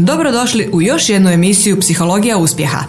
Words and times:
Dobrodošli 0.00 0.70
u 0.72 0.82
još 0.82 1.08
jednu 1.08 1.30
emisiju 1.30 1.80
Psihologija 1.80 2.36
uspjeha. 2.36 2.84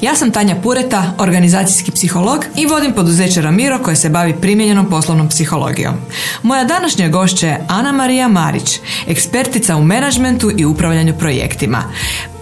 Ja 0.00 0.14
sam 0.14 0.30
Tanja 0.30 0.56
Pureta, 0.62 1.14
organizacijski 1.18 1.90
psiholog 1.90 2.44
i 2.56 2.66
vodim 2.66 2.92
poduzeće 2.92 3.42
Ramiro 3.42 3.78
koje 3.78 3.96
se 3.96 4.08
bavi 4.08 4.34
primjenjenom 4.40 4.90
poslovnom 4.90 5.28
psihologijom. 5.28 5.94
Moja 6.42 6.64
današnja 6.64 7.08
gošća 7.08 7.46
je 7.46 7.64
Ana 7.68 7.92
Marija 7.92 8.28
Marić, 8.28 8.80
ekspertica 9.06 9.76
u 9.76 9.84
menadžmentu 9.84 10.50
i 10.56 10.64
upravljanju 10.64 11.14
projektima. 11.18 11.82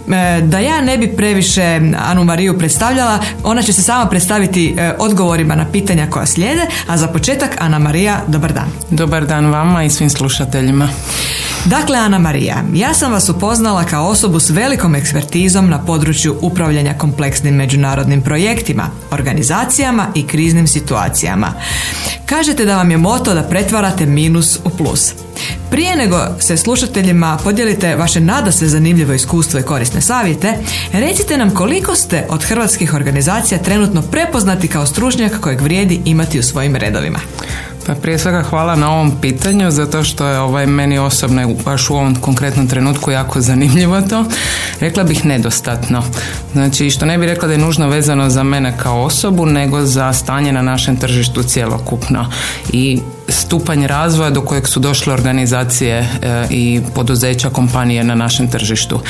E, 0.08 0.40
da 0.42 0.58
ja 0.58 0.80
ne 0.80 0.98
bi 0.98 1.16
previše 1.16 1.80
Anu 1.98 2.24
Mariju 2.24 2.58
predstavljala, 2.58 3.18
ona 3.44 3.62
će 3.62 3.72
se 3.72 3.82
sama 3.82 4.06
predstaviti 4.06 4.74
e, 4.78 4.92
odgovorima 4.98 5.54
na 5.54 5.66
pitanja 5.72 6.06
koja 6.10 6.26
slijede, 6.26 6.66
a 6.86 6.96
za 6.96 7.08
početak 7.08 7.56
Ana 7.60 7.78
Marija, 7.78 8.20
dobar 8.26 8.52
dan. 8.52 8.68
Dobar 8.90 9.26
dan 9.26 9.46
vama 9.46 9.84
i 9.84 9.90
svim 9.90 10.10
slušateljima. 10.10 10.88
Dakle, 11.64 11.98
Ana 11.98 12.18
Marija, 12.18 12.62
ja 12.74 12.94
sam 12.94 13.12
vas 13.12 13.28
upoznala 13.28 13.84
kao 13.84 14.08
osobu 14.08 14.40
s 14.40 14.50
velikom 14.50 14.94
ekspertizom 14.94 15.70
na 15.70 15.84
području 15.84 16.36
upravljanja 16.40 16.94
kompleksnim 16.98 17.54
međunarodnim 17.54 18.22
projektima, 18.22 18.90
organizacijama 19.10 20.06
i 20.14 20.26
kriznim 20.26 20.66
situacijama. 20.66 21.52
Kažete 22.26 22.64
da 22.64 22.76
vam 22.76 22.90
je 22.90 22.96
moto 22.96 23.34
da 23.34 23.42
pretvarate 23.42 24.06
minus 24.06 24.58
u 24.64 24.70
plus. 24.70 25.14
Prije 25.70 25.96
nego 25.96 26.18
se 26.40 26.56
slušateljima 26.56 27.38
podijelite 27.44 27.96
vaše 27.96 28.20
nada 28.20 28.52
se 28.52 28.68
zanimljivo 28.68 29.12
iskustvo 29.12 29.60
i 29.60 29.62
korisne 29.62 30.00
savjete, 30.00 30.54
recite 30.92 31.36
nam 31.38 31.50
koliko 31.50 31.94
ste 31.94 32.26
od 32.28 32.44
hrvatskih 32.44 32.94
organizacija 32.94 33.58
trenutno 33.58 34.02
prepoznati 34.02 34.68
kao 34.68 34.86
stručnjak 34.86 35.40
kojeg 35.40 35.60
vrijedi 35.60 36.00
imati 36.04 36.38
u 36.38 36.42
svojim 36.42 36.76
redovima. 36.76 37.18
Pa 37.86 37.94
prije 37.94 38.18
svega 38.18 38.42
hvala 38.42 38.76
na 38.76 38.92
ovom 38.92 39.12
pitanju, 39.20 39.70
zato 39.70 40.04
što 40.04 40.26
je 40.26 40.38
ovaj, 40.38 40.66
meni 40.66 40.98
osobno 40.98 41.54
baš 41.64 41.90
u 41.90 41.94
ovom 41.94 42.14
konkretnom 42.14 42.68
trenutku 42.68 43.10
jako 43.10 43.40
zanimljivo 43.40 44.00
to. 44.00 44.24
Rekla 44.80 45.04
bih 45.04 45.24
nedostatno. 45.24 46.02
Znači, 46.52 46.90
što 46.90 47.06
ne 47.06 47.18
bih 47.18 47.28
rekla 47.28 47.48
da 47.48 47.54
je 47.54 47.58
nužno 47.58 47.88
vezano 47.88 48.30
za 48.30 48.42
mene 48.42 48.74
kao 48.78 49.02
osobu, 49.02 49.46
nego 49.46 49.80
za 49.80 50.12
stanje 50.12 50.52
na 50.52 50.62
našem 50.62 50.96
tržištu 50.96 51.42
cjelokupno. 51.42 52.30
I 52.72 53.00
stupanj 53.32 53.86
razvoja 53.86 54.30
do 54.30 54.40
kojeg 54.40 54.68
su 54.68 54.80
došle 54.80 55.12
organizacije 55.12 55.98
e, 55.98 56.06
i 56.50 56.80
poduzeća, 56.94 57.50
kompanije 57.50 58.04
na 58.04 58.14
našem 58.14 58.48
tržištu. 58.48 59.00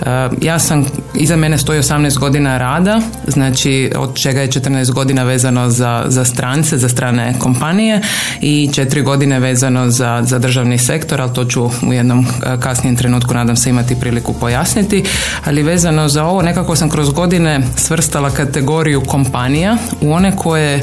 E, 0.00 0.28
ja 0.40 0.58
sam, 0.58 0.86
iza 1.14 1.36
mene 1.36 1.58
stoji 1.58 1.80
18 1.80 2.18
godina 2.18 2.58
rada, 2.58 3.00
znači 3.26 3.92
od 3.96 4.14
čega 4.14 4.40
je 4.40 4.48
14 4.48 4.92
godina 4.92 5.22
vezano 5.22 5.70
za, 5.70 6.04
za 6.06 6.24
strance, 6.24 6.78
za 6.78 6.88
strane 6.88 7.34
kompanije 7.38 8.00
i 8.40 8.70
4 8.72 9.02
godine 9.02 9.40
vezano 9.40 9.90
za, 9.90 10.22
za 10.22 10.38
državni 10.38 10.78
sektor, 10.78 11.20
ali 11.20 11.34
to 11.34 11.44
ću 11.44 11.70
u 11.86 11.92
jednom 11.92 12.20
e, 12.20 12.60
kasnijem 12.60 12.96
trenutku 12.96 13.34
nadam 13.34 13.56
se 13.56 13.70
imati 13.70 14.00
priliku 14.00 14.34
pojasniti, 14.34 15.04
ali 15.44 15.62
vezano 15.62 16.08
za 16.08 16.24
ovo 16.24 16.42
nekako 16.42 16.76
sam 16.76 16.90
kroz 16.90 17.10
godine 17.10 17.60
svrstala 17.76 18.30
kategoriju 18.30 19.00
kompanija 19.00 19.76
u 20.00 20.12
one 20.12 20.36
koje 20.36 20.80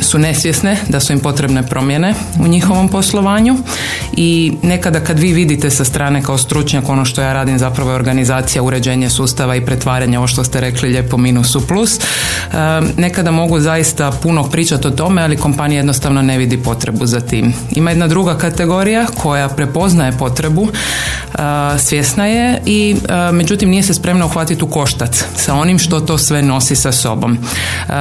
su 0.00 0.18
nesvjesne 0.18 0.76
da 0.88 1.00
su 1.00 1.12
im 1.12 1.20
potrebne 1.20 1.62
promjene 1.74 2.14
u 2.40 2.46
njihovom 2.48 2.88
poslovanju 2.88 3.56
i 4.16 4.52
nekada 4.62 5.00
kad 5.00 5.18
vi 5.18 5.32
vidite 5.32 5.70
sa 5.70 5.84
strane 5.84 6.22
kao 6.22 6.38
stručnjak 6.38 6.88
ono 6.88 7.04
što 7.04 7.22
ja 7.22 7.32
radim 7.32 7.58
zapravo 7.58 7.90
je 7.90 7.96
organizacija, 7.96 8.62
uređenje 8.62 9.10
sustava 9.10 9.56
i 9.56 9.64
pretvaranje 9.66 10.18
ovo 10.18 10.26
što 10.26 10.44
ste 10.44 10.60
rekli 10.60 10.88
lijepo 10.88 11.16
minusu 11.16 11.66
plus. 11.66 11.98
E, 11.98 12.02
nekada 12.96 13.30
mogu 13.30 13.60
zaista 13.60 14.12
puno 14.22 14.44
pričati 14.44 14.86
o 14.86 14.90
tome, 14.90 15.22
ali 15.22 15.36
kompanija 15.36 15.78
jednostavno 15.78 16.22
ne 16.22 16.38
vidi 16.38 16.62
potrebu 16.62 17.06
za 17.06 17.20
tim. 17.20 17.54
Ima 17.70 17.90
jedna 17.90 18.08
druga 18.08 18.38
kategorija 18.38 19.06
koja 19.22 19.48
prepoznaje 19.48 20.12
potrebu, 20.18 20.68
e, 20.68 21.38
svjesna 21.78 22.26
je 22.26 22.62
i 22.66 22.96
e, 23.08 23.32
međutim 23.32 23.70
nije 23.70 23.82
se 23.82 23.94
spremna 23.94 24.26
uhvatiti 24.26 24.64
u 24.64 24.70
koštac 24.70 25.24
sa 25.36 25.54
onim 25.54 25.78
što 25.78 26.00
to 26.00 26.18
sve 26.18 26.42
nosi 26.42 26.76
sa 26.76 26.92
sobom. 26.92 27.38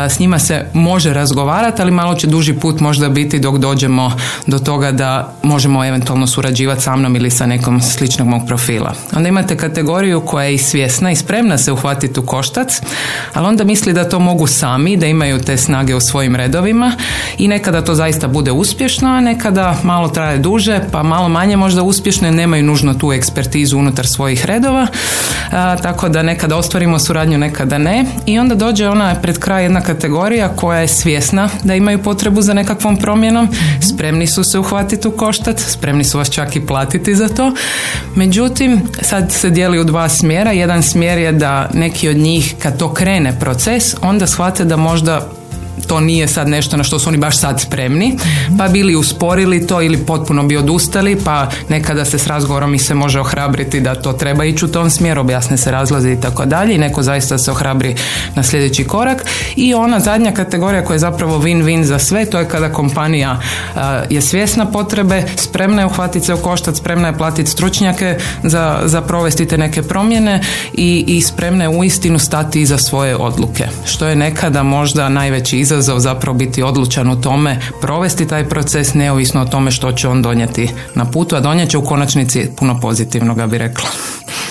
S 0.09 0.19
njima 0.19 0.39
se 0.39 0.66
može 0.73 1.13
razgovarati, 1.13 1.81
ali 1.81 1.91
malo 1.91 2.16
će 2.16 2.27
duži 2.27 2.53
put 2.53 2.79
možda 2.79 3.09
biti 3.09 3.40
dok 3.58 3.74
dođemo 3.74 4.12
do 4.47 4.59
toga 4.59 4.91
da 4.91 5.34
možemo 5.44 5.86
eventualno 5.86 6.28
surađivati 6.28 6.81
sa 6.81 6.96
mnom 6.96 7.16
ili 7.16 7.31
sa 7.31 7.46
nekom 7.46 7.81
sličnog 7.81 8.28
mog 8.28 8.41
profila. 8.47 8.94
Onda 9.16 9.30
imate 9.30 9.58
kategoriju 9.58 10.22
koja 10.22 10.46
je 10.46 10.53
i 10.53 10.58
svjesna 10.58 11.12
i 11.12 11.16
spremna 11.16 11.58
se 11.58 11.72
uhvatiti 11.72 12.19
u 12.19 12.25
koštac, 12.25 12.81
ali 13.34 13.47
onda 13.47 13.64
misli 13.64 13.94
da 13.94 14.09
to 14.09 14.19
mogu 14.19 14.47
sami, 14.47 14.97
da 14.97 15.06
imaju 15.06 15.40
te 15.40 15.58
snage 15.58 15.96
u 15.96 16.00
svojim 16.00 16.36
redovima 16.36 16.91
i 17.38 17.47
nekada 17.47 17.81
to 17.81 17.96
zaista 17.96 18.28
bude 18.28 18.52
uspješno, 18.52 19.09
a 19.09 19.22
nekada 19.22 19.75
malo 19.84 20.08
traje 20.08 20.38
duže, 20.38 20.80
pa 20.91 21.03
malo 21.03 21.30
manje 21.30 21.58
možda 21.58 21.84
uspješno 21.84 22.31
nemaju 22.31 22.64
nužno 22.64 22.94
tu 22.94 23.14
ekspertizu 23.14 23.78
unutar 23.78 24.08
svojih 24.08 24.46
redova, 24.46 24.88
tako 25.81 26.09
da 26.09 26.24
nekada 26.24 26.58
ostvarimo 26.58 27.00
suradnju, 27.00 27.38
nekada 27.38 27.78
ne 27.78 28.06
i 28.25 28.40
onda 28.40 28.56
dođe 28.56 28.90
ona 28.90 29.16
pred 29.22 29.40
kraj 29.40 29.64
jedna 29.64 29.81
kategorija 29.81 30.50
koja 30.56 30.80
je 30.80 30.88
svjesna 30.88 31.50
da 31.64 31.75
imaju 31.75 32.03
potrebu 32.03 32.41
za 32.41 32.53
nekakvom 32.53 32.97
promjenom 32.97 33.42
spremni 33.81 34.27
su 34.27 34.43
se 34.43 34.59
uhvatiti 34.59 35.07
u 35.07 35.11
koštac, 35.11 35.61
spremni 35.67 36.03
su 36.03 36.17
vas 36.17 36.29
čak 36.29 36.55
i 36.55 36.65
platiti 36.65 37.15
za 37.15 37.29
to. 37.29 37.53
Međutim, 38.15 38.81
sad 39.01 39.31
se 39.31 39.49
dijeli 39.49 39.79
u 39.79 39.83
dva 39.83 40.09
smjera. 40.09 40.51
Jedan 40.51 40.83
smjer 40.83 41.17
je 41.17 41.31
da 41.31 41.69
neki 41.73 42.09
od 42.09 42.17
njih 42.17 42.55
kad 42.59 42.79
to 42.79 42.93
krene 42.93 43.39
proces, 43.39 43.95
onda 44.01 44.27
shvate 44.27 44.65
da 44.65 44.77
možda 44.77 45.29
to 45.88 45.99
nije 45.99 46.27
sad 46.27 46.47
nešto 46.47 46.77
na 46.77 46.83
što 46.83 46.99
su 46.99 47.09
oni 47.09 47.17
baš 47.17 47.39
sad 47.39 47.61
spremni, 47.61 48.17
pa 48.57 48.67
bili 48.67 48.95
usporili 48.95 49.67
to 49.67 49.81
ili 49.81 49.97
potpuno 49.97 50.44
bi 50.44 50.57
odustali, 50.57 51.17
pa 51.25 51.49
nekada 51.69 52.05
se 52.05 52.19
s 52.19 52.27
razgovorom 52.27 52.73
i 52.73 52.79
se 52.79 52.94
može 52.94 53.19
ohrabriti 53.19 53.81
da 53.81 53.95
to 53.95 54.13
treba 54.13 54.45
ići 54.45 54.66
u 54.66 54.67
tom 54.67 54.89
smjeru, 54.89 55.22
objasne 55.22 55.57
se 55.57 55.72
razlazi 55.72 56.11
i 56.11 56.22
tako 56.22 56.45
dalje 56.45 56.75
i 56.75 56.77
neko 56.77 57.03
zaista 57.03 57.38
se 57.38 57.51
ohrabri 57.51 57.95
na 58.35 58.43
sljedeći 58.43 58.83
korak. 58.83 59.25
I 59.55 59.73
ona 59.73 59.99
zadnja 59.99 60.31
kategorija 60.31 60.85
koja 60.85 60.95
je 60.95 60.99
zapravo 60.99 61.39
win-win 61.39 61.83
za 61.83 61.99
sve, 61.99 62.25
to 62.25 62.39
je 62.39 62.47
kada 62.47 62.72
kompanija 62.72 63.39
je 64.09 64.22
svjesna 64.22 64.66
potrebe, 64.66 65.23
spremna 65.35 65.81
je 65.81 65.85
uhvatiti 65.85 66.25
se 66.25 66.33
u 66.33 66.38
koštac, 66.38 66.77
spremna 66.77 67.07
je 67.07 67.17
platiti 67.17 67.51
stručnjake 67.51 68.17
za, 68.43 68.79
za 68.85 69.01
provesti 69.01 69.47
te 69.47 69.57
neke 69.57 69.81
promjene 69.81 70.41
i, 70.73 71.03
i 71.07 71.22
spremna 71.22 71.63
je 71.63 71.69
uistinu 71.69 72.19
stati 72.19 72.61
iza 72.61 72.77
svoje 72.77 73.16
odluke, 73.16 73.67
što 73.85 74.07
je 74.07 74.16
nekada 74.16 74.63
možda 74.63 75.09
najveći 75.09 75.59
izazov 75.59 75.72
zapravo 75.81 76.38
biti 76.38 76.63
odlučan 76.63 77.09
u 77.09 77.22
tome 77.22 77.59
provesti 77.81 78.28
taj 78.28 78.50
proces 78.50 78.94
neovisno 78.94 79.41
o 79.41 79.45
tome 79.45 79.72
što 79.72 79.91
će 79.91 80.07
on 80.07 80.22
donijeti 80.22 80.69
na 80.95 81.06
putu, 81.06 81.35
a 81.35 81.39
donijet 81.39 81.69
će 81.69 81.78
u 81.78 81.85
konačnici 81.85 82.50
puno 82.57 82.79
pozitivnoga 82.79 83.47
bi 83.47 83.57
rekla. 83.57 83.89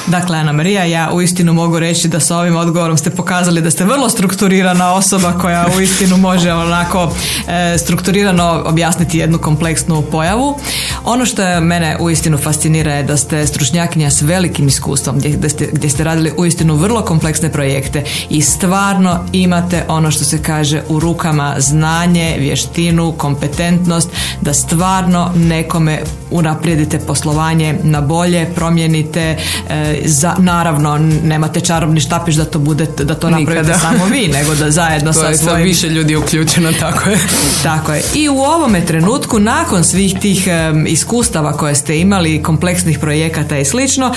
Dakle, 0.07 0.39
Ana 0.39 0.53
Marija, 0.53 0.85
ja 0.85 1.11
uistinu 1.13 1.53
mogu 1.53 1.79
reći 1.79 2.09
da 2.09 2.21
sa 2.21 2.39
ovim 2.39 2.57
odgovorom 2.57 2.99
ste 2.99 3.11
pokazali 3.11 3.61
da 3.61 3.71
ste 3.71 3.85
vrlo 3.85 4.09
strukturirana 4.09 4.93
osoba 4.95 5.33
koja 5.33 5.67
uistinu 5.79 6.17
može 6.17 6.53
onako 6.53 7.13
e, 7.49 7.79
strukturirano 7.79 8.63
objasniti 8.67 9.19
jednu 9.19 9.39
kompleksnu 9.39 10.03
pojavu. 10.03 10.59
Ono 11.05 11.27
što 11.27 11.43
je 11.43 11.61
mene 11.61 11.97
uistinu 12.01 12.39
fascinira 12.39 12.95
je 12.95 13.03
da 13.03 13.17
ste 13.17 13.47
stručnjakinja 13.47 14.11
s 14.11 14.23
velikim 14.23 14.69
iskustvom, 14.69 15.19
gdje, 15.19 15.49
ste, 15.49 15.69
gdje 15.73 15.91
ste 15.91 16.05
radili 16.05 16.33
uistinu 16.37 16.77
vrlo 16.77 17.03
kompleksne 17.03 17.53
projekte 17.53 18.05
i 18.31 18.43
stvarno 18.43 19.25
imate 19.33 19.85
ono 19.89 20.11
što 20.11 20.25
se 20.25 20.43
kaže 20.43 20.83
u 20.89 21.01
rukama 21.13 21.55
znanje, 21.59 22.37
vještinu, 22.39 23.13
kompetentnost, 23.13 24.09
da 24.41 24.55
stvarno 24.55 25.33
nekome 25.35 26.03
unaprijedite 26.31 26.99
poslovanje 26.99 27.79
na 27.83 28.01
bolje, 28.01 28.47
promijenite 28.55 29.21
e, 29.21 30.03
za, 30.05 30.35
naravno 30.39 30.99
nemate 31.25 31.61
čarobni 31.61 32.01
štapiš 32.01 32.35
da 32.35 32.45
to 32.45 32.59
bude 32.59 32.87
da 32.99 33.15
to 33.15 33.31
napravite 33.31 33.75
samo 33.79 34.07
vi, 34.07 34.29
nego 34.39 34.55
da 34.55 34.71
zajedno 34.71 35.13
sa 35.13 35.35
svojim... 35.35 35.65
više 35.65 35.89
ljudi 35.89 36.17
uključeno, 36.17 36.73
tako 36.81 37.11
je. 37.11 37.19
tako 37.69 37.93
je. 37.93 38.03
I 38.15 38.29
u 38.29 38.39
ovome 38.39 38.87
trenutku, 38.87 39.39
nakon 39.39 39.85
svih 39.85 40.15
tih 40.21 40.49
iskustava 40.87 41.53
koje 41.53 41.75
ste 41.75 41.99
imali, 41.99 42.43
kompleksnih 42.43 42.99
projekata 42.99 43.59
i 43.59 43.65
slično, 43.65 44.15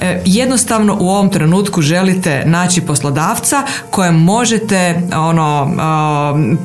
e, 0.00 0.22
jednostavno 0.24 0.96
u 1.00 1.08
ovom 1.08 1.30
trenutku 1.30 1.82
želite 1.82 2.42
naći 2.46 2.80
poslodavca 2.80 3.62
kojem 3.90 4.14
možete 4.14 5.02
ono 5.16 5.68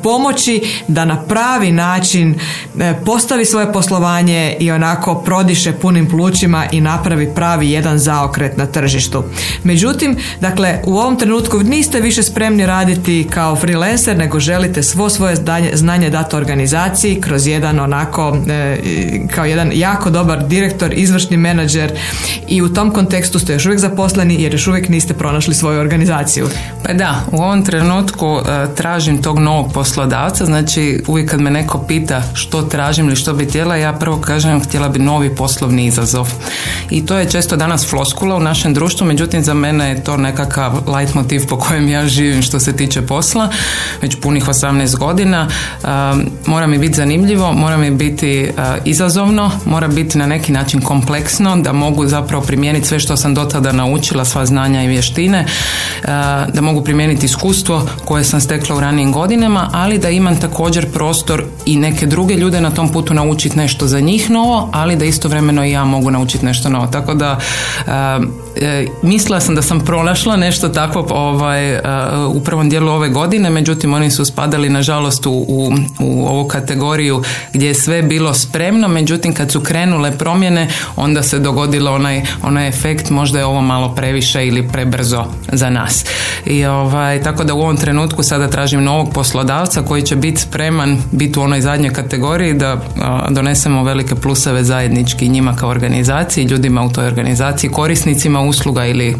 pomoći 0.03 0.61
da 0.87 1.05
na 1.05 1.23
pravi 1.23 1.71
način 1.71 2.35
e, 2.79 2.93
postavi 3.05 3.45
svoje 3.45 3.73
poslovanje 3.73 4.57
i 4.59 4.71
onako 4.71 5.15
prodiše 5.15 5.71
punim 5.71 6.09
plućima 6.09 6.65
i 6.71 6.81
napravi 6.81 7.31
pravi 7.35 7.69
jedan 7.71 7.99
zaokret 7.99 8.57
na 8.57 8.65
tržištu. 8.65 9.23
Međutim, 9.63 10.17
dakle, 10.41 10.79
u 10.85 10.97
ovom 10.97 11.15
trenutku 11.15 11.59
niste 11.63 12.01
više 12.01 12.23
spremni 12.23 12.65
raditi 12.65 13.27
kao 13.29 13.55
freelancer, 13.55 14.17
nego 14.17 14.39
želite 14.39 14.83
svo 14.83 15.09
svoje 15.09 15.35
znanje 15.73 16.09
dati 16.09 16.35
organizaciji 16.35 17.21
kroz 17.21 17.47
jedan 17.47 17.79
onako, 17.79 18.37
e, 18.49 18.77
kao 19.35 19.45
jedan 19.45 19.71
jako 19.73 20.09
dobar 20.09 20.47
direktor, 20.47 20.93
izvršni 20.93 21.37
menadžer 21.37 21.91
i 22.47 22.61
u 22.61 22.73
tom 22.73 22.91
kontekstu 22.91 23.39
ste 23.39 23.53
još 23.53 23.65
uvijek 23.65 23.79
zaposleni 23.79 24.43
jer 24.43 24.53
još 24.53 24.67
uvijek 24.67 24.89
niste 24.89 25.13
pronašli 25.13 25.53
svoju 25.53 25.79
organizaciju. 25.79 26.47
Pa 26.83 26.93
da, 26.93 27.21
u 27.31 27.37
ovom 27.37 27.65
trenutku 27.65 28.37
e, 28.37 28.75
tražim 28.75 29.21
tog 29.21 29.39
novog 29.39 29.62
poslodavca, 29.73 30.45
znači 30.45 31.03
uvijek 31.07 31.29
kad 31.29 31.41
me 31.41 31.51
neko 31.51 31.77
pita 31.87 32.23
što 32.33 32.61
tražim 32.61 33.07
ili 33.07 33.15
što 33.15 33.33
bi 33.33 33.45
htjela, 33.45 33.75
ja 33.75 33.93
prvo 33.93 34.17
kažem 34.17 34.63
htjela 34.63 34.89
bi 34.89 34.99
novi 34.99 35.35
poslovni 35.35 35.85
izazov. 35.85 36.33
I 36.89 37.05
to 37.05 37.15
je 37.15 37.29
često 37.29 37.55
danas 37.55 37.89
floskula 37.89 38.35
u 38.35 38.39
našem 38.39 38.73
društvu, 38.73 39.07
međutim 39.07 39.43
za 39.43 39.53
mene 39.53 39.89
je 39.89 40.03
to 40.03 40.17
nekakav 40.17 40.97
light 40.97 41.15
motiv 41.15 41.47
po 41.47 41.57
kojem 41.57 41.89
ja 41.89 42.07
živim 42.07 42.41
što 42.41 42.59
se 42.59 42.75
tiče 42.75 43.01
posla, 43.01 43.49
već 44.01 44.15
punih 44.21 44.45
18 44.45 44.97
godina. 44.97 45.47
Mora 46.45 46.67
mi 46.67 46.77
biti 46.77 46.93
zanimljivo, 46.93 47.53
mora 47.53 47.77
mi 47.77 47.91
biti 47.91 48.49
izazovno, 48.85 49.51
mora 49.65 49.87
biti 49.87 50.17
na 50.17 50.25
neki 50.25 50.51
način 50.51 50.81
kompleksno, 50.81 51.57
da 51.57 51.73
mogu 51.73 52.07
zapravo 52.07 52.43
primijeniti 52.43 52.87
sve 52.87 52.99
što 52.99 53.17
sam 53.17 53.33
do 53.33 53.45
tada 53.45 53.71
naučila, 53.71 54.25
sva 54.25 54.45
znanja 54.45 54.83
i 54.83 54.87
vještine, 54.87 55.45
da 56.53 56.61
mogu 56.61 56.83
primijeniti 56.83 57.25
iskustvo 57.25 57.87
koje 58.05 58.23
sam 58.23 58.41
stekla 58.41 58.75
u 58.75 58.79
ranijim 58.79 59.11
godinama, 59.11 59.52
ali 59.71 59.97
da 59.97 60.09
imam 60.09 60.39
također 60.39 60.91
prostor 60.91 61.43
i 61.65 61.75
neke 61.75 62.05
druge 62.05 62.35
ljude 62.35 62.61
na 62.61 62.71
tom 62.71 62.89
putu 62.89 63.13
naučiti 63.13 63.57
nešto 63.57 63.87
za 63.87 63.99
njih 63.99 64.29
novo, 64.29 64.69
ali 64.71 64.95
da 64.95 65.05
istovremeno 65.05 65.65
i 65.65 65.71
ja 65.71 65.85
mogu 65.85 66.11
naučiti 66.11 66.45
nešto 66.45 66.69
novo. 66.69 66.87
Tako 66.87 67.13
da 67.13 67.39
e, 68.57 68.85
mislila 69.01 69.39
sam 69.39 69.55
da 69.55 69.61
sam 69.61 69.79
pronašla 69.79 70.35
nešto 70.35 70.69
takvo 70.69 71.07
ovaj, 71.09 71.75
u 72.27 72.39
prvom 72.43 72.69
dijelu 72.69 72.91
ove 72.91 73.09
godine, 73.09 73.49
međutim 73.49 73.93
oni 73.93 74.11
su 74.11 74.25
spadali 74.25 74.69
nažalost 74.69 75.25
u, 75.25 75.31
u, 75.31 75.71
u 75.99 76.27
ovu 76.27 76.47
kategoriju 76.47 77.23
gdje 77.53 77.67
je 77.67 77.73
sve 77.73 78.01
bilo 78.01 78.33
spremno, 78.33 78.87
međutim 78.87 79.33
kad 79.33 79.51
su 79.51 79.61
krenule 79.61 80.17
promjene 80.17 80.67
onda 80.95 81.23
se 81.23 81.39
dogodilo 81.39 81.91
onaj, 81.91 82.21
onaj 82.43 82.67
efekt 82.67 83.09
možda 83.09 83.39
je 83.39 83.45
ovo 83.45 83.61
malo 83.61 83.95
previše 83.95 84.47
ili 84.47 84.67
prebrzo 84.67 85.25
za 85.51 85.69
nas. 85.69 86.05
I 86.45 86.65
ovaj, 86.65 87.23
tako 87.23 87.43
da 87.43 87.53
u 87.53 87.61
ovom 87.61 87.77
trenutku 87.77 88.23
sada 88.23 88.47
tražim 88.47 88.83
novog 88.83 89.13
poslodavca 89.43 89.81
koji 89.81 90.01
će 90.01 90.15
biti 90.15 90.41
spreman 90.41 90.97
biti 91.11 91.39
u 91.39 91.41
onoj 91.41 91.61
zadnjoj 91.61 91.93
kategoriji 91.93 92.53
da 92.53 92.77
donesemo 93.29 93.83
velike 93.83 94.15
pluseve 94.15 94.63
zajednički 94.63 95.29
njima 95.29 95.55
kao 95.55 95.69
organizaciji, 95.69 96.43
ljudima 96.45 96.83
u 96.83 96.89
toj 96.89 97.07
organizaciji, 97.07 97.69
korisnicima 97.69 98.41
usluga 98.41 98.85
ili 98.85 99.15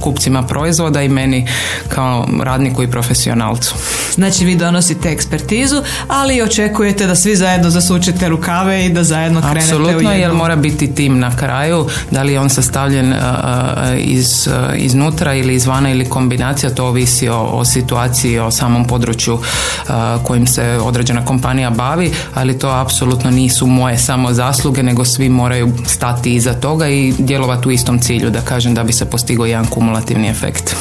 kupcima 0.00 0.42
proizvoda 0.42 1.02
i 1.02 1.08
meni 1.08 1.46
kao 1.88 2.26
radniku 2.42 2.82
i 2.82 2.90
profesionalcu. 2.90 3.74
Znači 4.14 4.44
vi 4.44 4.56
donosite 4.56 5.10
ekspertizu, 5.10 5.82
ali 6.08 6.42
očekujete 6.42 7.06
da 7.06 7.14
svi 7.14 7.36
zajedno 7.36 7.70
zasučete 7.70 8.28
rukave 8.28 8.86
i 8.86 8.90
da 8.90 9.04
zajedno 9.04 9.40
krenete 9.40 9.66
Apsolutno, 9.66 9.98
u 9.98 10.00
jednu... 10.00 10.12
jer 10.12 10.32
mora 10.32 10.56
biti 10.56 10.94
tim 10.94 11.18
na 11.18 11.36
kraju, 11.36 11.86
da 12.10 12.22
li 12.22 12.32
je 12.32 12.40
on 12.40 12.50
sastavljen 12.50 13.14
iz, 13.98 14.48
iznutra 14.76 15.34
ili 15.34 15.54
izvana 15.54 15.90
ili 15.90 16.08
kombinacija, 16.08 16.74
to 16.74 16.86
ovisi 16.86 17.28
o, 17.28 17.40
o 17.40 17.64
situaciji, 17.64 18.38
o 18.38 18.50
samom 18.50 18.86
području 18.86 19.38
kojim 20.22 20.46
se 20.46 20.78
određena 20.82 21.24
kompanija 21.24 21.70
bavi, 21.70 22.12
ali 22.34 22.58
to 22.58 22.68
apsolutno 22.68 23.30
nisu 23.30 23.66
moje 23.66 23.98
samo 23.98 24.32
zasluge, 24.32 24.82
nego 24.82 25.04
svi 25.04 25.28
moraju 25.28 25.72
stati 25.86 26.34
iza 26.34 26.54
toga 26.54 26.88
i 26.88 27.14
djelovati 27.18 27.68
u 27.68 27.72
istom 27.72 27.98
cilju, 27.98 28.30
da 28.30 28.40
kažem 28.40 28.74
da 28.74 28.84
bi 28.84 28.92
se 28.92 29.04
postigao 29.04 29.46
jedan 29.46 29.66
kumulativni 29.66 30.28
efekt. 30.28 30.76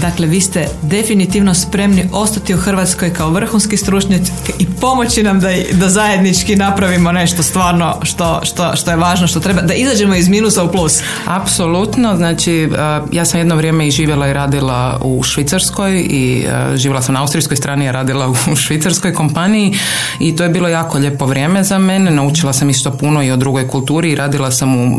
Dakle, 0.00 0.26
vi 0.26 0.40
ste 0.40 0.68
definitivno 0.82 1.54
spremni 1.54 2.04
ostati 2.12 2.54
u 2.54 2.58
Hrvatskoj 2.58 3.12
kao 3.12 3.30
vrhunski 3.30 3.76
stručnjaci 3.76 4.32
i 4.58 4.66
pomoći 4.80 5.22
nam 5.22 5.40
da, 5.40 5.48
da 5.72 5.88
zajednički 5.88 6.56
napravimo 6.56 7.12
nešto 7.12 7.42
stvarno 7.42 7.96
što, 8.02 8.40
što, 8.42 8.76
što 8.76 8.90
je 8.90 8.96
važno, 8.96 9.26
što 9.26 9.40
treba, 9.40 9.62
da 9.62 9.74
izađemo 9.74 10.14
iz 10.14 10.28
minusa 10.28 10.64
u 10.64 10.72
plus. 10.72 11.00
Apsolutno, 11.26 12.16
znači 12.16 12.68
ja 13.12 13.24
sam 13.24 13.40
jedno 13.40 13.56
vrijeme 13.56 13.86
i 13.86 13.90
živjela 13.90 14.28
i 14.28 14.32
radila 14.32 15.00
u 15.02 15.22
Švicarskoj 15.22 16.06
i 16.10 16.46
živjela 16.74 17.02
sam 17.02 17.14
na 17.14 17.22
austrijskoj 17.22 17.56
strani, 17.56 17.88
a 17.88 17.92
radila 17.92 18.28
u 18.28 18.56
švicarskoj 18.66 19.14
kompaniji 19.14 19.74
i 20.18 20.36
to 20.36 20.42
je 20.42 20.48
bilo 20.48 20.68
jako 20.68 20.98
lijepo 20.98 21.26
vrijeme 21.26 21.64
za 21.64 21.78
mene, 21.78 22.10
naučila 22.10 22.52
sam 22.52 22.70
isto 22.70 22.90
puno 22.90 23.22
i 23.22 23.30
o 23.30 23.36
drugoj 23.36 23.68
kulturi. 23.68 24.10
I 24.10 24.16
radila 24.16 24.50
sam 24.50 24.76
u 24.76 24.98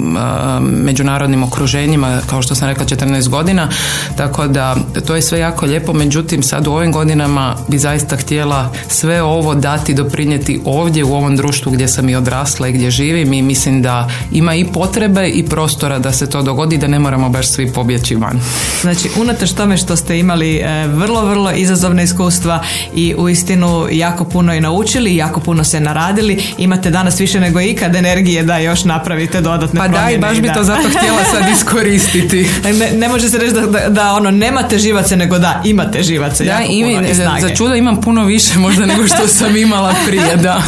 međunarodnim 0.61 1.43
okruženjima, 1.43 2.19
kao 2.29 2.41
što 2.41 2.55
sam 2.55 2.67
rekla 2.67 2.85
14 2.85 3.29
godina, 3.29 3.69
tako 4.17 4.47
da 4.47 4.75
to 5.05 5.15
je 5.15 5.21
sve 5.21 5.39
jako 5.39 5.65
lijepo, 5.65 5.93
međutim 5.93 6.43
sad 6.43 6.67
u 6.67 6.71
ovim 6.71 6.91
godinama 6.91 7.55
bi 7.67 7.77
zaista 7.77 8.17
htjela 8.17 8.71
sve 8.87 9.21
ovo 9.21 9.55
dati, 9.55 9.93
doprinijeti 9.93 10.61
ovdje 10.65 11.03
u 11.03 11.13
ovom 11.13 11.35
društvu 11.35 11.71
gdje 11.71 11.87
sam 11.87 12.09
i 12.09 12.15
odrasla 12.15 12.67
i 12.67 12.71
gdje 12.71 12.91
živim 12.91 13.33
i 13.33 13.41
mislim 13.41 13.81
da 13.81 14.09
ima 14.31 14.55
i 14.55 14.65
potrebe 14.65 15.27
i 15.27 15.45
prostora 15.45 15.99
da 15.99 16.11
se 16.11 16.29
to 16.29 16.41
dogodi, 16.41 16.77
da 16.77 16.87
ne 16.87 16.99
moramo 16.99 17.29
baš 17.29 17.47
svi 17.47 17.71
pobjeći 17.73 18.15
van. 18.15 18.41
Znači, 18.81 19.09
unatoč 19.17 19.51
tome 19.51 19.77
što 19.77 19.95
ste 19.95 20.19
imali 20.19 20.55
e, 20.55 20.87
vrlo, 20.87 21.25
vrlo 21.25 21.51
izazovne 21.51 22.03
iskustva 22.03 22.63
i 22.95 23.15
uistinu 23.17 23.87
jako 23.91 24.25
puno 24.25 24.53
i 24.53 24.61
naučili 24.61 25.11
i 25.11 25.17
jako 25.17 25.39
puno 25.39 25.63
se 25.63 25.79
naradili, 25.79 26.43
imate 26.57 26.89
danas 26.89 27.19
više 27.19 27.39
nego 27.39 27.61
ikad 27.61 27.95
energije 27.95 28.43
da 28.43 28.57
još 28.57 28.83
napravite 28.83 29.41
dodatne 29.41 29.79
pa 29.79 29.85
promjene. 29.85 30.03
Pa 30.03 30.09
da, 30.09 30.15
i 30.15 30.17
baš 30.17 30.41
bi 30.41 30.53
to 30.53 30.63
zato 30.63 30.89
htjela 30.97 31.23
sad 31.31 31.43
iskoristiti. 31.55 32.49
ne, 32.79 32.91
ne 32.97 33.09
može 33.09 33.29
se 33.29 33.37
reći 33.37 33.53
da, 33.53 33.61
da, 33.61 33.89
da 33.89 34.13
ono, 34.13 34.31
nemate 34.31 34.64
nemate 34.65 34.79
živaca, 34.79 35.15
nego 35.15 35.39
da, 35.39 35.61
imate 35.65 36.03
živaca. 36.03 36.43
Da, 36.43 36.61
i 36.69 36.79
Za 37.41 37.55
čudo 37.55 37.75
imam 37.75 38.01
puno 38.01 38.25
više 38.25 38.59
možda 38.59 38.85
nego 38.85 39.07
što 39.07 39.27
sam 39.27 39.57
imala 39.57 39.93
prije, 40.07 40.35
da. 40.35 40.63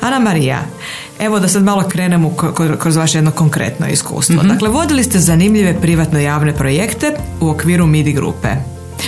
Ana 0.00 0.18
Marija, 0.18 0.62
Evo 1.20 1.40
da 1.40 1.48
sad 1.48 1.62
malo 1.62 1.88
krenemo 1.88 2.34
kroz 2.78 2.96
vaše 2.96 3.18
jedno 3.18 3.30
konkretno 3.30 3.86
iskustvo. 3.88 4.42
mm 4.42 4.48
Dakle, 4.48 4.68
vodili 4.68 5.04
ste 5.04 5.18
zanimljive 5.18 5.80
privatno 5.80 6.18
javne 6.18 6.54
projekte 6.54 7.12
u 7.40 7.48
okviru 7.48 7.86
MIDI 7.86 8.12
grupe. 8.12 8.48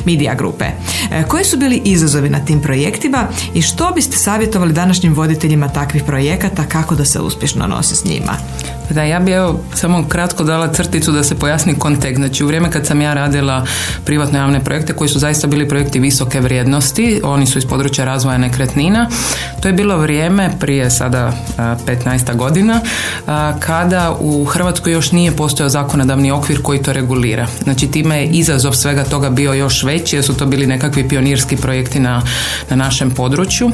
Media 0.04 0.34
grupe. 0.34 0.64
E, 0.64 1.22
koji 1.28 1.44
su 1.44 1.56
bili 1.56 1.82
izazovi 1.84 2.30
na 2.30 2.44
tim 2.44 2.60
projektima 2.62 3.28
i 3.54 3.62
što 3.62 3.90
biste 3.90 4.16
savjetovali 4.16 4.72
današnjim 4.72 5.14
voditeljima 5.14 5.68
takvih 5.68 6.02
projekata 6.04 6.64
kako 6.64 6.94
da 6.94 7.04
se 7.04 7.20
uspješno 7.20 7.66
nose 7.66 7.96
s 7.96 8.04
njima? 8.04 8.32
Da, 8.90 9.02
ja 9.02 9.20
bi 9.20 9.32
evo 9.32 9.60
samo 9.74 10.04
kratko 10.08 10.44
dala 10.44 10.72
crticu 10.72 11.12
da 11.12 11.24
se 11.24 11.34
pojasni 11.34 11.74
kontekst. 11.78 12.16
Znači 12.16 12.44
u 12.44 12.46
vrijeme 12.46 12.70
kad 12.70 12.86
sam 12.86 13.00
ja 13.00 13.14
radila 13.14 13.66
privatno 14.04 14.38
javne 14.38 14.64
projekte 14.64 14.92
koji 14.92 15.08
su 15.08 15.18
zaista 15.18 15.46
bili 15.46 15.68
projekti 15.68 16.00
visoke 16.00 16.40
vrijednosti, 16.40 17.20
oni 17.24 17.46
su 17.46 17.58
iz 17.58 17.66
područja 17.66 18.04
razvoja 18.04 18.38
nekretnina, 18.38 19.08
to 19.60 19.68
je 19.68 19.74
bilo 19.74 19.98
vrijeme 19.98 20.50
prije 20.60 20.90
sada 20.90 21.32
15 21.56 22.36
godina 22.36 22.80
kada 23.60 24.16
u 24.20 24.44
Hrvatskoj 24.44 24.92
još 24.92 25.12
nije 25.12 25.36
postojao 25.36 25.68
zakonodavni 25.68 26.30
okvir 26.30 26.62
koji 26.62 26.82
to 26.82 26.92
regulira. 26.92 27.46
Znači 27.62 27.90
time 27.90 28.16
je 28.16 28.26
izazov 28.26 28.72
svega 28.72 29.04
toga 29.04 29.30
bio 29.30 29.52
još 29.52 29.82
veći 29.82 30.16
jer 30.16 30.24
su 30.24 30.36
to 30.36 30.46
bili 30.46 30.66
nekakvi 30.66 31.08
pionirski 31.08 31.56
projekti 31.56 32.00
na, 32.00 32.22
na 32.70 32.76
našem 32.76 33.10
području. 33.10 33.70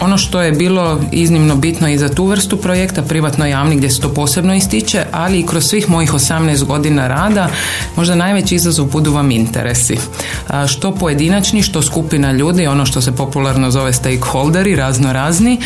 Ono 0.00 0.18
što 0.18 0.42
je 0.42 0.52
bilo 0.52 1.00
iznimno 1.12 1.56
bitno 1.56 1.88
i 1.88 1.98
za 1.98 2.08
tu 2.08 2.26
vrstu 2.26 2.56
projekta, 2.56 3.02
privatno 3.02 3.46
javni 3.46 3.76
gdje 3.76 3.90
se 3.90 4.00
to 4.00 4.14
posebno 4.14 4.54
ističe, 4.54 5.04
ali 5.12 5.40
i 5.40 5.46
kroz 5.46 5.64
svih 5.64 5.90
mojih 5.90 6.12
18 6.12 6.64
godina 6.64 7.08
rada, 7.08 7.48
možda 7.96 8.14
najveći 8.14 8.54
izazov 8.54 8.86
budu 8.86 9.12
vam 9.12 9.30
interesi. 9.30 9.98
Što 10.68 10.94
pojedinačni, 10.94 11.62
što 11.62 11.82
skupina 11.82 12.32
ljudi, 12.32 12.66
ono 12.66 12.86
što 12.86 13.00
se 13.00 13.12
popularno 13.12 13.70
zove 13.70 13.92
stakeholderi, 13.92 14.76
razno 14.76 15.12
razni. 15.12 15.60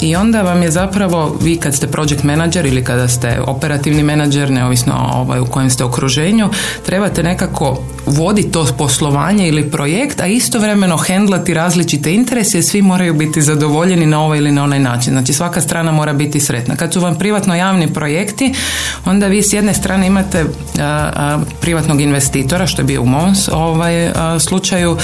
I 0.00 0.16
onda 0.16 0.42
vam 0.42 0.62
je 0.62 0.70
zapravo, 0.70 1.38
vi 1.42 1.56
kad 1.56 1.74
ste 1.74 1.86
project 1.86 2.22
manager 2.22 2.66
ili 2.66 2.84
kada 2.84 3.08
ste 3.08 3.40
operativni 3.46 4.02
menadžer, 4.02 4.50
neovisno 4.50 5.10
ovaj, 5.14 5.40
u 5.40 5.46
kojem 5.46 5.70
ste 5.70 5.84
okruženju, 5.84 6.48
trebate 6.86 7.22
nekako 7.22 7.82
voditi 8.06 8.50
to 8.50 8.66
poslovanje 8.78 9.48
ili 9.48 9.70
projekt, 9.70 10.20
a 10.20 10.26
istovremeno 10.26 10.96
hendlati 10.96 11.54
različite 11.54 12.14
interese 12.14 12.62
svi 12.62 12.82
moraju 12.82 13.14
biti 13.14 13.39
zadovoljeni 13.42 14.06
na 14.06 14.20
ovaj 14.20 14.38
ili 14.38 14.52
na 14.52 14.64
onaj 14.64 14.78
način. 14.78 15.12
Znači 15.12 15.32
svaka 15.32 15.60
strana 15.60 15.92
mora 15.92 16.12
biti 16.12 16.40
sretna. 16.40 16.76
Kad 16.76 16.92
su 16.92 17.00
vam 17.00 17.18
privatno 17.18 17.54
javni 17.54 17.94
projekti, 17.94 18.54
onda 19.04 19.26
vi 19.26 19.42
s 19.42 19.52
jedne 19.52 19.74
strane 19.74 20.06
imate 20.06 20.44
privatnog 21.60 22.00
investitora, 22.00 22.66
što 22.66 22.82
je 22.82 22.86
bio 22.86 23.02
u 23.02 23.06
mom 23.06 23.34
ovaj, 23.52 24.12
slučaju 24.40 24.96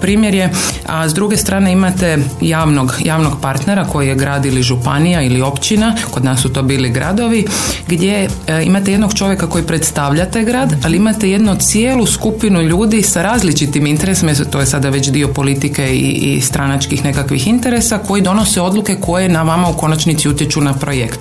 primjer 0.00 0.34
je, 0.34 0.50
a 0.86 1.08
s 1.08 1.14
druge 1.14 1.36
strane 1.36 1.72
imate 1.72 2.18
javnog, 2.40 2.94
javnog 3.04 3.40
partnera 3.40 3.84
koji 3.84 4.08
je 4.08 4.14
grad 4.14 4.46
ili 4.46 4.62
županija 4.62 5.22
ili 5.22 5.42
općina, 5.42 5.94
kod 6.10 6.24
nas 6.24 6.40
su 6.40 6.52
to 6.52 6.62
bili 6.62 6.90
gradovi, 6.90 7.46
gdje 7.88 8.28
imate 8.64 8.92
jednog 8.92 9.14
čovjeka 9.14 9.46
koji 9.46 9.64
predstavlja 9.64 10.26
taj 10.26 10.44
grad, 10.44 10.74
ali 10.84 10.96
imate 10.96 11.30
jednu 11.30 11.56
cijelu 11.58 12.06
skupinu 12.06 12.62
ljudi 12.62 13.02
sa 13.02 13.22
različitim 13.22 13.86
interesima, 13.86 14.32
to 14.50 14.60
je 14.60 14.66
sada 14.66 14.88
već 14.88 15.08
dio 15.08 15.28
politike 15.28 15.96
i, 15.96 16.36
i 16.36 16.40
stranačkih 16.40 17.04
nekakvih 17.04 17.33
nekakvih 17.34 17.46
interesa 17.46 17.98
koji 17.98 18.22
donose 18.22 18.60
odluke 18.60 18.96
koje 19.00 19.28
na 19.28 19.42
vama 19.42 19.68
u 19.68 19.74
konačnici 19.74 20.28
utječu 20.28 20.60
na 20.60 20.72
projekt. 20.72 21.20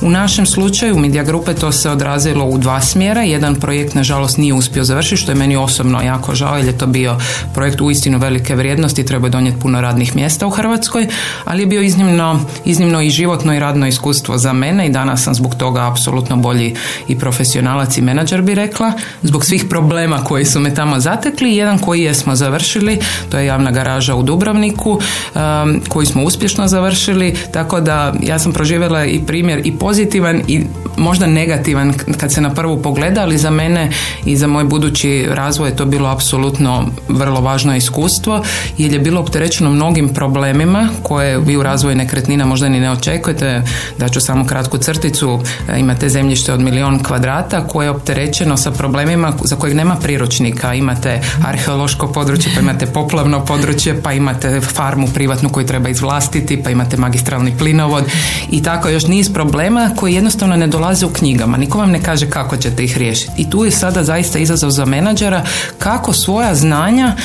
U 0.00 0.10
našem 0.10 0.46
slučaju 0.46 0.98
Media 0.98 1.22
Grupe 1.22 1.54
to 1.54 1.72
se 1.72 1.90
odrazilo 1.90 2.44
u 2.44 2.58
dva 2.58 2.80
smjera. 2.80 3.22
Jedan 3.22 3.54
projekt 3.54 3.94
nažalost 3.94 4.38
nije 4.38 4.54
uspio 4.54 4.84
završiti 4.84 5.16
što 5.16 5.32
je 5.32 5.36
meni 5.36 5.56
osobno 5.56 6.02
jako 6.02 6.34
žao 6.34 6.56
jer 6.56 6.66
je 6.66 6.78
to 6.78 6.86
bio 6.86 7.16
projekt 7.54 7.80
uistinu 7.80 8.18
velike 8.18 8.54
vrijednosti, 8.54 9.04
treba 9.04 9.28
donijeti 9.28 9.60
puno 9.60 9.80
radnih 9.80 10.16
mjesta 10.16 10.46
u 10.46 10.50
Hrvatskoj, 10.50 11.06
ali 11.44 11.62
je 11.62 11.66
bio 11.66 11.82
iznimno, 11.82 12.40
iznimno 12.64 13.02
i 13.02 13.10
životno 13.10 13.54
i 13.54 13.60
radno 13.60 13.86
iskustvo 13.86 14.38
za 14.38 14.52
mene 14.52 14.86
i 14.86 14.90
danas 14.90 15.22
sam 15.22 15.34
zbog 15.34 15.54
toga 15.54 15.88
apsolutno 15.90 16.36
bolji 16.36 16.74
i 17.08 17.18
profesionalac 17.18 17.98
i 17.98 18.02
menadžer 18.02 18.42
bi 18.42 18.54
rekla, 18.54 18.92
zbog 19.22 19.44
svih 19.44 19.64
problema 19.70 20.24
koji 20.24 20.44
su 20.44 20.60
me 20.60 20.74
tamo 20.74 21.00
zatekli. 21.00 21.56
Jedan 21.56 21.78
koji 21.78 22.02
jesmo 22.02 22.34
završili, 22.34 22.98
to 23.30 23.38
je 23.38 23.46
javna 23.46 23.70
garaža 23.70 24.14
u 24.14 24.22
Dubrovniku, 24.22 25.00
um, 25.36 25.80
koji 25.88 26.06
smo 26.06 26.22
uspješno 26.22 26.68
završili, 26.68 27.34
tako 27.52 27.80
da 27.80 28.14
ja 28.22 28.38
sam 28.38 28.52
proživjela 28.52 29.04
i 29.04 29.20
primjer 29.26 29.60
i 29.64 29.72
pozitivan 29.72 30.42
i 30.48 30.60
možda 30.96 31.26
negativan 31.26 31.94
kad 32.20 32.32
se 32.32 32.40
na 32.40 32.54
prvu 32.54 32.82
pogleda, 32.82 33.22
ali 33.22 33.38
za 33.38 33.50
mene 33.50 33.90
i 34.24 34.36
za 34.36 34.46
moj 34.46 34.64
budući 34.64 35.26
razvoj 35.30 35.68
je 35.68 35.76
to 35.76 35.84
bilo 35.84 36.08
apsolutno 36.08 36.86
vrlo 37.08 37.40
važno 37.40 37.76
iskustvo, 37.76 38.42
jer 38.78 38.92
je 38.92 38.98
bilo 38.98 39.20
opterećeno 39.20 39.70
mnogim 39.70 40.08
problemima 40.08 40.88
koje 41.02 41.38
vi 41.38 41.56
u 41.56 41.62
razvoju 41.62 41.96
nekretnina 41.96 42.46
možda 42.46 42.68
ni 42.68 42.80
ne 42.80 42.90
očekujete. 42.90 43.62
Da 43.98 44.08
ću 44.08 44.20
samo 44.20 44.46
kratku 44.46 44.78
crticu, 44.78 45.40
e, 45.68 45.78
imate 45.80 46.08
zemljište 46.08 46.52
od 46.52 46.60
milion 46.60 47.02
kvadrata 47.02 47.66
koje 47.66 47.86
je 47.86 47.90
opterećeno 47.90 48.56
sa 48.56 48.70
problemima 48.70 49.32
za 49.44 49.56
kojeg 49.56 49.76
nema 49.76 49.96
priručnika. 49.96 50.74
Imate 50.74 51.20
arheološko 51.46 52.12
područje, 52.12 52.52
pa 52.54 52.60
imate 52.60 52.86
poplavno 52.86 53.44
područje, 53.44 54.02
pa 54.02 54.12
imate 54.12 54.60
farmu 54.60 55.06
privatnu 55.16 55.48
koju 55.48 55.66
treba 55.66 55.88
izvlastiti, 55.88 56.62
pa 56.62 56.70
imate 56.70 56.96
magistralni 56.96 57.56
plinovod 57.58 58.04
i 58.50 58.62
tako 58.62 58.88
još 58.88 59.06
niz 59.06 59.32
problema 59.32 59.90
koji 59.96 60.14
jednostavno 60.14 60.56
ne 60.56 60.66
dolaze 60.66 61.06
u 61.06 61.12
knjigama. 61.12 61.56
Niko 61.56 61.78
vam 61.78 61.90
ne 61.90 62.02
kaže 62.02 62.30
kako 62.30 62.56
ćete 62.56 62.84
ih 62.84 62.98
riješiti. 62.98 63.32
I 63.36 63.50
tu 63.50 63.64
je 63.64 63.70
sada 63.70 64.04
zaista 64.04 64.38
izazov 64.38 64.70
za 64.70 64.84
menadžera 64.84 65.44
kako 65.78 66.12
svoja 66.12 66.54
znanja 66.54 67.16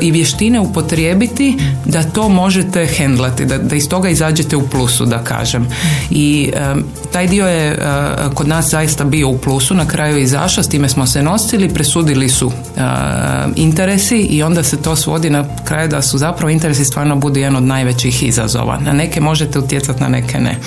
i 0.00 0.10
vještine 0.10 0.60
upotrijebiti 0.60 1.58
da 1.84 2.02
to 2.02 2.28
možete 2.28 2.86
hendlati, 2.86 3.44
da, 3.44 3.58
da 3.58 3.76
iz 3.76 3.88
toga 3.88 4.08
izađete 4.08 4.56
u 4.56 4.68
plusu, 4.68 5.06
da 5.06 5.24
kažem. 5.24 5.66
I 6.10 6.50
e, 6.54 6.74
taj 7.12 7.26
dio 7.26 7.46
je 7.46 7.72
e, 7.72 7.76
kod 8.34 8.48
nas 8.48 8.70
zaista 8.70 9.04
bio 9.04 9.28
u 9.28 9.38
plusu, 9.38 9.74
na 9.74 9.88
kraju 9.88 10.16
je 10.16 10.22
izašao, 10.22 10.64
s 10.64 10.68
time 10.68 10.88
smo 10.88 11.06
se 11.06 11.22
nosili, 11.22 11.68
presudili 11.68 12.28
su 12.28 12.52
interesi 13.56 14.16
i 14.16 14.42
onda 14.42 14.62
se 14.62 14.82
to 14.82 14.96
svodi 14.96 15.30
na 15.30 15.44
kraju 15.64 15.88
da 15.88 16.02
su 16.02 16.18
zapravo 16.18 16.50
interesi 16.50 16.84
stvarno 16.84 17.16
budu 17.16 17.38
jedan 17.38 17.56
od 17.56 17.62
najvećih 17.62 18.22
izazova. 18.22 18.78
Na 18.80 18.92
neke 18.92 19.20
možete 19.20 19.58
utjecati, 19.58 20.02
na 20.02 20.08
neke 20.08 20.38
ne. 20.40 20.58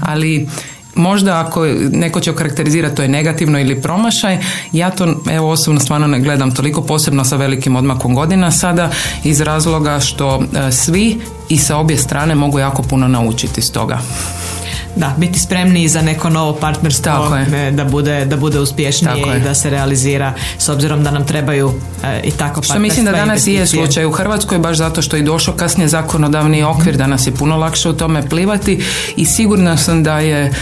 Ali 0.00 0.48
možda 0.96 1.40
ako 1.40 1.66
neko 1.90 2.20
će 2.20 2.30
okarakterizirati 2.30 2.96
to 2.96 3.02
je 3.02 3.08
negativno 3.08 3.60
ili 3.60 3.82
promašaj, 3.82 4.38
ja 4.72 4.90
to 4.90 5.14
evo 5.30 5.50
osobno 5.50 5.80
stvarno 5.80 6.06
ne 6.06 6.20
gledam 6.20 6.54
toliko 6.54 6.82
posebno 6.82 7.24
sa 7.24 7.36
velikim 7.36 7.76
odmakom 7.76 8.14
godina 8.14 8.50
sada 8.50 8.90
iz 9.24 9.40
razloga 9.40 10.00
što 10.00 10.42
e, 10.42 10.72
svi 10.72 11.20
i 11.48 11.58
sa 11.58 11.76
obje 11.76 11.96
strane 11.96 12.34
mogu 12.34 12.58
jako 12.58 12.82
puno 12.82 13.08
naučiti 13.08 13.60
iz 13.60 13.72
toga. 13.72 13.98
Da, 14.96 15.14
biti 15.16 15.38
spremni 15.38 15.88
za 15.88 16.02
neko 16.02 16.30
novo 16.30 16.52
partnerstvo 16.52 17.38
da 17.72 17.84
bude, 17.84 18.24
da 18.24 18.36
bude 18.36 18.60
uspješnije 18.60 19.36
i 19.36 19.40
da 19.40 19.54
se 19.54 19.70
realizira 19.70 20.32
s 20.58 20.68
obzirom 20.68 21.04
da 21.04 21.10
nam 21.10 21.26
trebaju 21.26 21.72
e, 22.04 22.20
i 22.24 22.30
tako 22.30 22.62
Što 22.62 22.78
mislim 22.78 23.04
da 23.04 23.12
danas 23.12 23.46
i 23.46 23.52
je 23.52 23.66
slučaj 23.66 24.06
u 24.06 24.12
Hrvatskoj 24.12 24.58
baš 24.58 24.76
zato 24.76 25.02
što 25.02 25.16
je 25.16 25.22
došao 25.22 25.54
kasnije 25.54 25.88
zakonodavni 25.88 26.62
okvir, 26.62 26.96
danas 26.96 27.26
je 27.26 27.34
puno 27.34 27.56
lakše 27.56 27.88
u 27.88 27.92
tome 27.92 28.28
plivati 28.28 28.84
i 29.16 29.24
sigurna 29.24 29.76
sam 29.76 30.02
da 30.02 30.18
je 30.18 30.44
e, 30.44 30.52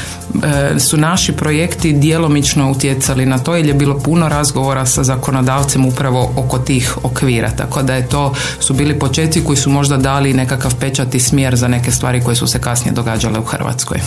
su 0.79 0.97
naši 0.97 1.33
projekti 1.33 1.93
djelomično 1.93 2.71
utjecali 2.71 3.26
na 3.26 3.38
to 3.38 3.57
jer 3.57 3.67
je 3.67 3.75
bilo 3.75 3.99
puno 3.99 4.29
razgovora 4.29 4.87
sa 4.87 5.05
zakonodavcem 5.05 5.87
upravo 5.87 6.33
oko 6.37 6.59
tih 6.59 6.97
okvira. 7.03 7.50
Tako 7.50 7.83
da 7.83 7.95
je 7.95 8.09
to 8.09 8.35
su 8.61 8.75
bili 8.75 8.99
početci 8.99 9.45
koji 9.45 9.57
su 9.57 9.71
možda 9.71 9.97
dali 9.97 10.35
nekakav 10.35 10.75
pečat 10.75 11.14
i 11.14 11.21
smjer 11.21 11.57
za 11.57 11.69
neke 11.69 11.91
stvari 11.91 12.21
koje 12.25 12.37
su 12.37 12.47
se 12.47 12.61
kasnije 12.61 12.95
događale 12.95 13.38
u 13.38 13.45
Hrvatskoj. 13.45 14.00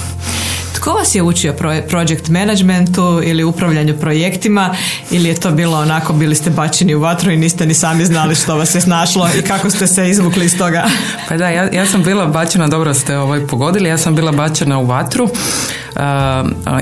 Tko 0.76 0.94
vas 0.94 1.16
je 1.16 1.22
učio 1.22 1.56
project 1.90 2.30
managementu 2.30 3.22
ili 3.24 3.44
upravljanju 3.44 4.00
projektima 4.00 4.76
ili 5.12 5.30
je 5.30 5.36
to 5.36 5.52
bilo 5.52 5.78
onako, 5.78 6.14
bili 6.14 6.36
ste 6.36 6.50
bačeni 6.50 6.96
u 6.96 7.00
vatru 7.00 7.32
i 7.32 7.38
niste 7.38 7.66
ni 7.66 7.74
sami 7.74 8.06
znali 8.06 8.36
što 8.36 8.56
vas 8.56 8.76
je 8.76 8.82
snašlo 8.82 9.30
i 9.40 9.42
kako 9.42 9.70
ste 9.70 9.88
se 9.88 10.10
izvukli 10.10 10.46
iz 10.46 10.58
toga? 10.58 10.86
Pa 11.30 11.38
da, 11.38 11.50
ja, 11.50 11.70
ja 11.74 11.86
sam 11.86 12.04
bila 12.04 12.26
bačena, 12.26 12.68
dobro 12.68 12.94
ste 12.94 13.18
ovaj 13.18 13.48
pogodili, 13.48 13.90
ja 13.90 13.98
sam 13.98 14.16
bila 14.16 14.32
bačena 14.32 14.80
u 14.80 14.86
vatru 14.86 15.30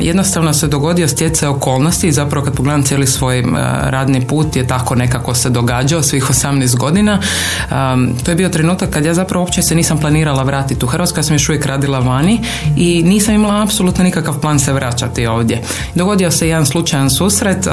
jednostavno 0.01 0.53
se 0.53 0.67
dogodio 0.67 1.07
stjecaj 1.07 1.49
okolnosti 1.49 2.07
i 2.07 2.11
zapravo 2.11 2.45
kad 2.45 2.55
pogledam 2.55 2.83
cijeli 2.83 3.07
svoj 3.07 3.43
radni 3.83 4.27
put 4.27 4.55
je 4.55 4.67
tako 4.67 4.95
nekako 4.95 5.33
se 5.35 5.49
događao 5.49 6.03
svih 6.03 6.23
18 6.29 6.77
godina. 6.77 7.19
To 8.23 8.31
je 8.31 8.35
bio 8.35 8.49
trenutak 8.49 8.89
kad 8.89 9.05
ja 9.05 9.13
zapravo 9.13 9.43
uopće 9.43 9.61
se 9.61 9.75
nisam 9.75 9.97
planirala 9.97 10.43
vratiti 10.43 10.85
u 10.85 10.87
Hrvatsku, 10.87 11.19
ja 11.19 11.23
sam 11.23 11.35
još 11.35 11.49
uvijek 11.49 11.65
radila 11.65 11.99
vani 11.99 12.39
i 12.77 13.03
nisam 13.03 13.35
imala 13.35 13.63
apsolutno 13.63 14.03
nikakav 14.03 14.39
plan 14.39 14.59
se 14.59 14.73
vraćati 14.73 15.27
ovdje. 15.27 15.61
Dogodio 15.95 16.31
se 16.31 16.47
jedan 16.47 16.65
slučajan 16.65 17.09
susret 17.09 17.63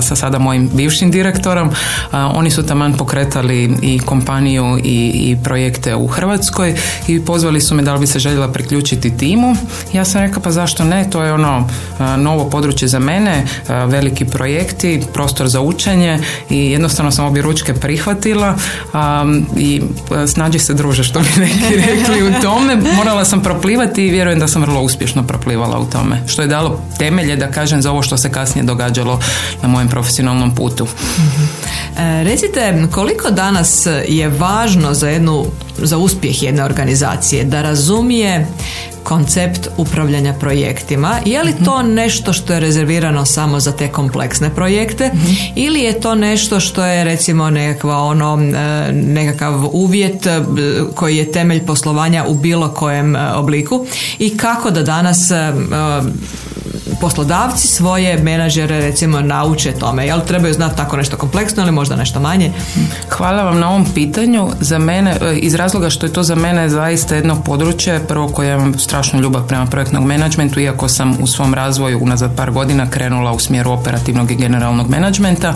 sa 0.00 0.16
sada 0.16 0.38
mojim 0.38 0.70
bivšim 0.74 1.10
direktorom. 1.10 1.70
Oni 2.12 2.50
su 2.50 2.66
taman 2.66 2.92
pokretali 2.92 3.76
i 3.82 3.98
kompaniju 3.98 4.78
i, 4.84 5.10
i 5.14 5.36
projekte 5.44 5.94
u 5.94 6.06
Hrvatskoj 6.06 6.74
i 7.08 7.24
pozvali 7.24 7.60
su 7.60 7.74
me 7.74 7.82
da 7.82 7.94
li 7.94 8.00
bi 8.00 8.06
se 8.06 8.18
željela 8.18 8.48
priključiti 8.48 9.16
timu. 9.16 9.56
Ja 9.92 10.04
sam 10.04 10.20
rekla 10.20 10.42
pa 10.42 10.50
zašto 10.50 10.79
ne, 10.84 11.10
to 11.10 11.22
je 11.22 11.32
ono 11.32 11.68
novo 12.16 12.50
područje 12.50 12.88
za 12.88 12.98
mene, 12.98 13.44
veliki 13.68 14.24
projekti, 14.24 15.02
prostor 15.12 15.48
za 15.48 15.60
učenje 15.60 16.18
i 16.50 16.70
jednostavno 16.70 17.10
sam 17.10 17.26
obje 17.26 17.42
ručke 17.42 17.74
prihvatila 17.74 18.56
i 19.56 19.82
snađi 20.26 20.58
se 20.58 20.74
druže 20.74 21.04
što 21.04 21.20
bi 21.20 21.28
neki 21.40 21.76
rekli 21.86 22.28
u 22.28 22.42
tome. 22.42 22.76
Morala 22.96 23.24
sam 23.24 23.42
proplivati 23.42 24.06
i 24.06 24.10
vjerujem 24.10 24.38
da 24.38 24.48
sam 24.48 24.62
vrlo 24.62 24.82
uspješno 24.82 25.22
proplivala 25.22 25.78
u 25.78 25.84
tome. 25.84 26.22
Što 26.26 26.42
je 26.42 26.48
dalo 26.48 26.80
temelje 26.98 27.36
da 27.36 27.50
kažem 27.50 27.82
za 27.82 27.90
ovo 27.90 28.02
što 28.02 28.16
se 28.16 28.32
kasnije 28.32 28.64
događalo 28.64 29.20
na 29.62 29.68
mojem 29.68 29.88
profesionalnom 29.88 30.54
putu. 30.54 30.86
E, 31.98 32.24
recite, 32.24 32.86
koliko 32.90 33.30
danas 33.30 33.86
je 34.08 34.28
važno 34.28 34.94
za 34.94 35.08
jednu 35.08 35.46
za 35.78 35.98
uspjeh 35.98 36.42
jedne 36.42 36.64
organizacije 36.64 37.44
da 37.44 37.62
razumije 37.62 38.46
koncept 39.02 39.68
upravljanja 39.76 40.32
projektima. 40.32 41.18
Je 41.24 41.42
li 41.42 41.54
to 41.64 41.82
nešto 41.82 42.32
što 42.32 42.52
je 42.52 42.60
rezervirano 42.60 43.24
samo 43.24 43.60
za 43.60 43.72
te 43.72 43.88
kompleksne 43.88 44.54
projekte 44.54 45.10
mhm. 45.14 45.32
ili 45.56 45.80
je 45.80 46.00
to 46.00 46.14
nešto 46.14 46.60
što 46.60 46.84
je 46.84 47.04
recimo 47.04 47.50
nekakva 47.50 47.96
ono, 47.96 48.38
e, 48.42 48.92
nekakav 48.92 49.68
uvjet 49.72 50.26
e, 50.26 50.40
koji 50.94 51.16
je 51.16 51.32
temelj 51.32 51.66
poslovanja 51.66 52.24
u 52.28 52.34
bilo 52.34 52.68
kojem 52.68 53.16
e, 53.16 53.32
obliku 53.32 53.86
i 54.18 54.36
kako 54.36 54.70
da 54.70 54.82
danas 54.82 55.18
poslodavci 57.00 57.68
svoje 57.68 58.18
menadžere 58.18 58.80
recimo 58.80 59.20
nauče 59.20 59.72
tome. 59.72 60.06
Jel 60.06 60.20
trebaju 60.20 60.54
znati 60.54 60.76
tako 60.76 60.96
nešto 60.96 61.16
kompleksno 61.16 61.62
ili 61.62 61.72
možda 61.72 61.96
nešto 61.96 62.20
manje? 62.20 62.52
Hvala 63.08 63.42
vam 63.42 63.60
na 63.60 63.68
ovom 63.68 63.86
pitanju. 63.94 64.50
Za 64.60 64.78
mene, 64.78 65.16
iz 65.36 65.54
razloga 65.54 65.90
što 65.90 66.06
je 66.06 66.12
to 66.12 66.22
za 66.22 66.34
mene 66.34 66.68
zaista 66.68 67.14
jedno 67.14 67.42
područje, 67.42 68.00
prvo 68.08 68.28
koje 68.28 68.54
imam 68.54 68.78
strašnu 68.78 69.20
ljubav 69.20 69.46
prema 69.46 69.66
projektnog 69.66 70.04
menadžmentu, 70.04 70.60
iako 70.60 70.88
sam 70.88 71.16
u 71.22 71.26
svom 71.26 71.54
razvoju 71.54 71.98
unazad 72.02 72.36
par 72.36 72.50
godina 72.50 72.90
krenula 72.90 73.32
u 73.32 73.38
smjeru 73.38 73.70
operativnog 73.70 74.30
i 74.30 74.36
generalnog 74.36 74.90
menadžmenta, 74.90 75.54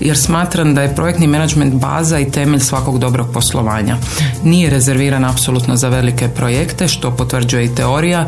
jer 0.00 0.18
smatram 0.18 0.74
da 0.74 0.82
je 0.82 0.94
projektni 0.94 1.26
menadžment 1.26 1.74
baza 1.74 2.18
i 2.18 2.30
temelj 2.30 2.60
svakog 2.60 2.98
dobrog 2.98 3.32
poslovanja. 3.32 3.96
Nije 4.44 4.70
rezerviran 4.70 5.24
apsolutno 5.24 5.76
za 5.76 5.88
velike 5.88 6.28
projekte, 6.28 6.88
što 6.88 7.10
potvrđuje 7.10 7.64
i 7.64 7.74
teorija. 7.74 8.26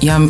Ja 0.00 0.20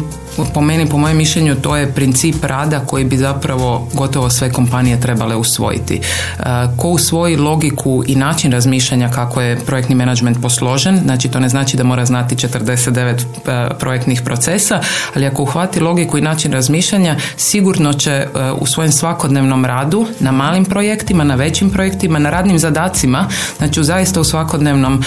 po 0.55 0.61
meni, 0.61 0.89
po 0.89 0.99
mojem 0.99 1.17
mišljenju, 1.17 1.55
to 1.55 1.77
je 1.77 1.93
princip 1.93 2.45
rada 2.45 2.81
koji 2.81 3.05
bi 3.05 3.17
zapravo 3.17 3.89
gotovo 3.93 4.31
sve 4.31 4.53
kompanije 4.53 5.01
trebale 5.01 5.37
usvojiti. 5.37 6.01
E, 6.39 6.43
ko 6.77 6.89
usvoji 6.89 7.37
logiku 7.37 8.05
i 8.07 8.17
način 8.17 8.53
razmišljanja 8.53 9.09
kako 9.09 9.41
je 9.41 9.59
projektni 9.67 9.95
menadžment 9.95 10.43
posložen, 10.43 11.01
znači 11.05 11.29
to 11.29 11.41
ne 11.41 11.49
znači 11.49 11.77
da 11.77 11.85
mora 11.85 12.05
znati 12.05 12.37
49 12.37 13.25
e, 13.47 13.79
projektnih 13.79 14.23
procesa, 14.23 14.81
ali 15.15 15.27
ako 15.27 15.43
uhvati 15.43 15.81
logiku 15.81 16.19
i 16.19 16.23
način 16.23 16.53
razmišljanja, 16.53 17.17
sigurno 17.37 17.93
će 17.93 18.11
e, 18.11 18.27
u 18.61 18.67
svojem 18.67 18.93
svakodnevnom 18.93 19.65
radu, 19.65 20.07
na 20.21 20.33
malim 20.33 20.65
projektima, 20.65 21.25
na 21.25 21.35
većim 21.35 21.71
projektima, 21.71 22.19
na 22.19 22.31
radnim 22.31 22.59
zadacima, 22.59 23.29
znači 23.59 23.81
u 23.81 23.85
zaista 23.85 24.21
u 24.21 24.25
svakodnevnom 24.25 25.03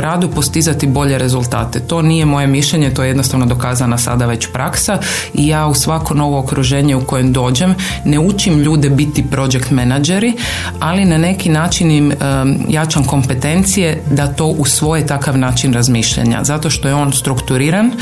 radu 0.00 0.30
postizati 0.30 0.86
bolje 0.86 1.18
rezultate. 1.18 1.80
To 1.80 2.02
nije 2.02 2.24
moje 2.24 2.46
mišljenje, 2.46 2.94
to 2.94 3.02
je 3.02 3.08
jednostavno 3.08 3.46
dokazana 3.46 3.98
sada 3.98 4.26
već 4.26 4.39
već 4.40 4.52
praksa 4.52 4.98
i 5.34 5.46
ja 5.46 5.66
u 5.66 5.74
svako 5.74 6.14
novo 6.14 6.38
okruženje 6.38 6.96
u 6.96 7.04
kojem 7.04 7.32
dođem 7.32 7.74
ne 8.04 8.18
učim 8.18 8.58
ljude 8.58 8.90
biti 8.90 9.24
project 9.30 9.70
menadžeri, 9.70 10.32
ali 10.80 11.04
na 11.04 11.18
neki 11.18 11.48
način 11.48 11.90
im 11.90 12.12
jačam 12.68 13.04
kompetencije 13.04 14.02
da 14.10 14.26
to 14.26 14.46
usvoje 14.46 15.06
takav 15.06 15.38
način 15.38 15.72
razmišljanja. 15.72 16.44
Zato 16.44 16.70
što 16.70 16.88
je 16.88 16.94
on 16.94 17.12
strukturiran, 17.12 17.92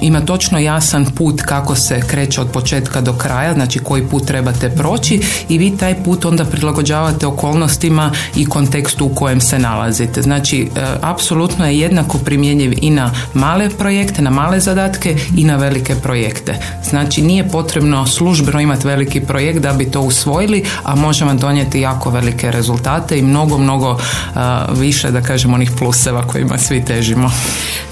ima 0.00 0.20
točno 0.20 0.58
jasan 0.58 1.04
put 1.04 1.42
kako 1.42 1.74
se 1.74 2.00
kreće 2.06 2.40
od 2.40 2.50
početka 2.50 3.00
do 3.00 3.12
kraja, 3.12 3.54
znači 3.54 3.78
koji 3.78 4.06
put 4.06 4.26
trebate 4.26 4.70
proći 4.70 5.20
i 5.48 5.58
vi 5.58 5.76
taj 5.76 5.94
put 6.04 6.24
onda 6.24 6.44
prilagođavate 6.44 7.26
okolnostima 7.26 8.12
i 8.36 8.46
kontekstu 8.46 9.06
u 9.06 9.14
kojem 9.14 9.40
se 9.40 9.58
nalazite. 9.58 10.22
Znači, 10.22 10.68
apsolutno 11.00 11.66
je 11.66 11.78
jednako 11.78 12.18
primjenjiv 12.18 12.72
i 12.82 12.90
na 12.90 13.10
male 13.34 13.70
projekte, 13.70 14.22
na 14.22 14.30
male 14.30 14.60
zadatke 14.60 15.15
i 15.36 15.44
na 15.44 15.56
velike 15.56 15.94
projekte. 15.94 16.54
Znači, 16.84 17.22
nije 17.22 17.48
potrebno 17.48 18.06
službeno 18.06 18.60
imati 18.60 18.86
veliki 18.86 19.20
projekt 19.20 19.58
da 19.58 19.72
bi 19.72 19.90
to 19.90 20.00
usvojili, 20.00 20.64
a 20.82 20.94
može 20.94 21.24
vam 21.24 21.38
donijeti 21.38 21.80
jako 21.80 22.10
velike 22.10 22.50
rezultate 22.50 23.18
i 23.18 23.22
mnogo, 23.22 23.58
mnogo 23.58 23.90
uh, 23.90 24.40
više, 24.78 25.10
da 25.10 25.20
kažem, 25.20 25.54
onih 25.54 25.70
pluseva 25.78 26.26
kojima 26.26 26.58
svi 26.58 26.84
težimo. 26.84 27.30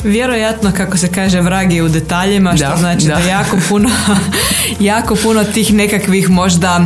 Vjerojatno, 0.04 0.72
kako 0.76 0.96
se 0.96 1.12
kaže, 1.12 1.40
vrag 1.40 1.72
je 1.72 1.82
u 1.82 1.88
detaljima, 1.88 2.56
što 2.56 2.76
znači 2.78 3.06
da. 3.06 3.18
jako 3.18 3.56
puno, 3.68 3.90
jako 4.80 5.16
puno 5.16 5.44
tih 5.44 5.74
nekakvih 5.74 6.30
možda 6.30 6.80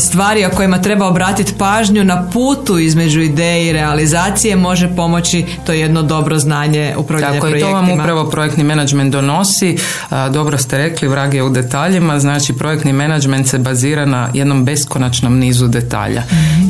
stvari 0.00 0.44
o 0.44 0.50
kojima 0.50 0.82
treba 0.82 1.06
obratiti 1.06 1.54
pažnju 1.58 2.04
na 2.04 2.30
putu 2.32 2.78
između 2.78 3.20
ideje 3.20 3.68
i 3.68 3.72
realizacije 3.72 4.56
može 4.56 4.96
pomoći 4.96 5.44
to 5.66 5.72
jedno 5.72 6.02
dobro 6.02 6.38
znanje 6.38 6.94
upravljanja 6.96 7.40
projektima. 7.40 7.70
Tako 7.70 7.82
to 7.82 7.86
vam 7.86 8.00
upravo 8.00 8.30
projektni 8.30 8.64
menadžment 8.64 9.12
donosi. 9.12 9.45
Dobro 10.32 10.58
ste 10.58 10.78
rekli, 10.78 11.08
vrag 11.08 11.34
je 11.34 11.42
u 11.42 11.50
detaljima, 11.50 12.20
znači 12.20 12.52
projektni 12.52 12.92
menadžment 12.92 13.48
se 13.48 13.58
bazira 13.58 14.06
na 14.06 14.28
jednom 14.34 14.64
beskonačnom 14.64 15.38
nizu 15.38 15.68
detalja. 15.68 16.22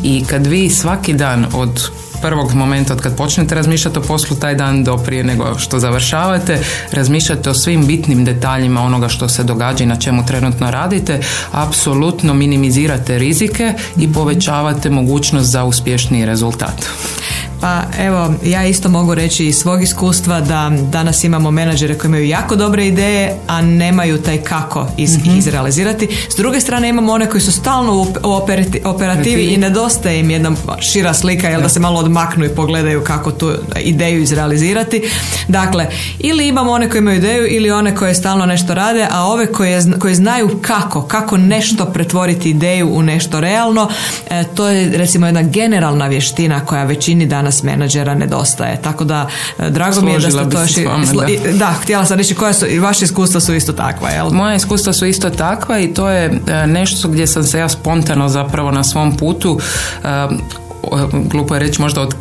I 0.03 0.25
kad 0.27 0.47
vi 0.47 0.71
svaki 0.71 1.13
dan 1.13 1.47
od 1.55 1.91
prvog 2.23 2.55
momenta 2.55 2.93
od 2.93 3.01
kad 3.01 3.17
počnete 3.17 3.55
razmišljati 3.55 3.99
o 3.99 4.03
poslu 4.03 4.37
taj 4.37 4.55
dan 4.55 4.85
do 4.85 4.97
prije 4.97 5.25
nego 5.25 5.59
što 5.59 5.79
završavate, 5.79 6.59
razmišljate 6.93 7.51
o 7.51 7.55
svim 7.55 7.87
bitnim 7.87 8.25
detaljima 8.25 8.83
onoga 8.83 9.09
što 9.09 9.29
se 9.29 9.45
događa 9.45 9.85
i 9.85 9.87
na 9.87 9.97
čemu 9.97 10.27
trenutno 10.27 10.71
radite, 10.71 11.21
apsolutno 11.53 12.35
minimizirate 12.35 13.19
rizike 13.19 13.73
i 13.97 14.13
povećavate 14.13 14.91
mogućnost 14.91 15.51
za 15.51 15.65
uspješniji 15.65 16.27
rezultat. 16.27 16.87
Pa 17.61 17.83
evo, 17.99 18.35
ja 18.45 18.67
isto 18.67 18.89
mogu 18.89 19.15
reći 19.15 19.47
iz 19.47 19.57
svog 19.57 19.83
iskustva 19.83 20.41
da 20.41 20.73
danas 20.93 21.25
imamo 21.25 21.51
menadžere 21.51 21.99
koji 21.99 22.09
imaju 22.09 22.27
jako 22.27 22.57
dobre 22.57 22.87
ideje, 22.87 23.35
a 23.47 23.63
nemaju 23.63 24.23
taj 24.23 24.39
kako 24.39 24.89
iz, 24.97 25.17
mm 25.17 25.37
izrealizirati. 25.39 26.09
S 26.33 26.37
druge 26.37 26.61
strane 26.61 26.89
imamo 26.89 27.13
one 27.13 27.31
koji 27.31 27.41
su 27.41 27.53
stalno 27.53 27.93
u 27.93 28.07
operativi 28.85 29.43
i 29.43 29.57
nedostaje 29.57 30.21
im 30.21 30.31
jedna 30.31 30.53
šira 30.81 31.15
slika, 31.15 31.49
jel 31.49 31.63
da 31.63 31.69
se 31.69 31.81
malo 31.81 32.01
odmaknu 32.01 32.45
i 32.45 32.49
pogledaju 32.49 33.05
kako 33.05 33.31
tu 33.33 33.53
ideju 33.81 34.23
izrealizirati. 34.23 35.11
Dakle, 35.49 35.87
ili 36.19 36.49
imamo 36.49 36.71
one 36.71 36.91
koji 36.91 36.99
imaju 36.99 37.19
ideju 37.19 37.47
ili 37.51 37.71
one 37.71 37.95
koje 37.95 38.15
stalno 38.15 38.47
nešto 38.47 38.75
rade, 38.75 39.07
a 39.11 39.25
ove 39.25 39.47
koje, 39.47 39.83
koje 39.99 40.15
znaju 40.15 40.59
kako, 40.63 41.03
kako 41.03 41.37
nešto 41.37 41.87
pretvoriti 41.87 42.51
ideju 42.51 42.89
u 42.95 43.03
nešto 43.03 43.41
realno, 43.41 43.89
e, 44.31 44.45
to 44.55 44.69
je 44.69 44.99
recimo 44.99 45.27
jedna 45.27 45.43
generalna 45.43 46.07
vještina 46.07 46.61
koja 46.61 46.85
većini 46.85 47.27
danas 47.27 47.46
danas 47.47 47.63
menadžera 47.63 48.15
nedostaje. 48.15 48.83
Tako 48.83 49.05
da 49.05 49.29
e, 49.59 49.71
drago 49.71 50.01
mi 50.01 50.13
je 50.13 50.19
da 50.19 50.31
ste 50.31 50.51
to 50.51 50.61
još... 50.61 50.75
Da. 50.75 51.53
da, 51.53 51.73
htjela 51.83 52.05
sam 52.05 52.19
reći 52.19 52.35
koja 52.35 52.53
su, 52.53 52.67
i 52.67 52.79
vaše 52.79 53.05
iskustva 53.05 53.41
su 53.41 53.55
isto 53.55 53.73
takva, 53.73 54.11
jel? 54.11 54.31
Moja 54.31 54.55
iskustva 54.55 54.93
su 54.93 55.07
isto 55.07 55.31
takva 55.31 55.79
i 55.79 55.95
to 55.95 56.09
je 56.11 56.41
e, 56.47 56.67
nešto 56.67 57.09
gdje 57.09 57.27
sam 57.27 57.45
se 57.45 57.59
ja 57.59 57.69
spontano 57.69 58.29
zapravo 58.29 58.71
na 58.71 58.85
svom 58.85 59.17
putu 59.17 59.61
e, 60.05 60.09
glupo 61.13 61.55
je 61.55 61.61
reći 61.61 61.81
možda 61.81 62.01
od, 62.01 62.15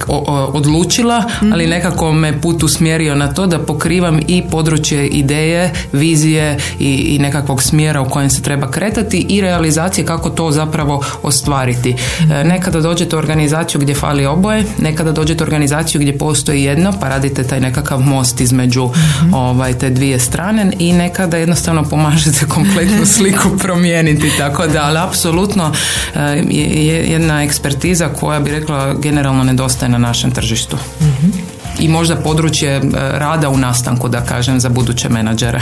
odlučila, 0.53 1.24
mhm. 1.41 1.53
ali 1.53 1.67
nekako 1.67 2.13
me 2.13 2.41
put 2.41 2.63
usmjerio 2.63 3.15
na 3.15 3.34
to 3.34 3.48
da 3.48 3.60
pokrivam 3.60 4.19
i 4.27 4.43
područje 4.51 5.07
ideje, 5.07 5.74
vizije 5.91 6.57
i, 6.79 6.93
i 6.93 7.19
nekakvog 7.19 7.63
smjera 7.63 8.01
u 8.01 8.10
kojem 8.10 8.29
se 8.29 8.41
treba 8.41 8.72
kretati 8.72 9.25
i 9.29 9.41
realizacije 9.41 10.05
kako 10.05 10.29
to 10.29 10.51
zapravo 10.51 11.03
ostvariti. 11.24 11.95
Mhm. 12.22 12.31
E, 12.31 12.43
nekada 12.43 12.81
dođete 12.81 13.15
u 13.15 13.19
organizaciju 13.19 13.81
gdje 13.81 13.95
fali 13.95 14.25
oboje, 14.25 14.63
nekada 14.77 15.12
dođete 15.12 15.43
u 15.43 15.45
organizaciju 15.45 16.01
gdje 16.01 16.17
postoji 16.17 16.63
jedno, 16.63 16.93
pa 17.00 17.10
radite 17.10 17.43
taj 17.43 17.60
nekakav 17.60 18.00
most 18.00 18.41
između 18.41 18.86
mhm. 18.86 19.34
ovaj, 19.34 19.74
te 19.74 19.89
dvije 19.89 20.19
strane 20.19 20.72
i 20.79 20.93
nekada 20.93 21.38
jednostavno 21.38 21.84
pomažete 21.84 22.45
kompletnu 22.55 23.05
sliku 23.05 23.57
promijeniti. 23.57 24.31
Tako 24.38 24.67
da, 24.67 24.84
ali 24.84 25.00
apsolutno 25.00 25.72
e, 26.15 26.19
je 26.50 27.05
jedna 27.12 27.43
ekspertiza 27.43 28.10
koja 28.10 28.39
bi 28.39 28.51
rekla 28.59 28.93
generalno 28.93 29.43
nedostaje 29.43 29.89
na 29.89 29.97
našem 29.97 30.31
tržištu. 30.31 30.77
I 31.79 31.88
možda 31.88 32.15
područje 32.15 32.71
e, 32.71 32.81
rada 32.93 33.50
u 33.50 33.57
nastanku, 33.57 34.09
da 34.09 34.21
kažem, 34.21 34.59
za 34.59 34.69
buduće 34.69 35.09
menadžere. 35.09 35.62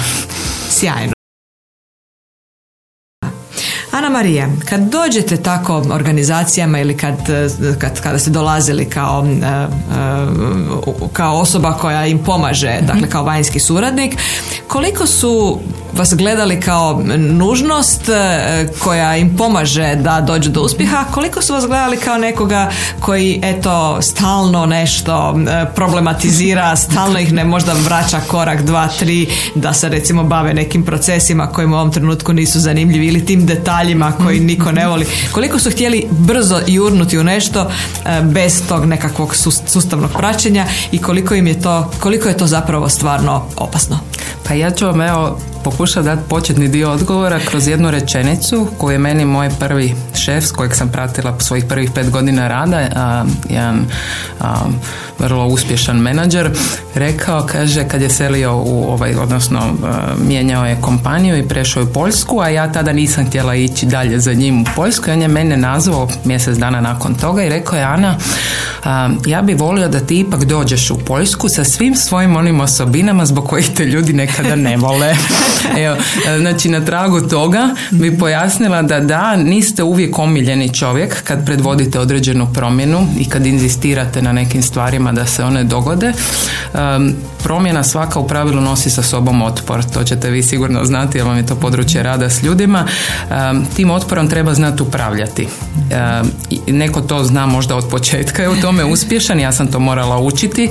Sjajno. 0.70 1.13
Marija, 4.14 4.48
kad 4.70 4.82
dođete 4.82 5.38
tako 5.38 5.84
organizacijama 5.92 6.80
ili 6.80 6.98
kad, 6.98 7.30
e, 7.30 7.50
kad, 7.80 8.02
kada 8.02 8.20
ste 8.20 8.30
dolazili 8.30 8.86
kao, 8.86 9.26
e, 9.44 9.68
kao 11.14 11.38
osoba 11.38 11.74
koja 11.74 12.06
im 12.06 12.20
pomaže, 12.24 12.80
dakle 12.82 13.10
kao 13.10 13.24
vanjski 13.24 13.60
suradnik, 13.60 14.18
koliko 14.68 15.08
su 15.08 15.60
vas 15.94 16.14
gledali 16.16 16.60
kao 16.60 17.02
nužnost 17.18 18.10
e, 18.10 18.68
koja 18.80 19.18
im 19.18 19.38
pomaže 19.38 19.96
da 19.96 20.22
dođu 20.22 20.50
do 20.50 20.62
uspjeha, 20.62 21.06
koliko 21.12 21.42
su 21.42 21.54
vas 21.54 21.68
gledali 21.68 21.98
kao 21.98 22.18
nekoga 22.18 22.72
koji 23.00 23.40
eto 23.44 24.02
stalno 24.02 24.66
nešto 24.66 25.36
e, 25.48 25.66
problematizira, 25.76 26.76
stalno 26.86 27.20
ih 27.20 27.34
ne 27.34 27.44
možda 27.44 27.74
vraća 27.74 28.20
korak, 28.28 28.62
dva, 28.62 28.88
tri, 29.00 29.28
da 29.56 29.74
se 29.74 29.90
recimo 29.90 30.24
bave 30.24 30.54
nekim 30.54 30.86
procesima 30.86 31.48
koji 31.48 31.68
u 31.68 31.74
ovom 31.74 31.92
trenutku 31.92 32.34
nisu 32.34 32.60
zanimljivi 32.60 33.08
ili 33.08 33.26
tim 33.26 33.46
detaljima 33.46 34.03
koji 34.12 34.40
niko 34.40 34.72
ne 34.72 34.88
voli. 34.88 35.06
Koliko 35.32 35.60
su 35.60 35.72
htjeli 35.72 36.08
brzo 36.12 36.60
jurnuti 36.68 37.18
u 37.18 37.24
nešto 37.24 37.72
e, 38.06 38.22
bez 38.22 38.62
tog 38.68 38.86
nekakvog 38.86 39.36
sustavnog 39.68 40.12
praćenja 40.18 40.66
i 40.92 40.98
koliko 40.98 41.36
im 41.36 41.48
je 41.48 41.62
to, 41.62 41.92
koliko 42.00 42.30
je 42.30 42.38
to 42.38 42.48
zapravo 42.48 42.90
stvarno 42.90 43.46
opasno? 43.58 44.00
Pa 44.48 44.54
ja 44.54 44.72
ću 44.72 44.86
vam 44.86 45.02
evo 45.02 45.40
pokušati 45.64 46.06
dati 46.06 46.22
početni 46.30 46.68
dio 46.68 46.92
odgovora 46.92 47.40
kroz 47.40 47.68
jednu 47.68 47.92
rečenicu 47.92 48.68
koju 48.78 48.94
je 48.94 49.00
meni 49.00 49.26
moj 49.26 49.50
prvi 49.60 49.96
šef 50.16 50.44
s 50.44 50.52
kojeg 50.52 50.76
sam 50.76 50.90
pratila 50.90 51.40
svojih 51.40 51.66
prvih 51.66 51.92
pet 51.96 52.10
godina 52.10 52.48
rada, 52.48 52.90
a, 52.96 53.26
jedan 53.50 53.86
vrlo 55.20 55.46
uspješan 55.46 55.98
menadžer, 55.98 56.52
rekao, 56.96 57.46
kaže, 57.52 57.88
kad 57.88 58.02
je 58.02 58.10
selio 58.10 58.56
u 58.56 58.92
ovaj, 58.92 59.16
odnosno 59.16 59.60
mijenjao 60.28 60.66
je 60.66 60.82
kompaniju 60.82 61.38
i 61.38 61.48
prešao 61.48 61.84
u 61.84 61.94
Poljsku, 61.94 62.40
a 62.40 62.50
ja 62.50 62.72
tada 62.72 62.94
nisam 62.94 63.26
htjela 63.26 63.56
ići 63.56 63.86
dalje 63.86 64.20
za 64.20 64.34
njim 64.34 64.62
u 64.62 64.66
Poljsku 64.76 65.12
on 65.12 65.22
je 65.22 65.28
mene 65.28 65.58
nazvao 65.58 66.08
mjesec 66.24 66.58
dana 66.58 66.82
nakon 66.82 67.16
toga 67.16 67.44
i 67.44 67.50
rekao 67.50 67.78
je, 67.78 67.84
Ana, 67.84 68.18
ja 69.26 69.42
bi 69.42 69.54
volio 69.54 69.88
da 69.88 70.00
ti 70.00 70.20
ipak 70.20 70.46
dođeš 70.46 70.92
u 70.92 70.98
Poljsku 70.98 71.50
sa 71.50 71.64
svim 71.64 71.96
svojim 71.96 72.36
onim 72.36 72.60
osobinama 72.60 73.26
zbog 73.26 73.48
kojih 73.48 73.70
te 73.76 73.86
ljudi 73.86 74.14
nekada 74.38 74.56
ne 74.56 74.78
vole. 74.78 75.16
Evo, 75.78 75.98
znači 76.40 76.70
na 76.70 76.86
tragu 76.86 77.22
toga 77.22 77.70
bi 77.92 78.18
pojasnila 78.18 78.82
da 78.82 79.00
da, 79.00 79.36
niste 79.36 79.84
uvijek 79.84 80.20
omiljeni 80.20 80.74
čovjek 80.74 81.24
kad 81.24 81.46
predvodite 81.46 82.00
određenu 82.00 82.48
promjenu 82.54 83.08
i 83.20 83.30
kad 83.30 83.46
inzistirate 83.46 84.22
na 84.22 84.32
nekim 84.32 84.64
stvarima 84.64 85.12
da 85.12 85.26
se 85.26 85.44
one 85.44 85.64
dogode. 85.64 86.14
promjena 87.44 87.84
svaka 87.84 88.20
u 88.20 88.28
pravilu 88.28 88.62
nosi 88.62 88.90
sa 88.90 89.04
sobom 89.04 89.42
otpor, 89.42 89.84
to 89.84 90.04
ćete 90.04 90.30
vi 90.30 90.44
sigurno 90.44 90.86
znati 90.86 91.18
jer 91.18 91.28
vam 91.28 91.38
je 91.38 91.46
to 91.46 91.56
područje 91.56 92.04
rada 92.04 92.30
s 92.30 92.44
ljudima. 92.44 92.88
tim 93.76 93.92
otporom 93.92 94.30
treba 94.30 94.54
znati 94.54 94.84
upravljati. 94.84 95.48
neko 96.68 97.02
to 97.02 97.24
zna 97.24 97.46
možda 97.46 97.76
od 97.76 97.90
početka 97.90 98.42
je 98.42 98.50
u 98.50 98.56
tome 98.56 98.86
uspješan, 98.86 99.40
ja 99.40 99.52
sam 99.52 99.68
to 99.68 99.80
morala 99.80 100.20
učiti. 100.20 100.70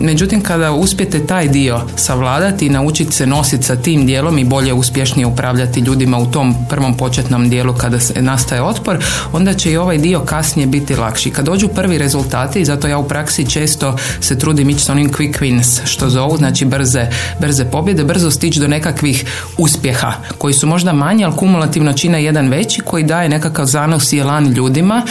međutim, 0.00 0.40
kada 0.40 0.72
uspijete 0.72 1.26
taj 1.26 1.48
dio 1.48 1.80
savladati 1.96 2.49
i 2.62 2.68
naučiti 2.68 3.12
se 3.12 3.26
nositi 3.26 3.62
sa 3.62 3.76
tim 3.76 4.06
dijelom 4.06 4.38
i 4.38 4.44
bolje 4.44 4.72
uspješnije 4.72 5.26
upravljati 5.26 5.80
ljudima 5.80 6.18
u 6.18 6.30
tom 6.30 6.54
prvom 6.68 6.96
početnom 6.96 7.50
dijelu 7.50 7.74
kada 7.74 8.00
se 8.00 8.22
nastaje 8.22 8.62
otpor, 8.62 9.04
onda 9.32 9.54
će 9.54 9.72
i 9.72 9.76
ovaj 9.76 9.98
dio 9.98 10.20
kasnije 10.20 10.66
biti 10.66 10.96
lakši. 10.96 11.30
Kad 11.30 11.44
dođu 11.44 11.68
prvi 11.68 11.98
rezultati, 11.98 12.64
zato 12.64 12.88
ja 12.88 12.98
u 12.98 13.08
praksi 13.08 13.50
često 13.50 13.96
se 14.20 14.38
trudim 14.38 14.70
ići 14.70 14.80
s 14.80 14.88
onim 14.88 15.10
quick 15.10 15.40
wins, 15.40 15.80
što 15.84 16.08
zovu, 16.08 16.36
znači 16.36 16.64
brze, 16.64 17.06
brze 17.40 17.64
pobjede, 17.64 18.04
brzo 18.04 18.30
stići 18.30 18.60
do 18.60 18.68
nekakvih 18.68 19.24
uspjeha, 19.58 20.12
koji 20.38 20.54
su 20.54 20.66
možda 20.66 20.92
manji, 20.92 21.24
ali 21.24 21.36
kumulativno 21.36 21.92
čine 21.92 22.24
jedan 22.24 22.48
veći, 22.48 22.80
koji 22.80 23.04
daje 23.04 23.28
nekakav 23.28 23.66
zanos 23.66 24.12
i 24.12 24.18
elan 24.18 24.46
ljudima 24.52 25.02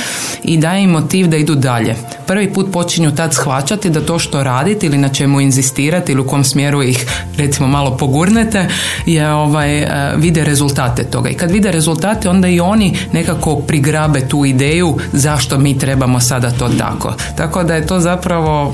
i 0.43 0.58
daje 0.58 0.84
im 0.84 0.89
motiv 0.89 1.28
da 1.28 1.38
idu 1.38 1.56
dalje. 1.56 1.95
Prvi 2.28 2.54
put 2.54 2.71
počinju 2.71 3.15
tad 3.15 3.34
shvaćati 3.34 3.89
da 3.89 4.06
to 4.06 4.19
što 4.19 4.43
radite 4.43 4.86
ili 4.86 4.97
na 4.97 5.10
čemu 5.10 5.41
inzistirate 5.41 6.12
ili 6.12 6.21
u 6.21 6.28
kom 6.28 6.43
smjeru 6.43 6.84
ih 6.84 7.06
recimo 7.39 7.67
malo 7.67 7.97
pogurnete 7.97 8.67
je 9.06 9.32
ovaj, 9.32 9.80
e, 9.80 10.13
vide 10.15 10.43
rezultate 10.43 11.04
toga. 11.04 11.30
I 11.30 11.34
kad 11.34 11.52
vide 11.52 11.71
rezultate 11.71 12.30
onda 12.30 12.47
i 12.47 12.60
oni 12.60 12.97
nekako 13.13 13.56
prigrabe 13.56 14.28
tu 14.28 14.45
ideju 14.45 14.97
zašto 15.13 15.58
mi 15.58 15.80
trebamo 15.80 16.19
sada 16.19 16.52
to 16.52 16.69
tako. 16.69 17.13
Tako 17.36 17.63
da 17.63 17.75
je 17.75 17.88
to 17.88 17.99
zapravo 17.99 18.73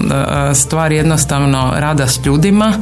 e, 0.51 0.55
stvar 0.55 0.91
jednostavno 0.91 1.73
rada 1.75 2.07
s 2.07 2.19
ljudima 2.25 2.73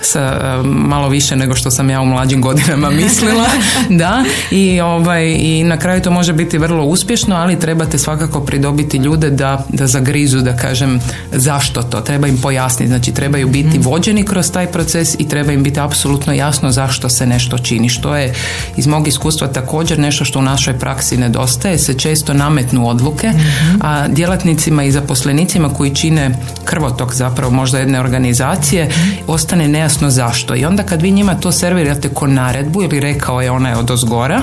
sa 0.00 0.20
e, 0.20 0.62
malo 0.68 1.08
više 1.08 1.36
nego 1.36 1.54
što 1.54 1.70
sam 1.70 1.90
ja 1.90 2.00
u 2.00 2.06
mlađim 2.06 2.40
godinama 2.40 2.90
mislila. 3.02 3.46
da, 3.88 4.24
i, 4.50 4.80
ovaj, 4.80 5.36
i 5.38 5.64
na 5.64 5.76
kraju 5.76 6.02
to 6.02 6.10
može 6.10 6.32
biti 6.32 6.58
vrlo 6.58 6.84
uspješno, 6.84 7.36
ali 7.36 7.60
trebate 7.60 7.98
svakako 7.98 8.40
pridobiti 8.40 8.96
ljude 8.96 9.30
da, 9.30 9.64
da 9.68 9.86
zagrizu, 9.86 10.40
da 10.40 10.56
kažem 10.56 11.00
zašto 11.32 11.82
to. 11.82 12.00
Treba 12.00 12.28
im 12.28 12.38
pojasniti, 12.42 12.88
znači 12.88 13.12
trebaju 13.14 13.48
biti 13.48 13.78
mhm. 13.78 13.88
vođeni 13.88 14.24
kroz 14.24 14.52
taj 14.52 14.66
proces 14.66 15.14
i 15.18 15.28
treba 15.32 15.52
im 15.52 15.62
biti 15.62 15.80
apsolutno 15.80 16.32
jasno 16.32 16.70
zašto 16.72 17.08
se 17.08 17.26
nešto 17.26 17.58
čini. 17.58 17.88
Što 17.88 18.16
je 18.16 18.34
iz 18.76 18.86
mog 18.86 19.08
iskustva 19.08 19.48
također 19.48 19.98
nešto 19.98 20.24
što 20.24 20.38
u 20.38 20.42
našoj 20.42 20.78
praksi 20.78 21.16
nedostaje, 21.16 21.78
se 21.78 21.94
često 21.94 22.34
nametnu 22.34 22.88
odluke, 22.88 23.28
mhm. 23.28 23.80
a 23.80 24.08
djelatnicima 24.08 24.84
i 24.84 24.92
zaposlenicima 24.92 25.68
koji 25.68 25.94
čine 25.94 26.38
krvotok 26.64 27.14
zapravo 27.14 27.50
možda 27.50 27.78
jedne 27.78 28.00
organizacije, 28.00 28.84
mhm. 28.84 29.10
ostane 29.26 29.68
nejasno 29.68 30.10
zašto. 30.10 30.56
I 30.56 30.64
onda 30.64 30.82
kad 30.82 31.02
vi 31.02 31.10
njima 31.10 31.34
to 31.34 31.52
servirate 31.52 32.08
ko 32.08 32.26
naredbu 32.26 32.82
ili 32.82 33.00
rekao 33.00 33.40
je 33.40 33.50
ona 33.50 33.68
je 33.68 33.76
od 33.76 33.90
ozgora, 33.90 34.42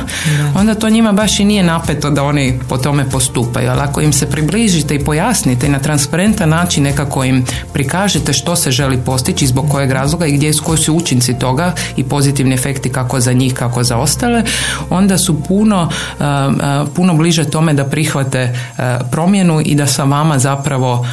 onda 0.56 0.76
to 0.76 0.90
njima 0.90 1.12
baš 1.12 1.40
i 1.40 1.46
nije 1.46 1.64
napeto 1.64 2.10
da 2.10 2.24
oni 2.24 2.60
po 2.70 2.78
tome 2.78 3.10
postupaju. 3.10 3.70
Ali 3.70 3.82
ako 3.82 4.02
im 4.02 4.14
se 4.14 4.30
približite 4.30 4.96
i 4.96 5.04
pojasnite 5.06 5.68
i 5.68 5.70
na 5.70 5.80
transparentan 5.80 6.50
način 6.50 6.84
nekako 6.84 7.24
im 7.24 7.46
prikažete 7.74 8.34
što 8.34 8.56
se 8.56 8.72
želi 8.72 8.98
postići, 8.98 9.48
zbog 9.48 9.70
kojeg 9.70 9.92
razloga 9.92 10.26
i 10.26 10.32
gdje 10.32 10.52
koji 10.64 10.78
su 10.80 10.96
učinci 10.96 11.40
toga 11.40 11.74
i 11.98 12.04
pozitivni 12.04 12.54
efekti 12.54 12.90
kako 12.90 13.20
za 13.20 13.34
njih, 13.34 13.54
kako 13.54 13.84
za 13.84 13.98
ostale, 13.98 14.44
onda 14.90 15.18
su 15.18 15.44
puno, 15.44 15.90
uh, 16.20 16.26
uh, 16.26 16.90
puno 16.96 17.14
bliže 17.14 17.50
tome 17.50 17.74
da 17.74 17.86
prihvate 17.86 18.54
uh, 18.54 18.84
promjenu 19.12 19.62
i 19.66 19.76
da 19.76 19.88
sa 19.88 20.04
vama 20.04 20.40
zapravo 20.40 21.06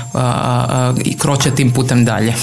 i 1.05 1.19
kroče 1.19 1.51
tim 1.51 1.71
putem 1.71 2.05
dalje. 2.05 2.35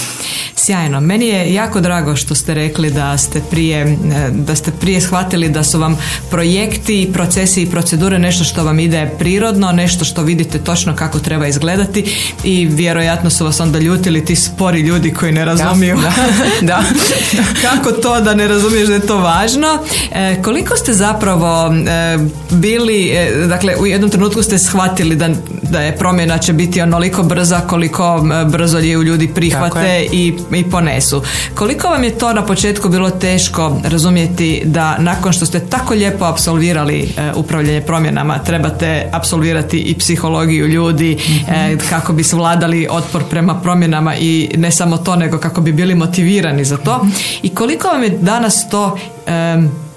Sjajno. 0.55 1.01
Meni 1.01 1.27
je 1.27 1.53
jako 1.53 1.81
drago 1.81 2.15
što 2.15 2.35
ste 2.35 2.53
rekli 2.53 2.91
da 2.91 3.17
ste 3.17 3.41
prije, 3.51 3.97
da 4.31 4.55
ste 4.55 4.71
prije 4.71 5.01
shvatili 5.01 5.49
da 5.49 5.63
su 5.63 5.79
vam 5.79 5.97
projekti, 6.29 7.09
procesi 7.13 7.61
i 7.61 7.69
procedure 7.69 8.19
nešto 8.19 8.43
što 8.43 8.63
vam 8.63 8.79
ide 8.79 9.09
prirodno, 9.19 9.71
nešto 9.71 10.05
što 10.05 10.23
vidite 10.23 10.59
točno 10.59 10.95
kako 10.95 11.19
treba 11.19 11.47
izgledati 11.47 12.05
i 12.43 12.65
vjerojatno 12.65 13.29
su 13.29 13.45
vas 13.45 13.59
onda 13.59 13.79
ljutili 13.79 14.25
ti 14.25 14.35
spori 14.35 14.79
ljudi 14.79 15.13
koji 15.13 15.31
ne 15.31 15.45
razumiju 15.45 15.97
da, 15.97 16.13
da. 16.61 16.83
kako 17.65 17.91
to 17.91 18.21
da 18.21 18.33
ne 18.33 18.47
razumiješ 18.47 18.87
da 18.87 18.93
je 18.93 19.07
to 19.07 19.17
važno. 19.17 19.79
E, 20.11 20.41
koliko 20.43 20.77
ste 20.77 20.93
zapravo 20.93 21.73
e, 21.73 22.17
bili, 22.51 23.09
e, 23.09 23.47
dakle 23.47 23.75
u 23.75 23.85
jednom 23.85 24.09
trenutku 24.09 24.43
ste 24.43 24.57
shvatili 24.57 25.15
da, 25.15 25.29
da 25.61 25.81
je 25.81 25.97
promjena 25.97 26.37
će 26.37 26.53
biti 26.53 26.81
onoliko 26.81 27.23
brza 27.23 27.59
koliko 27.59 28.25
brzo 28.47 28.77
je 28.77 28.97
u 28.97 29.03
ljudi 29.03 29.27
prihvate 29.27 30.05
i, 30.11 30.33
i 30.51 30.63
ponesu. 30.69 31.21
Koliko 31.55 31.87
vam 31.87 32.03
je 32.03 32.17
to 32.17 32.33
na 32.33 32.45
početku 32.45 32.89
bilo 32.89 33.09
teško 33.09 33.77
razumjeti 33.83 34.61
da 34.65 34.97
nakon 34.97 35.33
što 35.33 35.45
ste 35.45 35.59
tako 35.59 35.93
lijepo 35.93 36.25
apsolvirali 36.25 37.09
upravljanje 37.35 37.81
promjenama 37.81 38.39
trebate 38.39 39.09
apsolvirati 39.11 39.77
i 39.77 39.97
psihologiju 39.97 40.67
ljudi 40.67 41.17
mm 41.17 41.53
kako 41.89 42.13
bi 42.13 42.23
svladali 42.23 42.87
otpor 42.89 43.23
prema 43.29 43.61
promjenama 43.61 44.15
i 44.15 44.49
ne 44.57 44.71
samo 44.71 44.97
to 44.97 45.15
nego 45.15 45.37
kako 45.37 45.61
bi 45.61 45.71
bili 45.71 45.95
motivirani 45.95 46.65
za 46.65 46.77
to 46.77 46.92
i 47.41 47.55
koliko 47.55 47.87
vam 47.87 48.03
je 48.03 48.09
danas 48.09 48.69
to 48.69 48.97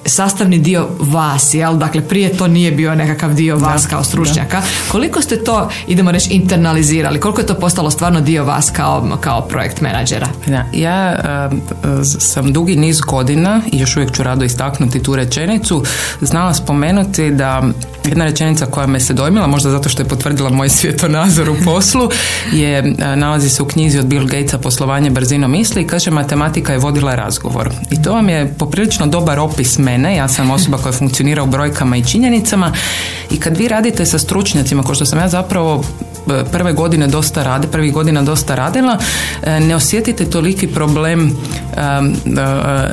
sastavni 0.06 0.58
dio 0.58 0.88
vas, 0.98 1.54
jel? 1.54 1.76
Dakle, 1.76 2.00
prije 2.00 2.36
to 2.36 2.46
nije 2.48 2.72
bio 2.72 2.94
nekakav 2.94 3.34
dio 3.34 3.56
vas 3.56 3.86
kao 3.86 4.04
stručnjaka. 4.04 4.62
Koliko 4.88 5.22
ste 5.22 5.44
to, 5.44 5.70
idemo 5.86 6.12
reći, 6.12 6.30
internalizirali? 6.30 7.20
Koliko 7.20 7.40
je 7.40 7.46
to 7.46 7.54
postalo 7.54 7.90
stvarno 7.90 8.20
dio 8.20 8.44
vas 8.44 8.70
kao, 8.70 9.18
kao 9.20 9.40
projekt 9.40 9.80
menadžera? 9.80 10.28
Da, 10.46 10.64
ja 10.72 11.16
sam 12.18 12.52
dugi 12.52 12.76
niz 12.76 13.00
godina 13.00 13.60
i 13.72 13.78
još 13.78 13.96
uvijek 13.96 14.12
ću 14.12 14.22
rado 14.22 14.44
istaknuti 14.44 15.02
tu 15.02 15.16
rečenicu, 15.16 15.84
znala 16.20 16.54
spomenuti 16.54 17.30
da 17.30 17.62
jedna 18.04 18.24
rečenica 18.24 18.66
koja 18.66 18.86
me 18.86 19.00
se 19.00 19.14
dojmila, 19.14 19.46
možda 19.46 19.70
zato 19.70 19.88
što 19.88 20.02
je 20.02 20.08
potvrdila 20.08 20.50
moj 20.50 20.68
svjetonazor 20.68 21.50
u 21.50 21.56
poslu, 21.64 22.10
je, 22.62 22.94
nalazi 23.16 23.48
se 23.48 23.62
u 23.62 23.66
knjizi 23.66 23.98
od 23.98 24.06
Bill 24.06 24.26
Gatesa 24.26 24.58
Poslovanje 24.58 25.10
brzinom 25.10 25.50
misli 25.50 25.82
i 25.82 25.86
kaže 25.86 26.10
matematika 26.10 26.72
je 26.72 26.78
vodila 26.78 27.14
razgovor. 27.14 27.70
I 27.90 28.02
to 28.02 28.12
vam 28.12 28.28
je 28.28 28.54
poprilično 28.58 29.06
dobar 29.06 29.38
opis 29.38 29.78
me 29.78 29.95
mene, 29.98 30.16
ja 30.16 30.28
sam 30.28 30.50
osoba 30.50 30.78
koja 30.78 30.92
funkcionira 30.92 31.42
u 31.42 31.46
brojkama 31.46 31.96
i 31.96 32.04
činjenicama 32.04 32.72
i 33.30 33.40
kad 33.40 33.56
vi 33.56 33.68
radite 33.68 34.06
sa 34.06 34.18
stručnjacima, 34.18 34.82
ko 34.82 34.94
što 34.94 35.06
sam 35.06 35.18
ja 35.18 35.28
zapravo 35.28 35.84
e, 36.30 36.44
prve 36.52 36.72
godine 36.72 37.06
dosta 37.06 37.42
radi, 37.42 37.66
prvih 37.66 37.92
godina 37.92 38.22
dosta 38.22 38.54
radila, 38.54 38.98
e, 39.42 39.60
ne 39.60 39.76
osjetite 39.76 40.24
toliki 40.24 40.66
problem 40.66 41.26
e, 41.26 41.32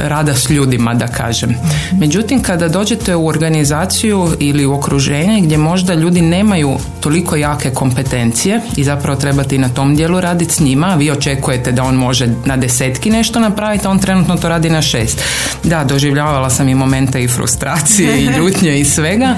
rada 0.08 0.34
s 0.34 0.50
ljudima, 0.50 0.94
da 0.94 1.08
kažem. 1.08 1.56
Međutim, 2.00 2.42
kada 2.42 2.68
dođete 2.68 3.16
u 3.16 3.28
organizaciju 3.28 4.28
ili 4.40 4.66
u 4.66 4.74
okruženje 4.74 5.42
gdje 5.42 5.58
možda 5.58 5.94
ljudi 5.94 6.22
nemaju 6.22 6.78
toliko 7.00 7.36
jake 7.36 7.70
kompetencije 7.70 8.62
i 8.78 8.84
zapravo 8.84 9.20
trebate 9.20 9.56
i 9.56 9.60
na 9.60 9.70
tom 9.70 9.96
dijelu 9.96 10.22
raditi 10.22 10.54
s 10.54 10.60
njima, 10.60 10.96
vi 10.96 11.12
očekujete 11.12 11.72
da 11.72 11.84
on 11.84 11.96
može 11.96 12.28
na 12.46 12.58
desetki 12.58 13.10
nešto 13.10 13.40
napraviti, 13.40 13.88
a 13.88 13.92
on 13.92 14.00
trenutno 14.00 14.38
to 14.38 14.50
radi 14.50 14.70
na 14.70 14.82
šest. 14.82 15.22
Da, 15.64 15.84
doživljavala 15.84 16.50
sam 16.50 16.70
i 16.70 16.76
i 17.24 17.28
frustracije 17.28 18.22
i 18.22 18.26
ljutnje 18.38 18.80
i 18.80 18.86
svega, 18.86 19.36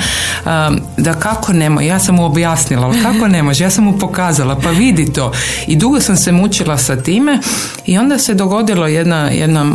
da 0.98 1.14
kako 1.20 1.54
ne 1.54 1.70
može, 1.70 1.88
ja 1.88 2.00
sam 2.00 2.16
mu 2.16 2.26
objasnila, 2.26 2.88
ali 2.88 3.02
kako 3.02 3.28
ne 3.28 3.44
može, 3.44 3.64
ja 3.64 3.70
sam 3.70 3.84
mu 3.84 4.00
pokazala, 4.00 4.60
pa 4.60 4.70
vidi 4.70 5.14
to. 5.14 5.32
I 5.68 5.76
dugo 5.76 6.00
sam 6.00 6.18
se 6.18 6.32
mučila 6.32 6.78
sa 6.78 6.96
time 6.96 7.40
i 7.86 7.98
onda 7.98 8.18
se 8.18 8.34
dogodilo 8.34 8.88
jedna, 8.88 9.30
jedna 9.30 9.66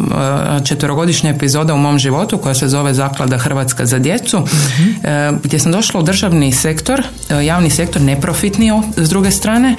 četverogodišnja 0.64 1.30
epizoda 1.30 1.74
u 1.74 1.78
mom 1.78 1.98
životu 1.98 2.38
koja 2.38 2.54
se 2.54 2.68
zove 2.68 2.94
Zaklada 2.94 3.38
Hrvatska 3.38 3.86
za 3.86 3.98
djecu, 3.98 4.38
mhm. 4.40 5.06
e, 5.06 5.32
gdje 5.44 5.58
sam 5.58 5.72
došla 5.72 6.00
u 6.00 6.02
državni 6.02 6.52
sektor, 6.52 7.02
e, 7.30 7.44
javni 7.44 7.70
sektor 7.70 8.02
neprofitni 8.02 8.82
s 8.96 9.08
druge 9.08 9.30
strane 9.30 9.76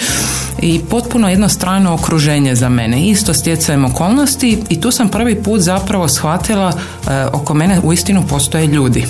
i 0.61 0.81
potpuno 0.89 1.29
jedno 1.29 1.49
strano 1.49 1.93
okruženje 1.93 2.55
za 2.55 2.69
mene. 2.69 3.01
Isto 3.01 3.33
stjecajem 3.33 3.85
okolnosti 3.85 4.63
i 4.69 4.81
tu 4.81 4.91
sam 4.91 5.09
prvi 5.09 5.35
put 5.43 5.61
zapravo 5.61 6.07
shvatila 6.07 6.73
oko 7.33 7.53
mene 7.53 7.79
uistinu 7.83 8.23
postoje 8.27 8.67
ljudi. 8.67 9.05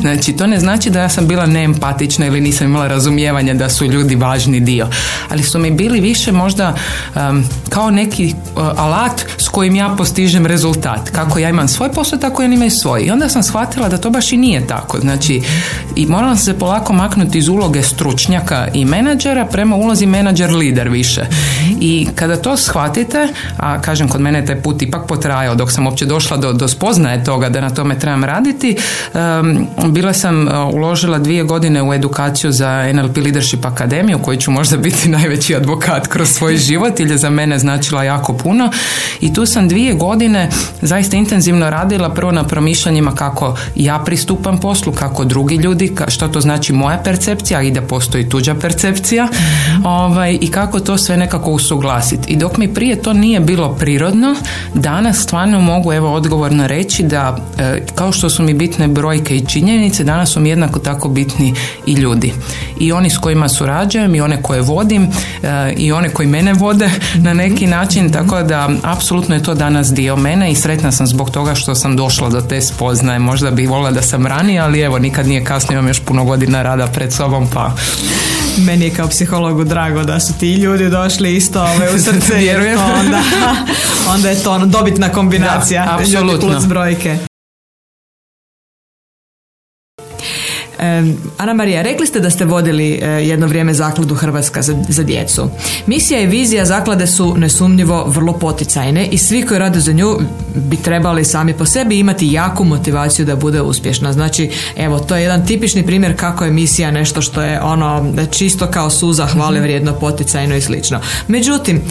Znači, 0.00 0.32
to 0.32 0.46
ne 0.46 0.60
znači 0.60 0.90
da 0.90 1.00
ja 1.00 1.08
sam 1.08 1.26
bila 1.26 1.46
neempatična 1.46 2.26
ili 2.26 2.40
nisam 2.40 2.66
imala 2.66 2.88
razumijevanja 2.88 3.54
da 3.54 3.68
su 3.68 3.84
ljudi 3.84 4.16
važni 4.16 4.60
dio. 4.60 4.86
Ali 5.28 5.42
su 5.42 5.58
mi 5.58 5.70
bili 5.70 6.00
više 6.00 6.32
možda 6.32 6.74
kao 7.68 7.90
neki 7.90 8.34
uh, 8.56 8.62
alat 8.76 9.24
s 9.38 9.48
kojim 9.48 9.74
ja 9.74 9.94
postižem 9.98 10.46
rezultat. 10.46 11.10
Kako 11.10 11.38
ja 11.38 11.48
imam 11.48 11.68
svoj 11.68 11.92
posao, 11.92 12.18
tako 12.18 12.42
ja 12.42 12.48
imaju 12.48 12.70
svoj. 12.70 13.02
I 13.02 13.10
onda 13.10 13.28
sam 13.28 13.42
shvatila 13.42 13.88
da 13.88 13.98
to 13.98 14.10
baš 14.10 14.32
i 14.32 14.36
nije 14.36 14.66
tako. 14.66 15.00
Znači, 15.00 15.42
i 15.96 16.06
morala 16.06 16.36
sam 16.36 16.44
se 16.44 16.58
polako 16.58 16.92
maknuti 16.92 17.38
iz 17.38 17.48
uloge 17.48 17.82
stručnjaka 17.82 18.68
i 18.74 18.84
menadžera 18.84 19.44
prema 19.44 19.76
ulozi 19.76 20.06
menadžer 20.06 20.50
lider 20.50 20.88
više. 20.88 21.26
I 21.80 22.08
kada 22.14 22.36
to 22.36 22.56
shvatite, 22.56 23.28
a 23.56 23.80
kažem 23.80 24.08
kod 24.08 24.20
mene 24.20 24.46
taj 24.46 24.62
put 24.62 24.82
ipak 24.82 25.06
potrajao 25.06 25.54
dok 25.54 25.72
sam 25.72 25.86
uopće 25.86 26.06
došla 26.06 26.36
do, 26.36 26.52
do 26.52 26.68
spoznaje 26.68 27.24
toga 27.24 27.48
da 27.48 27.60
na 27.60 27.70
tome 27.70 27.98
trebam 28.08 28.24
raditi, 28.24 28.76
bila 29.88 30.12
sam 30.12 30.48
e, 30.48 30.58
uložila 30.58 31.18
dvije 31.18 31.44
godine 31.44 31.82
u 31.82 31.94
edukaciju 31.94 32.52
za 32.52 32.92
NLP 32.92 33.16
Leadership 33.16 33.64
Akademiju 33.64 34.18
koju 34.18 34.36
ću 34.36 34.50
možda 34.50 34.76
biti 34.76 35.08
najveći 35.18 35.56
advokat 35.56 36.06
kroz 36.06 36.28
svoj 36.28 36.56
život 36.56 37.00
jer 37.00 37.10
je 37.10 37.18
za 37.18 37.30
mene 37.30 37.58
značila 37.58 38.04
jako 38.04 38.32
puno 38.32 38.70
i 39.20 39.34
tu 39.34 39.46
sam 39.46 39.68
dvije 39.68 39.94
godine 39.94 40.48
zaista 40.82 41.16
intenzivno 41.16 41.70
radila 41.70 42.14
prvo 42.14 42.32
na 42.32 42.44
promišljanjima 42.44 43.14
kako 43.14 43.56
ja 43.74 43.98
pristupam 43.98 44.60
poslu, 44.60 44.92
kako 44.92 45.24
drugi 45.24 45.56
ljudi, 45.56 45.92
što 46.08 46.28
to 46.28 46.40
znači 46.40 46.72
moja 46.72 46.98
percepcija 47.04 47.62
i 47.62 47.70
da 47.70 47.82
postoji 47.82 48.28
tuđa 48.28 48.54
percepcija 48.54 49.24
mhm. 49.24 49.86
ovaj, 49.86 50.38
i 50.40 50.50
kako 50.50 50.80
to 50.80 50.98
sve 50.98 51.16
nekako 51.16 51.50
usuglasiti. 51.50 52.32
I 52.32 52.36
dok 52.36 52.56
mi 52.56 52.74
prije 52.74 53.02
to 53.02 53.12
nije 53.12 53.40
bilo 53.40 53.74
prirodno, 53.74 54.36
danas 54.74 55.22
stvarno 55.22 55.60
mogu 55.60 55.92
evo 55.92 56.12
odgovorno 56.12 56.66
reći 56.66 57.02
da 57.02 57.36
e, 57.58 57.80
kao 57.98 58.12
što 58.12 58.30
su 58.30 58.42
mi 58.42 58.54
bitne 58.54 58.88
brojke 58.88 59.36
i 59.36 59.46
činjenice, 59.46 60.04
danas 60.04 60.30
su 60.30 60.40
mi 60.40 60.48
jednako 60.48 60.78
tako 60.78 61.08
bitni 61.08 61.54
i 61.86 61.92
ljudi. 61.92 62.32
I 62.80 62.92
oni 62.92 63.10
s 63.10 63.18
kojima 63.18 63.48
surađujem 63.48 64.14
i 64.14 64.20
one 64.20 64.42
koje 64.42 64.60
vodim 64.60 65.02
e, 65.02 65.72
i 65.76 65.92
one 65.92 66.08
koji 66.08 66.28
mene 66.28 66.52
vode 66.52 66.90
na 67.26 67.34
neki 67.34 67.66
način, 67.66 68.12
tako 68.12 68.42
da 68.42 68.68
apsolutno 68.82 69.34
je 69.34 69.42
to 69.42 69.54
danas 69.54 69.92
dio 69.92 70.16
mene 70.16 70.50
i 70.50 70.54
sretna 70.54 70.92
sam 70.92 71.06
zbog 71.06 71.30
toga 71.30 71.54
što 71.54 71.74
sam 71.74 71.96
došla 71.96 72.28
do 72.28 72.40
te 72.40 72.60
spoznaje. 72.60 73.18
Možda 73.18 73.50
bih 73.50 73.68
volila 73.68 73.90
da 73.90 74.02
sam 74.02 74.26
ranije, 74.26 74.60
ali 74.60 74.80
evo 74.80 74.98
nikad 74.98 75.26
nije 75.26 75.44
kasno, 75.44 75.72
imam 75.72 75.88
još 75.88 76.00
puno 76.00 76.24
godina 76.24 76.62
rada 76.62 76.86
pred 76.86 77.12
sobom 77.12 77.46
pa 77.54 77.72
meni 78.58 78.84
je 78.84 78.94
kao 78.94 79.08
psihologu 79.08 79.64
drago 79.64 80.04
da 80.04 80.20
su 80.20 80.32
ti 80.38 80.54
ljudi 80.54 80.90
došli 80.90 81.36
isto 81.36 81.62
ove, 81.62 81.94
u 81.94 81.98
srce 82.06 82.34
Vjerujem. 82.34 82.78
onda, 83.00 83.20
onda 84.14 84.30
je 84.30 84.42
to 84.42 84.52
ono 84.52 84.66
dobitna 84.66 85.08
kombinacija 85.08 85.84
da, 85.84 85.94
apsolutno. 85.94 86.48
plus 86.48 86.66
brojke. 86.66 87.27
Ana 91.36 91.54
Marija, 91.54 91.82
rekli 91.82 92.06
ste 92.06 92.20
da 92.20 92.30
ste 92.30 92.44
vodili 92.44 92.92
e, 93.02 93.06
jedno 93.06 93.46
vrijeme 93.46 93.74
zakladu 93.74 94.14
Hrvatska 94.14 94.62
za, 94.62 94.76
za 94.88 95.02
djecu. 95.02 95.50
Misija 95.86 96.20
i 96.20 96.26
vizija 96.26 96.64
zaklade 96.64 97.06
su 97.06 97.34
nesumnjivo 97.36 98.04
vrlo 98.06 98.32
poticajne 98.32 99.06
i 99.06 99.18
svi 99.18 99.42
koji 99.42 99.58
rade 99.58 99.80
za 99.80 99.92
nju 99.92 100.18
bi 100.54 100.76
trebali 100.76 101.24
sami 101.24 101.52
po 101.52 101.66
sebi 101.66 101.98
imati 101.98 102.32
jaku 102.32 102.64
motivaciju 102.64 103.26
da 103.26 103.36
bude 103.36 103.62
uspješna. 103.62 104.12
Znači, 104.12 104.50
evo, 104.76 104.98
to 104.98 105.16
je 105.16 105.22
jedan 105.22 105.46
tipični 105.46 105.86
primjer 105.86 106.16
kako 106.16 106.44
je 106.44 106.50
misija 106.50 106.90
nešto 106.90 107.22
što 107.22 107.42
je 107.42 107.60
ono 107.60 108.12
čisto 108.30 108.66
kao 108.66 108.90
suza 108.90 109.26
hvale 109.26 109.60
vrijedno, 109.60 109.92
poticajno 109.92 110.56
i 110.56 110.60
slično. 110.60 111.00
Međutim, 111.28 111.82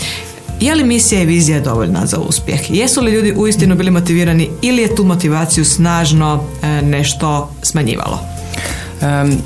je 0.60 0.76
li 0.76 0.84
misija 0.84 1.22
i 1.22 1.26
vizija 1.26 1.60
dovoljna 1.60 2.06
za 2.06 2.18
uspjeh? 2.18 2.60
Jesu 2.70 3.02
li 3.02 3.12
ljudi 3.12 3.34
uistinu 3.38 3.76
bili 3.76 3.92
motivirani 3.92 4.50
ili 4.62 4.82
je 4.82 4.96
tu 4.96 5.04
motivaciju 5.04 5.66
snažno 5.66 6.44
e, 6.64 6.82
nešto 6.82 7.52
smanjivalo? 7.62 8.37
Um, 9.00 9.44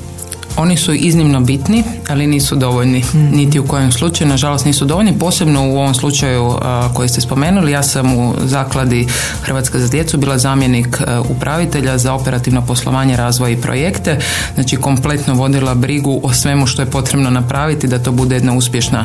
oni 0.56 0.76
su 0.76 0.92
iznimno 0.92 1.40
bitni, 1.40 1.84
ali 2.08 2.26
nisu 2.26 2.56
dovoljni 2.56 2.98
mhm. 2.98 3.36
niti 3.36 3.58
u 3.58 3.66
kojem 3.66 3.92
slučaju. 3.92 4.28
Nažalost 4.28 4.64
nisu 4.64 4.84
dovoljni, 4.84 5.18
posebno 5.18 5.68
u 5.68 5.76
ovom 5.76 5.94
slučaju 5.94 6.54
koji 6.94 7.08
ste 7.08 7.20
spomenuli. 7.20 7.72
Ja 7.72 7.82
sam 7.82 8.18
u 8.18 8.34
zakladi 8.44 9.06
Hrvatska 9.42 9.78
za 9.78 9.88
djecu 9.88 10.18
bila 10.18 10.38
zamjenik 10.38 11.02
upravitelja 11.28 11.98
za 11.98 12.14
operativno 12.14 12.66
poslovanje, 12.66 13.16
razvoj 13.16 13.52
i 13.52 13.60
projekte. 13.60 14.18
Znači 14.54 14.76
kompletno 14.76 15.34
vodila 15.34 15.74
brigu 15.74 16.20
o 16.22 16.32
svemu 16.32 16.66
što 16.66 16.82
je 16.82 16.90
potrebno 16.90 17.30
napraviti 17.30 17.86
da 17.88 17.98
to 17.98 18.12
bude 18.12 18.34
jedna 18.34 18.52
uspješna 18.54 19.04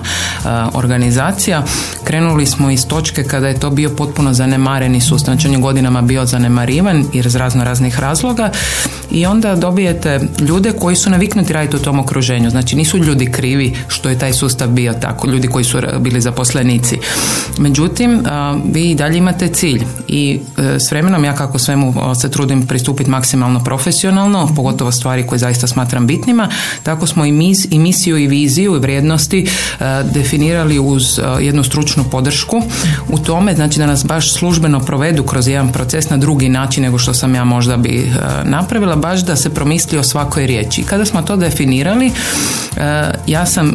organizacija. 0.74 1.64
Krenuli 2.04 2.46
smo 2.46 2.72
iz 2.72 2.88
točke 2.88 3.24
kada 3.24 3.48
je 3.48 3.60
to 3.60 3.70
bio 3.70 3.90
potpuno 3.90 4.34
zanemareni 4.34 5.02
sustav. 5.02 5.34
Znači 5.34 5.48
on 5.48 5.54
je 5.54 5.60
godinama 5.60 6.02
bio 6.02 6.26
zanemarivan 6.26 7.06
iz 7.14 7.36
razno 7.36 7.64
raznih 7.64 8.00
razloga 8.00 8.52
i 9.12 9.26
onda 9.26 9.56
dobijete 9.56 10.20
ljude 10.40 10.72
koji 10.72 10.96
su 10.96 11.10
naviknuti 11.10 11.37
raditi 11.50 11.76
u 11.76 11.80
tom 11.80 12.00
okruženju. 12.00 12.50
Znači 12.50 12.76
nisu 12.76 12.98
ljudi 12.98 13.32
krivi 13.32 13.76
što 13.88 14.10
je 14.10 14.20
taj 14.20 14.34
sustav 14.34 14.70
bio 14.70 14.94
tako, 14.94 15.28
ljudi 15.28 15.48
koji 15.48 15.66
su 15.66 15.78
bili 16.00 16.22
zaposlenici. 16.22 16.98
Međutim, 17.58 18.24
vi 18.74 18.92
i 18.92 18.96
dalje 18.96 19.18
imate 19.18 19.48
cilj 19.48 19.84
i 20.08 20.40
e, 20.58 20.80
s 20.80 20.92
vremenom 20.92 21.26
ja 21.26 21.36
kako 21.36 21.60
svemu 21.60 21.94
se 22.22 22.32
trudim 22.32 22.68
pristupiti 22.68 23.10
maksimalno 23.10 23.64
profesionalno, 23.64 24.50
pogotovo 24.56 24.92
stvari 24.92 25.28
koje 25.28 25.40
zaista 25.40 25.68
smatram 25.68 26.08
bitnima, 26.08 26.50
tako 26.84 27.08
smo 27.08 27.26
i, 27.26 27.32
mis, 27.32 27.68
i 27.72 27.80
misiju 27.80 28.18
i 28.18 28.28
viziju 28.28 28.76
i 28.76 28.80
vrijednosti 28.80 29.48
e, 29.80 29.84
definirali 30.14 30.80
uz 30.80 31.20
e, 31.20 31.44
jednu 31.44 31.64
stručnu 31.64 32.04
podršku 32.12 32.62
u 33.10 33.18
tome, 33.18 33.56
znači 33.56 33.80
da 33.80 33.86
nas 33.86 34.06
baš 34.06 34.34
službeno 34.34 34.80
provedu 34.80 35.24
kroz 35.24 35.48
jedan 35.48 35.72
proces 35.72 36.10
na 36.10 36.18
drugi 36.18 36.50
način 36.50 36.84
nego 36.84 36.98
što 36.98 37.14
sam 37.14 37.36
ja 37.36 37.44
možda 37.44 37.78
bi 37.78 38.12
napravila, 38.44 38.96
baš 38.96 39.26
da 39.26 39.36
se 39.36 39.54
promisli 39.54 39.98
o 39.98 40.04
svakoj 40.04 40.48
riječi. 40.48 40.84
Kada 40.84 41.06
smo 41.06 41.22
to 41.28 41.36
definirali, 41.36 42.12
e, 42.78 43.12
ja 43.28 43.46
sam 43.46 43.70
e, 43.70 43.74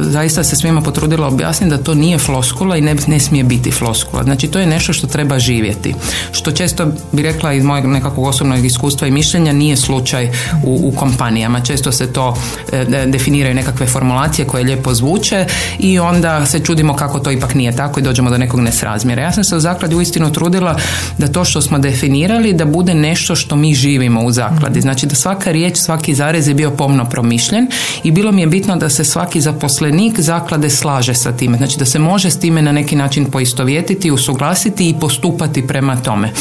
zaista 0.00 0.44
se 0.44 0.56
svima 0.56 0.80
potrudila 0.80 1.26
objasniti 1.26 1.70
da 1.70 1.82
to 1.82 1.94
nije 1.94 2.18
floskula 2.18 2.76
i 2.76 2.80
ne, 2.80 2.96
ne 3.06 3.20
smije 3.20 3.44
biti 3.44 3.70
floskula. 3.70 4.22
Znači 4.22 4.48
to 4.48 4.58
je 4.58 4.66
nešto 4.66 4.92
što 4.92 5.06
treba 5.06 5.38
živjeti. 5.38 5.94
Što 6.32 6.50
često 6.50 6.86
bi 7.12 7.22
rekla 7.22 7.52
iz 7.52 7.64
mojeg 7.64 7.86
nekakvog 7.86 8.26
osobnog 8.26 8.64
iskustva 8.64 9.08
i 9.08 9.10
mišljenja 9.10 9.52
nije 9.52 9.76
slučaj 9.76 10.30
u, 10.64 10.80
u 10.84 10.92
kompanijama. 10.96 11.60
Često 11.60 11.92
se 11.92 12.12
to 12.12 12.36
e, 12.72 13.06
definiraju 13.06 13.54
nekakve 13.54 13.86
formulacije 13.86 14.46
koje 14.46 14.64
lijepo 14.64 14.94
zvuče 14.94 15.46
i 15.78 15.98
onda 15.98 16.46
se 16.46 16.60
čudimo 16.60 16.96
kako 16.96 17.18
to 17.18 17.30
ipak 17.30 17.54
nije 17.54 17.76
tako 17.76 18.00
i 18.00 18.02
dođemo 18.02 18.30
do 18.30 18.38
nekog 18.38 18.60
nesrazmjera. 18.60 19.22
Ja 19.22 19.32
sam 19.32 19.44
se 19.44 19.56
u 19.56 19.60
zakladi 19.60 19.94
uistinu 19.94 20.32
trudila 20.32 20.76
da 21.18 21.28
to 21.28 21.44
što 21.44 21.60
smo 21.60 21.78
definirali 21.78 22.52
da 22.52 22.64
bude 22.64 22.94
nešto 22.94 23.36
što 23.36 23.56
mi 23.56 23.74
živimo 23.74 24.24
u 24.24 24.32
zakladi. 24.32 24.80
Znači 24.80 25.06
da 25.06 25.14
svaka 25.14 25.50
riječ, 25.50 25.76
svaki 25.78 26.14
zarez 26.28 26.48
je 26.48 26.54
bio 26.54 26.70
pomno 26.70 27.04
promišljen 27.04 27.66
i 28.04 28.10
bilo 28.10 28.32
mi 28.32 28.40
je 28.40 28.46
bitno 28.46 28.76
da 28.76 28.88
se 28.88 29.04
svaki 29.04 29.40
zaposlenik 29.40 30.20
zaklade 30.20 30.70
slaže 30.70 31.14
sa 31.14 31.32
time. 31.32 31.56
Znači 31.56 31.78
da 31.78 31.84
se 31.84 31.98
može 31.98 32.30
s 32.30 32.38
time 32.38 32.62
na 32.62 32.72
neki 32.72 32.96
način 32.96 33.24
poistovjetiti, 33.24 34.10
usuglasiti 34.10 34.88
i 34.88 34.94
postupati 35.00 35.66
prema 35.66 35.96
tome. 35.96 36.32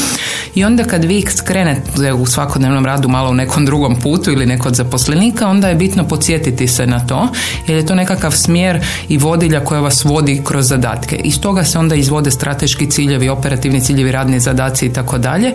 I 0.56 0.64
onda 0.64 0.84
kad 0.84 1.04
vi 1.04 1.26
skrenete 1.30 2.14
u 2.14 2.26
svakodnevnom 2.26 2.86
radu 2.86 3.10
malo 3.10 3.30
u 3.30 3.34
nekom 3.34 3.66
drugom 3.66 3.96
putu 3.96 4.32
ili 4.32 4.46
nekog 4.46 4.76
zaposlenika, 4.76 5.48
onda 5.48 5.70
je 5.70 5.76
bitno 5.76 6.08
podsjetiti 6.08 6.68
se 6.68 6.88
na 6.88 7.00
to, 7.08 7.28
jer 7.68 7.78
je 7.78 7.86
to 7.86 7.96
nekakav 7.96 8.32
smjer 8.32 8.80
i 9.10 9.18
vodilja 9.18 9.64
koja 9.64 9.82
vas 9.82 10.04
vodi 10.04 10.42
kroz 10.44 10.68
zadatke. 10.68 11.16
Iz 11.16 11.40
toga 11.40 11.64
se 11.64 11.80
onda 11.80 11.96
izvode 11.96 12.32
strateški 12.32 12.90
ciljevi, 12.90 13.30
operativni 13.30 13.82
ciljevi, 13.82 14.12
radni 14.12 14.40
zadaci 14.40 14.86
i 14.86 14.94
tako 14.94 15.18
dalje. 15.18 15.54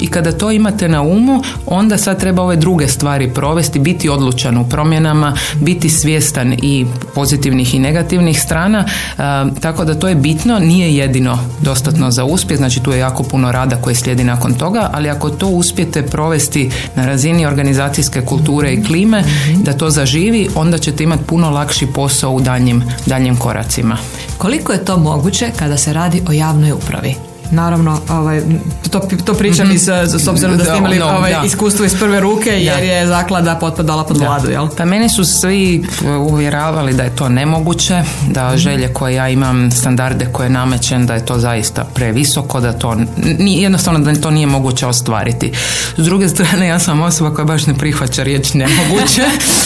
I 0.00 0.06
kada 0.06 0.32
to 0.32 0.50
imate 0.50 0.88
na 0.88 1.02
umu, 1.02 1.42
onda 1.66 1.98
sad 1.98 2.20
treba 2.20 2.42
ove 2.42 2.56
druge 2.56 2.88
stvari 2.88 3.30
provesti, 3.34 3.67
biti 3.76 4.08
odlučan 4.08 4.58
u 4.58 4.68
promjenama, 4.68 5.36
biti 5.60 5.88
svjestan 5.88 6.52
i 6.52 6.86
pozitivnih 7.14 7.74
i 7.74 7.78
negativnih 7.78 8.40
strana, 8.40 8.84
e, 8.84 9.22
tako 9.60 9.84
da 9.84 9.94
to 9.94 10.08
je 10.08 10.14
bitno, 10.14 10.58
nije 10.58 10.96
jedino 10.96 11.38
dostatno 11.60 12.10
za 12.10 12.24
uspjeh, 12.24 12.58
znači 12.58 12.80
tu 12.80 12.92
je 12.92 12.98
jako 12.98 13.22
puno 13.22 13.52
rada 13.52 13.76
koje 13.76 13.94
slijedi 13.94 14.24
nakon 14.24 14.54
toga, 14.54 14.90
ali 14.92 15.10
ako 15.10 15.30
to 15.30 15.46
uspijete 15.46 16.02
provesti 16.02 16.70
na 16.94 17.06
razini 17.06 17.46
organizacijske 17.46 18.20
kulture 18.20 18.72
i 18.72 18.84
klime, 18.84 19.24
da 19.62 19.72
to 19.72 19.90
zaživi, 19.90 20.48
onda 20.54 20.78
ćete 20.78 21.04
imati 21.04 21.24
puno 21.24 21.50
lakši 21.50 21.86
posao 21.86 22.32
u 22.32 22.40
daljnjim, 22.40 22.82
daljnjim 23.06 23.36
koracima. 23.36 23.96
Koliko 24.38 24.72
je 24.72 24.84
to 24.84 24.96
moguće 24.96 25.50
kada 25.56 25.76
se 25.76 25.92
radi 25.92 26.22
o 26.28 26.32
javnoj 26.32 26.72
upravi? 26.72 27.27
Naravno, 27.50 28.00
ovaj, 28.08 28.42
to, 28.90 29.00
to 29.24 29.34
pričam 29.34 29.66
mm-hmm. 29.66 29.76
iz, 29.76 29.88
s 30.24 30.28
obzirom 30.28 30.56
da 30.56 30.64
ste 30.64 30.76
imali 30.78 31.00
ovaj, 31.00 31.34
iskustvo 31.44 31.84
iz 31.84 31.94
prve 31.98 32.20
ruke 32.20 32.50
jer 32.50 32.84
je 32.84 33.06
zaklada 33.06 33.54
potpadala 33.54 34.04
pod 34.04 34.16
vladu, 34.16 34.50
jel? 34.50 34.68
Pa 34.76 34.84
meni 34.84 35.08
su 35.08 35.24
svi 35.24 35.86
uvjeravali 36.30 36.94
da 36.94 37.02
je 37.02 37.16
to 37.16 37.28
nemoguće, 37.28 38.02
da 38.30 38.48
mhm. 38.48 38.56
želje 38.56 38.92
koje 38.92 39.14
ja 39.14 39.28
imam, 39.28 39.70
standarde 39.70 40.28
koje 40.32 40.50
namećem, 40.50 41.06
da 41.06 41.14
je 41.14 41.26
to 41.26 41.38
zaista 41.38 41.84
previsoko, 41.84 42.60
da 42.60 42.72
to 42.72 42.96
jednostavno 43.38 44.00
da 44.00 44.20
to 44.20 44.30
nije 44.30 44.46
moguće 44.46 44.86
ostvariti. 44.86 45.52
S 45.96 46.04
druge 46.04 46.28
strane, 46.28 46.66
ja 46.68 46.78
sam 46.78 47.02
osoba 47.02 47.34
koja 47.34 47.44
baš 47.44 47.66
ne 47.66 47.74
prihvaća 47.74 48.22
riječ 48.22 48.54
nemoguće. 48.54 49.22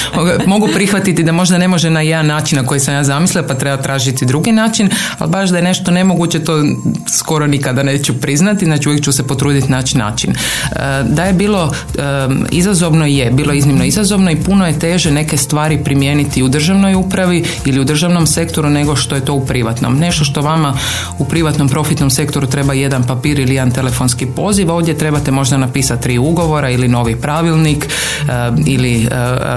Mogu 0.46 0.68
prihvatiti 0.74 1.22
da 1.22 1.32
možda 1.32 1.58
ne 1.58 1.68
može 1.68 1.90
na 1.90 2.00
jedan 2.00 2.26
način 2.26 2.58
na 2.58 2.66
koji 2.66 2.80
sam 2.80 2.94
ja 2.94 3.04
zamislila, 3.04 3.46
pa 3.46 3.54
treba 3.54 3.82
tražiti 3.82 4.26
drugi 4.26 4.52
način, 4.52 4.90
ali 5.18 5.30
baš 5.30 5.50
da 5.50 5.56
je 5.56 5.62
nešto 5.62 5.90
nemoguće, 5.90 6.44
to 6.44 6.64
skoro 7.18 7.46
nikad 7.46 7.71
da 7.72 7.82
neću 7.82 8.20
priznati, 8.20 8.64
znači 8.64 8.88
uvijek 8.88 9.04
ću 9.04 9.12
se 9.12 9.26
potruditi 9.26 9.72
naći 9.72 9.98
način. 9.98 10.30
E, 10.30 10.36
da 11.04 11.24
je 11.24 11.32
bilo 11.32 11.72
izazovno 12.50 13.06
je, 13.06 13.30
bilo 13.30 13.52
iznimno 13.52 13.84
izazovno 13.84 14.30
i 14.30 14.36
puno 14.36 14.66
je 14.66 14.78
teže 14.78 15.10
neke 15.10 15.36
stvari 15.36 15.78
primijeniti 15.84 16.42
u 16.42 16.48
državnoj 16.48 16.94
upravi 16.94 17.44
ili 17.64 17.80
u 17.80 17.84
državnom 17.84 18.26
sektoru 18.26 18.70
nego 18.70 18.96
što 18.96 19.14
je 19.14 19.24
to 19.24 19.34
u 19.34 19.46
privatnom. 19.46 19.98
Nešto 19.98 20.24
što 20.24 20.40
vama 20.40 20.78
u 21.18 21.24
privatnom 21.24 21.68
profitnom 21.68 22.10
sektoru 22.10 22.46
treba 22.46 22.72
jedan 22.72 23.06
papir 23.06 23.38
ili 23.38 23.54
jedan 23.54 23.70
telefonski 23.70 24.26
poziv, 24.26 24.70
ovdje 24.70 24.98
trebate 24.98 25.30
možda 25.30 25.56
napisati 25.56 26.02
tri 26.02 26.18
ugovora 26.18 26.70
ili 26.70 26.88
novi 26.88 27.16
pravilnik 27.16 27.88
ili 28.66 29.04
e, 29.04 29.08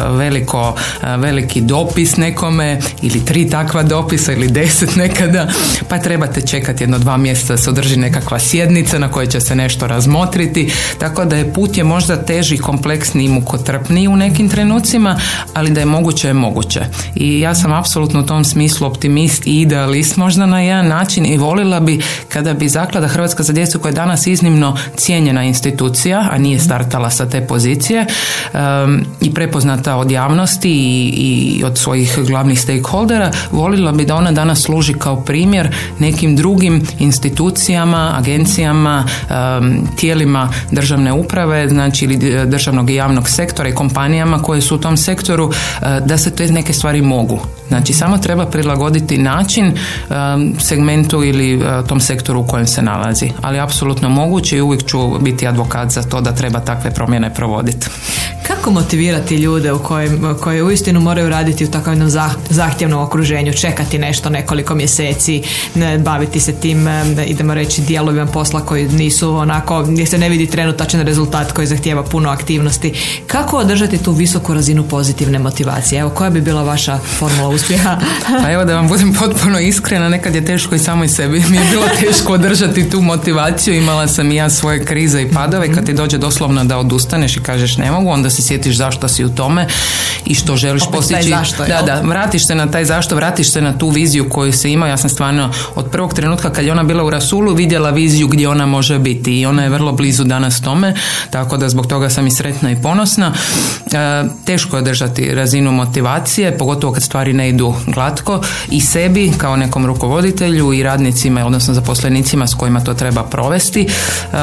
veliko, 0.10 0.75
e, 1.04 1.17
veliki 1.17 1.62
dopis 1.62 2.17
nekome 2.17 2.80
ili 3.01 3.25
tri 3.25 3.49
takva 3.49 3.84
dopisa 3.84 4.34
ili 4.34 4.47
deset 4.47 4.95
nekada, 4.95 5.47
pa 5.89 5.97
trebate 5.97 6.41
čekati 6.41 6.84
jedno 6.84 6.99
dva 6.99 7.17
mjeseca 7.17 7.54
da 7.54 7.58
se 7.58 7.69
održi 7.69 7.97
nekakva 8.06 8.39
sjednica 8.39 9.00
na 9.00 9.12
kojoj 9.12 9.28
će 9.28 9.39
se 9.41 9.56
nešto 9.56 9.88
razmotriti, 9.88 10.72
tako 11.00 11.26
da 11.26 11.36
je 11.36 11.54
put 11.54 11.78
je 11.78 11.84
možda 11.84 12.15
teži, 12.26 12.58
kompleksniji 12.58 13.26
i 13.26 13.30
mukotrpniji 13.30 14.08
u 14.08 14.15
nekim 14.15 14.50
trenucima, 14.50 15.20
ali 15.54 15.72
da 15.72 15.80
je 15.80 15.86
moguće 15.86 16.28
je 16.28 16.34
moguće. 16.34 16.82
I 17.15 17.39
ja 17.39 17.56
sam 17.56 17.74
apsolutno 17.74 18.20
u 18.20 18.26
tom 18.26 18.44
smislu 18.44 18.88
optimist 18.88 19.48
i 19.48 19.62
idealist 19.62 20.18
možda 20.18 20.46
na 20.46 20.62
jedan 20.62 20.88
način 20.88 21.26
i 21.26 21.38
volila 21.38 21.80
bi 21.80 22.02
kada 22.30 22.54
bi 22.54 22.70
Zaklada 22.70 23.08
Hrvatska 23.08 23.44
za 23.44 23.54
djecu 23.54 23.80
koja 23.80 23.89
je 23.89 23.96
danas 23.96 24.28
iznimno 24.28 24.78
cijenjena 24.96 25.44
institucija, 25.44 26.30
a 26.32 26.38
nije 26.38 26.60
startala 26.60 27.10
sa 27.10 27.30
te 27.30 27.48
pozicije 27.48 28.06
i 29.22 29.34
prepoznata 29.34 29.96
od 29.96 30.12
javnosti 30.12 30.72
i, 30.72 31.13
i 31.18 31.63
od 31.63 31.78
svojih 31.78 32.20
glavnih 32.28 32.62
stakeholdera, 32.62 33.32
volila 33.52 33.91
bi 33.91 34.06
da 34.06 34.15
ona 34.15 34.32
danas 34.32 34.62
služi 34.62 34.94
kao 34.94 35.22
primjer 35.22 35.76
nekim 36.00 36.36
drugim 36.36 36.82
institucijama, 37.00 37.94
agencijama, 37.95 39.05
tijelima 39.95 40.49
državne 40.71 41.13
uprave, 41.13 41.69
znači 41.69 42.05
ili 42.05 42.45
državnog 42.45 42.89
i 42.89 42.95
javnog 42.95 43.29
sektora 43.29 43.69
i 43.69 43.75
kompanijama 43.75 44.41
koje 44.41 44.62
su 44.62 44.75
u 44.75 44.79
tom 44.79 44.97
sektoru, 44.97 45.51
e, 45.51 45.99
da 46.05 46.17
se 46.17 46.36
te 46.36 46.47
neke 46.47 46.73
stvari 46.73 47.01
mogu. 47.01 47.39
Znači 47.67 47.93
samo 47.93 48.17
treba 48.17 48.45
prilagoditi 48.45 49.17
način 49.17 49.78
segmentu 50.60 51.23
ili 51.23 51.54
e, 51.54 51.84
tom 51.88 51.99
sektoru 51.99 52.39
u 52.39 52.47
kojem 52.47 52.67
se 52.67 52.82
nalazi. 52.82 53.30
Ali 53.41 53.60
apsolutno 53.60 54.10
moguće 54.10 54.58
i 54.58 54.62
uvijek 54.62 54.86
ću 54.86 55.19
biti 55.19 55.47
advokat 55.47 55.91
za 55.91 56.04
to 56.04 56.21
da 56.21 56.32
treba 56.32 56.60
takve 56.60 56.91
promjene 56.91 57.34
provoditi. 57.34 57.88
Kako 58.47 58.71
motivirati 58.71 59.36
ljude 59.36 59.71
u 59.71 59.80
kojem, 59.80 60.36
koje 60.41 60.63
uistinu 60.63 60.99
moraju 60.99 61.30
raditi 61.30 61.65
u 61.65 61.71
takvom 61.71 61.93
jednom 61.93 62.10
zahtjevnom 62.49 63.01
okruženju, 63.01 63.54
čekati 63.54 63.97
nešto 63.99 64.30
nekoliko 64.30 64.75
mjeseci, 64.75 65.43
baviti 65.99 66.39
se 66.39 66.54
tim, 66.54 66.88
idemo 67.28 67.54
reći, 67.54 67.82
dijelovima 67.82 68.25
posla 68.25 68.62
koji 68.62 68.89
nisu 68.89 69.36
onako, 69.36 69.84
gdje 69.84 70.06
se 70.06 70.17
ne 70.17 70.30
vidi 70.30 70.47
trenutačan 70.47 71.01
rezultat 71.01 71.51
koji 71.51 71.67
zahtjeva 71.67 72.04
puno 72.04 72.30
aktivnosti. 72.30 72.93
Kako 73.28 73.58
održati 73.58 73.97
tu 73.97 74.12
visoku 74.12 74.54
razinu 74.54 74.84
pozitivne 74.84 75.39
motivacije? 75.39 75.99
Evo, 75.99 76.10
koja 76.10 76.30
bi 76.30 76.41
bila 76.41 76.63
vaša 76.63 76.97
formula 76.97 77.49
uspjeha? 77.56 77.98
pa 78.44 78.52
evo 78.52 78.65
da 78.65 78.76
vam 78.76 78.88
budem 78.88 79.13
potpuno 79.13 79.60
iskrena, 79.60 80.10
nekad 80.10 80.36
je 80.36 80.46
teško 80.46 80.76
i 80.76 80.80
samoj 80.80 81.08
sebi. 81.08 81.44
Mi 81.50 81.58
je 81.58 81.63
bilo 81.72 81.86
teško 82.00 82.34
održati 82.34 82.89
tu 82.89 83.02
motivaciju, 83.02 83.74
imala 83.74 84.08
sam 84.08 84.32
i 84.32 84.36
ja 84.36 84.50
svoje 84.50 84.86
krize 84.86 85.22
i 85.22 85.32
padove, 85.32 85.74
kad 85.74 85.86
ti 85.86 85.94
dođe 85.94 86.18
doslovno 86.18 86.63
da 86.63 86.78
odustaneš 86.78 87.38
i 87.38 87.39
kažeš 87.39 87.78
ne 87.78 87.91
mogu, 87.91 88.10
onda 88.10 88.30
se 88.30 88.41
sjetiš 88.41 88.78
zašto 88.78 89.08
si 89.08 89.26
u 89.26 89.30
tome 89.30 89.68
i 90.26 90.36
što 90.36 90.56
želiš 90.56 90.84
postići. 90.91 91.30
Zašto, 91.30 91.65
da, 91.65 91.82
da, 91.82 92.02
vratiš 92.02 92.48
se 92.48 92.56
na 92.56 92.72
taj 92.72 92.86
zašto, 92.86 93.15
vratiš 93.15 93.52
se 93.52 93.62
na 93.62 93.78
tu 93.78 93.89
viziju 93.89 94.30
koju 94.30 94.54
se 94.54 94.72
ima. 94.72 94.88
Ja 94.88 94.98
sam 94.98 95.10
stvarno 95.10 95.52
od 95.76 95.91
prvog 95.91 96.13
trenutka 96.13 96.50
kad 96.50 96.65
je 96.65 96.72
ona 96.72 96.84
bila 96.84 97.04
u 97.04 97.10
Rasulu 97.10 97.54
vidjela 97.54 97.89
viziju 97.89 98.28
gdje 98.28 98.50
ona 98.50 98.65
može 98.65 99.00
biti 99.00 99.39
i 99.39 99.46
ona 99.46 99.63
je 99.63 99.70
vrlo 99.70 99.91
blizu 99.91 100.24
danas 100.24 100.62
tome, 100.62 100.94
tako 101.30 101.58
da 101.58 101.70
zbog 101.70 101.88
toga 101.88 102.10
sam 102.10 102.28
i 102.28 102.32
sretna 102.32 102.72
i 102.72 102.82
ponosna. 102.82 103.34
E, 103.91 104.24
teško 104.46 104.78
je 104.78 104.84
držati 104.84 105.36
razinu 105.36 105.72
motivacije, 105.72 106.58
pogotovo 106.58 106.94
kad 106.94 107.04
stvari 107.04 107.34
ne 107.34 107.44
idu 107.49 107.73
glatko 107.88 108.41
i 108.69 108.81
sebi 108.81 109.31
kao 109.38 109.55
nekom 109.55 109.86
rukovoditelju 109.86 110.73
i 110.73 110.84
radnicima, 110.84 111.45
odnosno 111.45 111.73
zaposlenicima 111.73 112.47
s 112.47 112.53
kojima 112.53 112.79
to 112.79 112.93
treba 112.93 113.23
provesti. 113.23 113.81
E, 113.81 114.38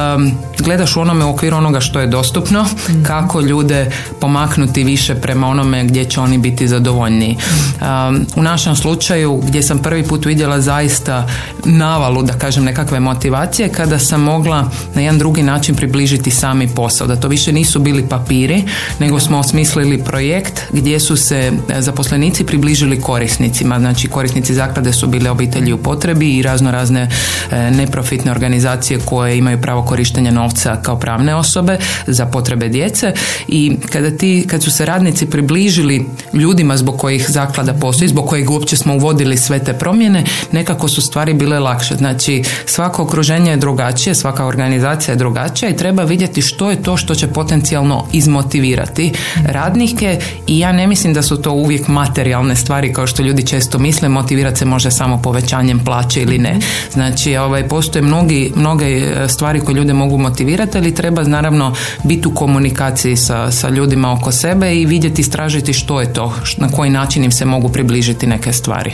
gledaš 0.59 0.97
u 0.97 1.01
onome 1.01 1.25
u 1.25 1.31
okviru 1.31 1.57
onoga 1.57 1.81
što 1.81 2.01
je 2.01 2.07
dostupno, 2.07 2.63
mhm. 2.63 3.03
kako 3.03 3.41
ljude 3.41 3.91
pomaknuti 4.21 4.85
više 4.85 5.15
prema 5.15 5.49
onome 5.49 5.85
gdje 5.85 6.05
će 6.05 6.21
oni 6.21 6.39
biti 6.39 6.69
zadovoljniji. 6.69 7.37
Um, 7.81 8.27
u 8.37 8.43
našem 8.43 8.77
slučaju 8.77 9.43
gdje 9.47 9.63
sam 9.63 9.79
prvi 9.79 10.03
put 10.03 10.27
vidjela 10.27 10.61
zaista 10.61 11.27
navalu, 11.65 12.23
da 12.23 12.33
kažem, 12.33 12.65
nekakve 12.65 13.01
motivacije, 13.01 13.69
kada 13.69 13.99
sam 13.99 14.21
mogla 14.21 14.71
na 14.95 15.01
jedan 15.01 15.19
drugi 15.19 15.43
način 15.43 15.75
približiti 15.75 16.31
sami 16.31 16.69
posao. 16.69 17.07
Da 17.07 17.17
to 17.17 17.29
više 17.29 17.53
nisu 17.53 17.81
bili 17.81 18.09
papiri, 18.09 18.65
nego 18.99 19.21
smo 19.21 19.39
osmislili 19.39 20.05
projekt 20.05 20.61
gdje 20.73 21.01
su 21.01 21.17
se 21.17 21.53
zaposlenici 21.79 22.47
približili 22.47 22.92
korisnicima. 23.01 23.79
Znači 23.79 24.09
korisnici 24.09 24.55
zaklade 24.55 24.93
su 24.93 25.07
bile 25.07 25.31
obitelji 25.31 25.73
u 25.73 25.79
potrebi 25.79 26.37
i 26.37 26.43
razno 26.43 26.71
razne 26.71 27.09
e, 27.51 27.71
neprofitne 27.71 28.31
organizacije 28.31 28.99
koje 29.05 29.39
imaju 29.39 29.61
pravo 29.61 29.83
korištenja 29.83 30.31
novca 30.31 30.77
kao 30.83 30.99
pravne 30.99 31.35
osobe 31.35 31.79
za 32.07 32.27
potrebe 32.27 32.69
djece 32.69 33.13
i 33.49 33.77
kada 33.93 34.11
ti, 34.11 34.47
kad 34.51 34.63
su 34.63 34.71
se 34.71 34.87
radnici 34.87 35.27
približili 35.27 36.07
ljudima 36.33 36.77
zbog 36.77 36.99
kojih 36.99 37.27
zaklada 37.29 37.75
postoji, 37.75 38.09
zbog 38.09 38.27
kojeg 38.27 38.51
uopće 38.51 38.77
smo 38.77 38.95
uvodili 38.95 39.37
sve 39.37 39.59
te 39.59 39.73
promjene, 39.73 40.25
nekako 40.53 40.89
su 40.89 41.03
stvari 41.03 41.35
bile 41.35 41.59
lakše. 41.59 41.95
Znači, 41.95 42.43
svako 42.67 43.03
okruženje 43.03 43.51
je 43.51 43.57
drugačije, 43.57 44.15
svaka 44.15 44.47
organizacija 44.47 45.13
je 45.13 45.17
drugačija 45.17 45.71
i 45.71 45.77
treba 45.77 46.03
vidjeti 46.03 46.43
što 46.43 46.71
je 46.71 46.83
to 46.83 46.97
što 46.97 47.15
će 47.15 47.27
potencijalno 47.27 48.07
izmotivirati 48.13 49.13
radnike 49.45 50.19
i 50.47 50.59
ja 50.59 50.73
ne 50.73 50.87
mislim 50.87 51.15
da 51.15 51.23
su 51.23 51.43
to 51.43 51.53
uvijek 51.53 51.89
materijalne 51.89 52.57
stvari 52.57 52.82
kao 52.93 53.07
što 53.07 53.23
ljudi 53.23 53.47
često 53.47 53.79
misle, 53.79 54.09
motivirati 54.09 54.59
se 54.59 54.65
može 54.65 54.91
samo 54.91 55.23
povećanjem 55.23 55.85
plaće 55.85 56.23
ili 56.23 56.39
ne. 56.39 56.59
Znači, 56.93 57.37
ovaj, 57.37 57.69
postoje 57.69 58.03
mnogi, 58.03 58.53
mnoge 58.57 58.87
e, 58.87 59.29
stvari 59.29 59.61
koje 59.61 59.75
ljude 59.75 59.93
mogu 59.93 60.19
motivirati, 60.19 60.79
ali 60.79 60.95
treba 60.95 61.23
naravno 61.23 61.75
biti 62.05 62.29
u 62.29 62.35
komunikaciji 62.35 63.17
sa, 63.17 63.51
sa 63.51 63.69
ljudima 63.69 64.13
oko 64.13 64.33
sebe 64.33 64.77
i 64.77 64.87
vidjeti, 64.87 65.21
istražiti 65.21 65.73
što 65.73 66.01
je 66.01 66.13
to, 66.13 66.35
na 66.57 66.69
koji 66.69 66.91
način 66.91 67.25
im 67.25 67.33
se 67.33 67.45
mogu 67.45 67.69
približiti 67.69 68.27
neke 68.27 68.53
stvari. 68.53 68.93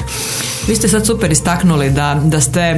Vi 0.69 0.77
ste 0.77 0.89
sad 0.89 1.07
super 1.07 1.33
istaknuli 1.33 1.91
da, 1.91 2.21
da 2.25 2.41
ste 2.41 2.61
e, 2.61 2.77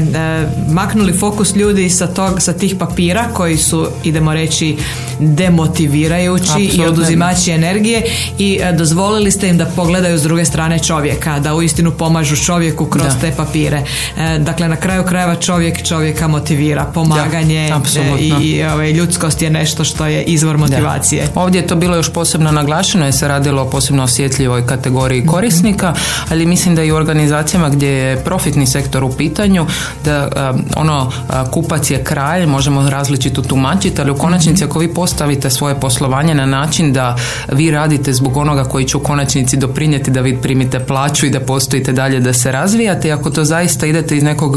maknuli 0.68 1.12
fokus 1.12 1.57
ljudi 1.57 1.90
sa, 1.90 2.07
tog, 2.07 2.42
sa 2.42 2.53
tih 2.53 2.75
papira 2.79 3.25
koji 3.35 3.57
su, 3.57 3.87
idemo 4.05 4.35
reći, 4.35 4.77
demotivirajući 5.20 6.61
i 6.73 6.85
oduzimači 6.87 7.51
energije 7.51 8.03
i 8.38 8.59
e, 8.62 8.73
dozvolili 8.73 9.31
ste 9.31 9.49
im 9.49 9.59
da 9.59 9.66
pogledaju 9.66 10.18
s 10.18 10.23
druge 10.23 10.44
strane 10.44 10.79
čovjeka, 10.79 10.99
da 11.40 11.54
uistinu 11.54 11.90
pomažu 11.90 12.36
čovjeku 12.36 12.86
kroz 12.86 13.12
te 13.20 13.32
papire. 13.36 13.82
E, 14.16 14.38
dakle, 14.38 14.68
na 14.68 14.76
kraju 14.76 15.04
krajeva 15.04 15.36
čovjek 15.36 15.82
čovjeka 15.82 16.28
motivira, 16.28 16.84
pomaganje 16.84 17.72
i, 18.18 18.32
i 18.42 18.64
ovaj, 18.64 18.92
ljudskost 18.92 19.42
je 19.42 19.50
nešto 19.50 19.84
što 19.84 20.06
je 20.06 20.22
izvor 20.22 20.58
motivacije. 20.58 21.28
Ovdje 21.34 21.60
je 21.60 21.66
to 21.66 21.76
bilo 21.76 21.96
još 21.96 22.12
posebno 22.12 22.52
naglašeno 22.52 23.04
jer 23.04 23.14
se 23.14 23.28
radilo 23.28 23.62
o 23.62 23.70
posebno 23.70 24.02
osjetljivoj 24.02 24.66
kategoriji 24.66 25.26
korisnika, 25.26 25.94
ali 26.28 26.46
mislim 26.46 26.74
da 26.74 26.82
i 26.82 26.92
u 26.92 26.96
organizacijama 26.96 27.68
gdje 27.68 27.88
je 27.88 28.24
profitni 28.24 28.66
sektor 28.66 29.04
u 29.04 29.12
pitanju, 29.12 29.66
da 30.04 30.28
ono 30.76 31.12
kupac 31.50 31.90
je 31.90 32.04
kralj, 32.04 32.46
možemo 32.46 32.90
različito 32.90 33.42
tumačiti, 33.42 34.00
ali 34.00 34.10
u 34.10 34.18
konačnici 34.18 34.64
ako 34.64 34.78
vi 34.78 34.94
postavite 34.94 35.50
svoje 35.50 35.74
poslovanje 35.80 36.34
na 36.34 36.46
način 36.46 36.92
da 36.92 37.16
vi 37.52 37.70
radite 37.70 38.12
zbog 38.12 38.36
onoga 38.36 38.64
koji 38.64 38.84
će 38.84 38.96
u 38.96 39.00
konačnici 39.00 39.56
doprinijeti 39.56 40.10
da 40.10 40.20
vi 40.20 40.36
primite 40.36 40.78
plaću 40.90 41.26
i 41.26 41.31
da 41.31 41.40
postojite 41.40 41.92
dalje 41.92 42.20
da 42.20 42.33
se 42.33 42.53
razvijate 42.53 43.09
i 43.09 43.12
ako 43.12 43.31
to 43.31 43.44
zaista 43.44 43.87
idete 43.87 44.16
iz 44.16 44.22
nekog, 44.22 44.57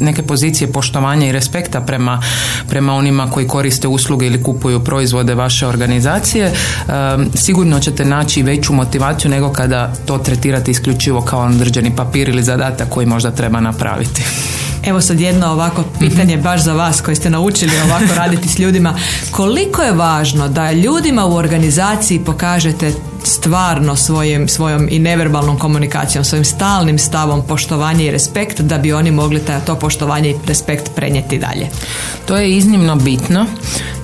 neke 0.00 0.22
pozicije 0.22 0.72
poštovanja 0.72 1.26
i 1.26 1.32
respekta 1.32 1.80
prema, 1.80 2.22
prema 2.68 2.94
onima 2.94 3.30
koji 3.30 3.48
koriste 3.48 3.88
usluge 3.88 4.26
ili 4.26 4.42
kupuju 4.42 4.84
proizvode 4.84 5.34
vaše 5.34 5.66
organizacije, 5.66 6.52
sigurno 7.34 7.80
ćete 7.80 8.04
naći 8.04 8.42
veću 8.42 8.72
motivaciju 8.72 9.30
nego 9.30 9.52
kada 9.52 9.92
to 10.06 10.18
tretirate 10.18 10.70
isključivo 10.70 11.20
kao 11.20 11.40
određeni 11.40 11.96
papir 11.96 12.28
ili 12.28 12.42
zadatak 12.42 12.88
koji 12.88 13.06
možda 13.06 13.30
treba 13.30 13.60
napraviti. 13.60 14.22
Evo 14.84 15.00
sad 15.00 15.20
jedno 15.20 15.46
ovako 15.46 15.84
pitanje 15.98 16.36
baš 16.36 16.62
za 16.62 16.72
vas 16.72 17.00
koji 17.00 17.16
ste 17.16 17.30
naučili 17.30 17.72
ovako 17.84 18.14
raditi 18.16 18.48
s 18.48 18.58
ljudima. 18.58 18.94
Koliko 19.30 19.82
je 19.82 19.92
važno 19.92 20.48
da 20.48 20.72
ljudima 20.72 21.26
u 21.26 21.34
organizaciji 21.34 22.18
pokažete 22.18 22.92
stvarno 23.26 23.96
svojim, 23.96 24.48
svojom 24.48 24.88
i 24.90 24.98
neverbalnom 24.98 25.58
komunikacijom, 25.58 26.24
svojim 26.24 26.44
stalnim 26.44 26.98
stavom 26.98 27.42
poštovanja 27.48 28.04
i 28.04 28.10
respekt 28.10 28.60
da 28.60 28.78
bi 28.78 28.92
oni 28.92 29.10
mogli 29.10 29.40
to 29.66 29.74
poštovanje 29.78 30.30
i 30.30 30.34
respekt 30.46 30.90
prenijeti 30.96 31.38
dalje? 31.38 31.68
To 32.26 32.36
je 32.36 32.56
iznimno 32.56 32.96
bitno 32.96 33.46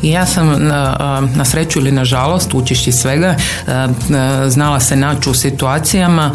i 0.03 0.11
ja 0.11 0.27
sam 0.27 0.47
na, 0.59 0.97
na 1.35 1.45
sreću 1.45 1.79
ili 1.79 1.93
na 1.93 2.05
žalost 2.05 2.55
učešći 2.55 2.93
svega 2.93 3.37
znala 4.49 4.81
se 4.81 4.97
naći 4.97 5.31
u 5.31 5.35
situacijama 5.35 6.31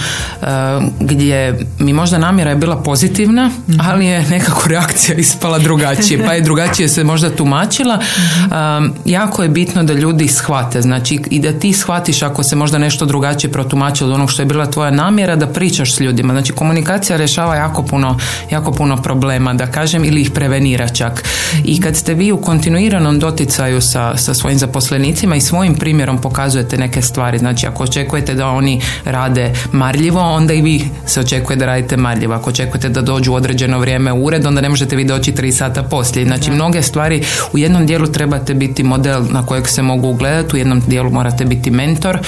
gdje 1.00 1.60
mi 1.80 1.94
možda 1.94 2.18
namjera 2.18 2.50
je 2.50 2.56
bila 2.56 2.84
pozitivna, 2.84 3.48
mhm. 3.70 3.80
ali 3.82 4.06
je 4.06 4.22
nekako 4.30 4.68
reakcija 4.70 5.18
ispala 5.18 5.60
drugačije, 5.60 6.26
pa 6.26 6.34
je 6.34 6.42
drugačije 6.42 6.90
se 6.90 7.04
možda 7.04 7.30
tumačila. 7.30 7.96
Mhm. 7.98 8.86
Jako 9.06 9.44
je 9.44 9.50
bitno 9.50 9.84
da 9.84 9.94
ljudi 9.94 10.28
shvate, 10.28 10.82
znači 10.82 11.20
i 11.30 11.40
da 11.40 11.60
ti 11.60 11.74
shvatiš 11.74 12.22
ako 12.22 12.44
se 12.44 12.56
možda 12.56 12.75
možda 12.76 12.86
nešto 12.86 13.06
drugačije 13.06 13.52
protumačili 13.52 14.10
od 14.10 14.16
onog 14.16 14.32
što 14.32 14.42
je 14.42 14.46
bila 14.46 14.66
tvoja 14.66 14.92
namjera 14.92 15.36
da 15.36 15.48
pričaš 15.48 15.96
s 15.96 16.00
ljudima. 16.00 16.34
Znači 16.34 16.54
komunikacija 16.54 17.18
rješava 17.18 17.56
jako 17.56 17.84
puno, 17.84 18.18
jako 18.52 18.72
puno 18.72 18.98
problema, 19.02 19.54
da 19.54 19.68
kažem, 19.68 20.04
ili 20.04 20.22
ih 20.22 20.32
prevenira 20.32 20.88
čak. 20.88 21.24
I 21.64 21.82
kad 21.82 21.96
ste 21.96 22.14
vi 22.14 22.32
u 22.32 22.38
kontinuiranom 22.38 23.20
doticaju 23.20 23.82
sa, 23.82 24.18
sa 24.18 24.34
svojim 24.34 24.60
zaposlenicima 24.60 25.36
i 25.36 25.42
svojim 25.42 25.76
primjerom 25.76 26.22
pokazujete 26.22 26.78
neke 26.78 27.02
stvari, 27.02 27.38
znači 27.38 27.68
ako 27.68 27.84
očekujete 27.84 28.34
da 28.34 28.48
oni 28.48 28.82
rade 29.06 29.54
marljivo, 29.72 30.22
onda 30.22 30.54
i 30.54 30.62
vi 30.62 30.90
se 31.06 31.20
očekuje 31.20 31.58
da 31.58 31.66
radite 31.66 31.98
marljivo. 31.98 32.34
Ako 32.34 32.50
očekujete 32.50 32.90
da 32.90 33.02
dođu 33.02 33.32
u 33.32 33.36
određeno 33.36 33.80
vrijeme 33.80 34.12
u 34.12 34.26
ured, 34.26 34.46
onda 34.46 34.62
ne 34.62 34.70
možete 34.70 34.96
vi 34.96 35.06
doći 35.06 35.32
tri 35.32 35.52
sata 35.52 35.84
poslije. 35.84 36.26
Znači 36.26 36.52
mnoge 36.52 36.82
stvari 36.82 37.24
u 37.54 37.58
jednom 37.58 37.86
dijelu 37.86 38.08
trebate 38.08 38.54
biti 38.54 38.84
model 38.84 39.24
na 39.32 39.46
kojeg 39.46 39.68
se 39.68 39.82
mogu 39.82 40.08
ugledati, 40.08 40.56
u 40.56 40.60
jednom 40.60 40.82
dijelu 40.88 41.10
morate 41.10 41.46
biti 41.46 41.72
mentor 41.72 42.20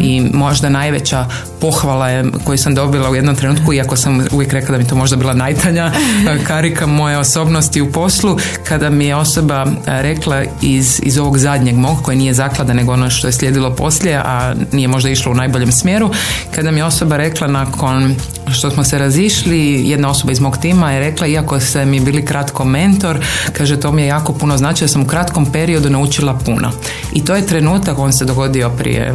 i 0.00 0.20
možda 0.32 0.68
najveća 0.68 1.26
pohvala 1.60 2.08
je 2.08 2.24
koju 2.44 2.58
sam 2.58 2.74
dobila 2.74 3.10
u 3.10 3.14
jednom 3.14 3.36
trenutku, 3.36 3.72
iako 3.72 3.96
sam 3.96 4.26
uvijek 4.32 4.52
rekla 4.52 4.72
da 4.72 4.78
mi 4.78 4.88
to 4.88 4.94
možda 4.94 5.16
bila 5.16 5.34
najtanja 5.34 5.92
karika 6.48 6.86
moje 6.86 7.18
osobnosti 7.18 7.80
u 7.80 7.92
poslu, 7.92 8.38
kada 8.68 8.90
mi 8.90 9.06
je 9.06 9.16
osoba 9.16 9.66
rekla 9.86 10.44
iz, 10.62 11.00
iz 11.02 11.18
ovog 11.18 11.38
zadnjeg 11.38 11.76
mog, 11.76 12.02
koji 12.02 12.16
nije 12.18 12.34
zaklada 12.34 12.72
nego 12.74 12.92
ono 12.92 13.10
što 13.10 13.28
je 13.28 13.32
slijedilo 13.32 13.74
poslije, 13.74 14.16
a 14.24 14.54
nije 14.72 14.88
možda 14.88 15.10
išlo 15.10 15.32
u 15.32 15.34
najboljem 15.34 15.72
smjeru, 15.72 16.10
kada 16.54 16.70
mi 16.70 16.78
je 16.78 16.84
osoba 16.84 17.16
rekla 17.16 17.46
nakon 17.46 18.14
što 18.52 18.70
smo 18.70 18.84
se 18.84 18.98
razišli, 18.98 19.88
jedna 19.88 20.10
osoba 20.10 20.32
iz 20.32 20.40
mog 20.40 20.56
tima 20.56 20.92
je 20.92 21.00
rekla, 21.00 21.26
iako 21.26 21.60
se 21.60 21.84
mi 21.84 22.00
bili 22.00 22.24
kratko 22.24 22.64
mentor, 22.64 23.18
kaže 23.52 23.80
to 23.80 23.92
mi 23.92 24.02
je 24.02 24.08
jako 24.08 24.32
puno 24.32 24.56
znači 24.56 24.84
da 24.84 24.88
sam 24.88 25.02
u 25.02 25.06
kratkom 25.06 25.52
periodu 25.52 25.90
naučila 25.90 26.34
puno. 26.34 26.70
I 27.12 27.24
to 27.24 27.34
je 27.34 27.46
trenutak, 27.46 27.98
on 27.98 28.12
se 28.12 28.24
dogodio 28.24 28.70
prije 28.70 29.00
e, 29.00 29.14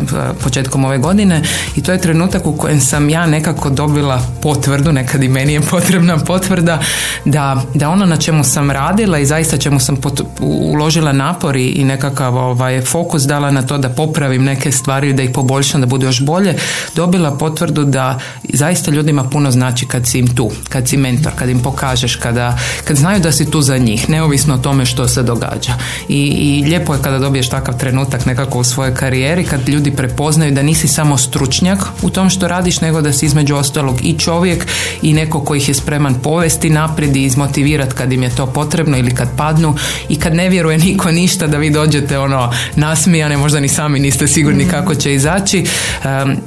početkom 0.55 0.85
ove 0.85 0.97
godine 0.97 1.41
i 1.75 1.83
to 1.83 1.91
je 1.91 2.01
trenutak 2.01 2.47
u 2.47 2.57
kojem 2.57 2.79
sam 2.79 3.09
ja 3.09 3.25
nekako 3.25 3.69
dobila 3.69 4.21
potvrdu, 4.41 4.91
nekad 4.91 5.23
i 5.23 5.27
meni 5.27 5.53
je 5.53 5.61
potrebna 5.61 6.17
potvrda 6.17 6.79
da, 7.25 7.61
da 7.73 7.89
ono 7.89 8.05
na 8.05 8.17
čemu 8.17 8.43
sam 8.43 8.71
radila 8.71 9.19
i 9.19 9.25
zaista 9.25 9.57
čemu 9.57 9.79
sam 9.79 9.97
uložila 10.39 11.11
napori 11.11 11.65
i 11.65 11.83
nekakav 11.83 12.35
ovaj, 12.35 12.81
fokus 12.81 13.23
dala 13.23 13.51
na 13.51 13.61
to 13.61 13.77
da 13.77 13.89
popravim 13.89 14.43
neke 14.43 14.71
stvari, 14.71 15.13
da 15.13 15.23
ih 15.23 15.29
poboljšam, 15.33 15.81
da 15.81 15.87
budu 15.87 16.05
još 16.05 16.21
bolje, 16.21 16.55
dobila 16.95 17.37
potvrdu 17.37 17.83
da 17.83 18.19
zaista 18.53 18.91
ljudima 18.91 19.23
puno 19.23 19.51
znači 19.51 19.86
kad 19.86 20.07
si 20.07 20.19
im 20.19 20.27
tu, 20.27 20.51
kad 20.69 20.88
si 20.88 20.97
mentor, 20.97 21.32
kad 21.36 21.49
im 21.49 21.59
pokažeš, 21.59 22.15
kada, 22.15 22.57
kad 22.84 22.97
znaju 22.97 23.19
da 23.19 23.32
si 23.32 23.51
tu 23.51 23.61
za 23.61 23.77
njih, 23.77 24.09
neovisno 24.09 24.53
o 24.53 24.57
tome 24.57 24.86
što 24.86 25.07
se 25.07 25.23
događa. 25.23 25.73
I, 26.07 26.19
i 26.19 26.63
lijepo 26.67 26.93
je 26.93 27.01
kada 27.01 27.19
dobiješ 27.19 27.49
takav 27.49 27.77
trenutak 27.77 28.25
nekako 28.25 28.59
u 28.59 28.63
svojoj 28.63 28.95
karijeri, 28.95 29.43
kad 29.43 29.69
ljudi 29.69 29.91
prepoznaju 29.91 30.34
da 30.38 30.61
nisi 30.61 30.88
samo 30.88 31.17
stručnjak 31.17 31.79
u 32.01 32.09
tom 32.09 32.29
što 32.29 32.47
radiš, 32.47 32.81
nego 32.81 33.01
da 33.01 33.13
si 33.13 33.25
između 33.25 33.55
ostalog 33.55 34.05
i 34.05 34.13
čovjek 34.19 34.67
i 35.01 35.13
neko 35.13 35.39
koji 35.39 35.57
ih 35.57 35.67
je 35.67 35.73
spreman 35.73 36.15
povesti 36.23 36.69
naprijed 36.69 37.15
i 37.15 37.23
izmotivirati 37.23 37.95
kad 37.95 38.13
im 38.13 38.23
je 38.23 38.29
to 38.29 38.45
potrebno 38.45 38.97
ili 38.97 39.15
kad 39.15 39.27
padnu 39.38 39.75
i 40.09 40.15
kad 40.15 40.36
ne 40.36 40.49
vjeruje 40.49 40.77
niko 40.77 41.11
ništa 41.11 41.47
da 41.47 41.57
vi 41.57 41.69
dođete 41.69 42.19
ono 42.19 42.51
nasmijane, 42.75 43.38
možda 43.38 43.59
ni 43.59 43.67
sami 43.67 43.99
niste 43.99 44.27
sigurni 44.27 44.63
mhm. 44.63 44.71
kako 44.71 44.95
će 44.95 45.13
izaći, 45.13 45.65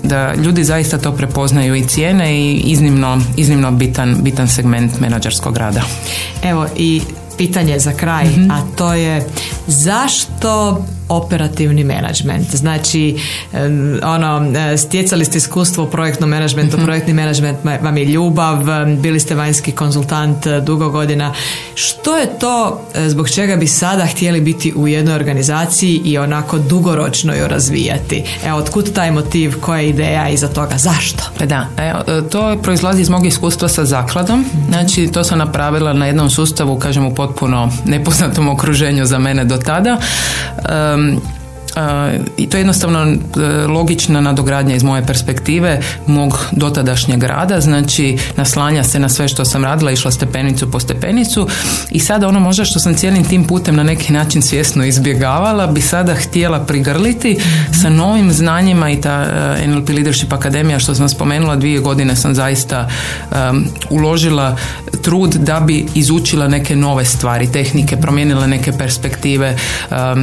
da 0.03 0.35
ljudi 0.35 0.65
zaista 0.65 0.99
to 0.99 1.13
prepoznaju 1.13 1.75
i 1.75 1.87
cijene 1.87 2.41
i 2.41 2.55
iznimno, 2.55 3.23
iznimno 3.37 3.71
bitan, 3.71 4.17
bitan 4.21 4.49
segment 4.49 5.01
menadžerskog 5.01 5.57
rada. 5.57 5.83
Evo 6.43 6.67
i 6.77 7.03
pitanje 7.39 7.79
za 7.79 7.93
kraj, 7.93 8.27
mhm. 8.27 8.51
a 8.51 8.63
to 8.77 8.93
je 8.93 9.27
zašto 9.67 10.85
operativni 11.09 11.85
menadžment. 11.85 12.55
Znači, 12.55 13.19
ono, 14.03 14.59
e, 14.59 14.77
stjecali 14.77 15.25
ste 15.25 15.39
iskustvo 15.39 15.85
u 15.85 15.91
projektnom 15.91 16.31
menadžmentu, 16.31 16.77
mm 16.77 16.89
projektni 16.89 17.15
menadžment 17.15 17.59
vam 17.83 17.97
je 17.97 18.05
ljubav, 18.05 18.59
bili 18.99 19.21
ste 19.21 19.35
vanjski 19.35 19.73
konzultant 19.73 20.47
e, 20.47 20.61
dugo 20.61 20.89
godina. 20.89 21.35
Što 21.75 22.17
je 22.17 22.39
to 22.39 22.85
e, 22.95 23.09
zbog 23.09 23.31
čega 23.31 23.57
bi 23.57 23.67
sada 23.67 24.07
htjeli 24.07 24.41
biti 24.41 24.73
u 24.77 24.89
jednoj 24.89 25.15
organizaciji 25.15 26.01
i 26.05 26.19
onako 26.19 26.59
dugoročno 26.59 27.35
ju 27.35 27.49
razvijati? 27.49 28.25
Evo, 28.45 28.59
otkud 28.59 28.93
taj 28.93 29.11
motiv, 29.11 29.61
koja 29.61 29.81
je 29.81 29.89
ideja 29.89 30.29
iza 30.29 30.49
toga, 30.49 30.79
zašto? 30.79 31.23
Da, 31.47 31.67
evo, 31.77 32.23
to 32.23 32.57
proizlazi 32.63 33.03
iz 33.03 33.09
mog 33.09 33.27
iskustva 33.27 33.69
sa 33.69 33.85
zakladom. 33.85 34.45
Znači, 34.69 35.09
to 35.13 35.25
sam 35.25 35.39
napravila 35.39 35.93
na 35.93 36.07
jednom 36.07 36.31
sustavu, 36.31 36.79
kažem, 36.79 37.07
u 37.07 37.15
potpuno 37.15 37.71
nepoznatom 37.85 38.49
okruženju 38.49 39.05
za 39.05 39.19
mene 39.19 39.45
do 39.45 39.57
tada 39.57 39.99
um, 40.99 41.38
i 42.37 42.47
to 42.47 42.57
je 42.57 42.61
jednostavno 42.61 42.99
e, 43.03 43.17
logična 43.67 44.21
nadogradnja 44.21 44.75
iz 44.75 44.83
moje 44.83 45.07
perspektive 45.07 45.81
mog 46.07 46.47
dotadašnjeg 46.53 47.23
rada, 47.23 47.61
znači 47.61 48.19
naslanja 48.37 48.85
se 48.85 48.99
na 48.99 49.09
sve 49.09 49.29
što 49.29 49.45
sam 49.45 49.65
radila, 49.65 49.91
išla 49.91 50.11
stepenicu 50.11 50.71
po 50.71 50.81
stepenicu. 50.81 51.49
I 51.91 52.01
sada 52.01 52.29
ono 52.29 52.41
možda 52.41 52.65
što 52.65 52.79
sam 52.79 52.95
cijelim 52.95 53.25
tim 53.25 53.45
putem 53.45 53.77
na 53.77 53.83
neki 53.83 54.13
način 54.13 54.43
svjesno 54.43 54.85
izbjegavala 54.85 55.67
bi 55.67 55.81
sada 55.81 56.15
htjela 56.15 56.59
prigrliti 56.59 57.39
sa 57.83 57.91
novim 57.91 58.33
znanjima 58.33 58.91
i 58.91 59.01
ta 59.01 59.27
e, 59.63 59.67
NLP 59.67 59.89
Leadership 59.89 60.33
Akademija 60.33 60.79
što 60.79 60.95
sam 60.95 61.09
spomenula 61.09 61.57
dvije 61.57 61.81
godine 61.81 62.17
sam 62.17 62.35
zaista 62.35 62.89
uložila 63.91 64.57
trud 65.03 65.35
da 65.35 65.61
bi 65.61 65.87
izučila 65.95 66.49
neke 66.49 66.77
nove 66.77 67.05
stvari, 67.05 67.53
tehnike, 67.53 67.97
promijenila 67.97 68.47
neke 68.47 68.73
perspektive, 68.73 69.57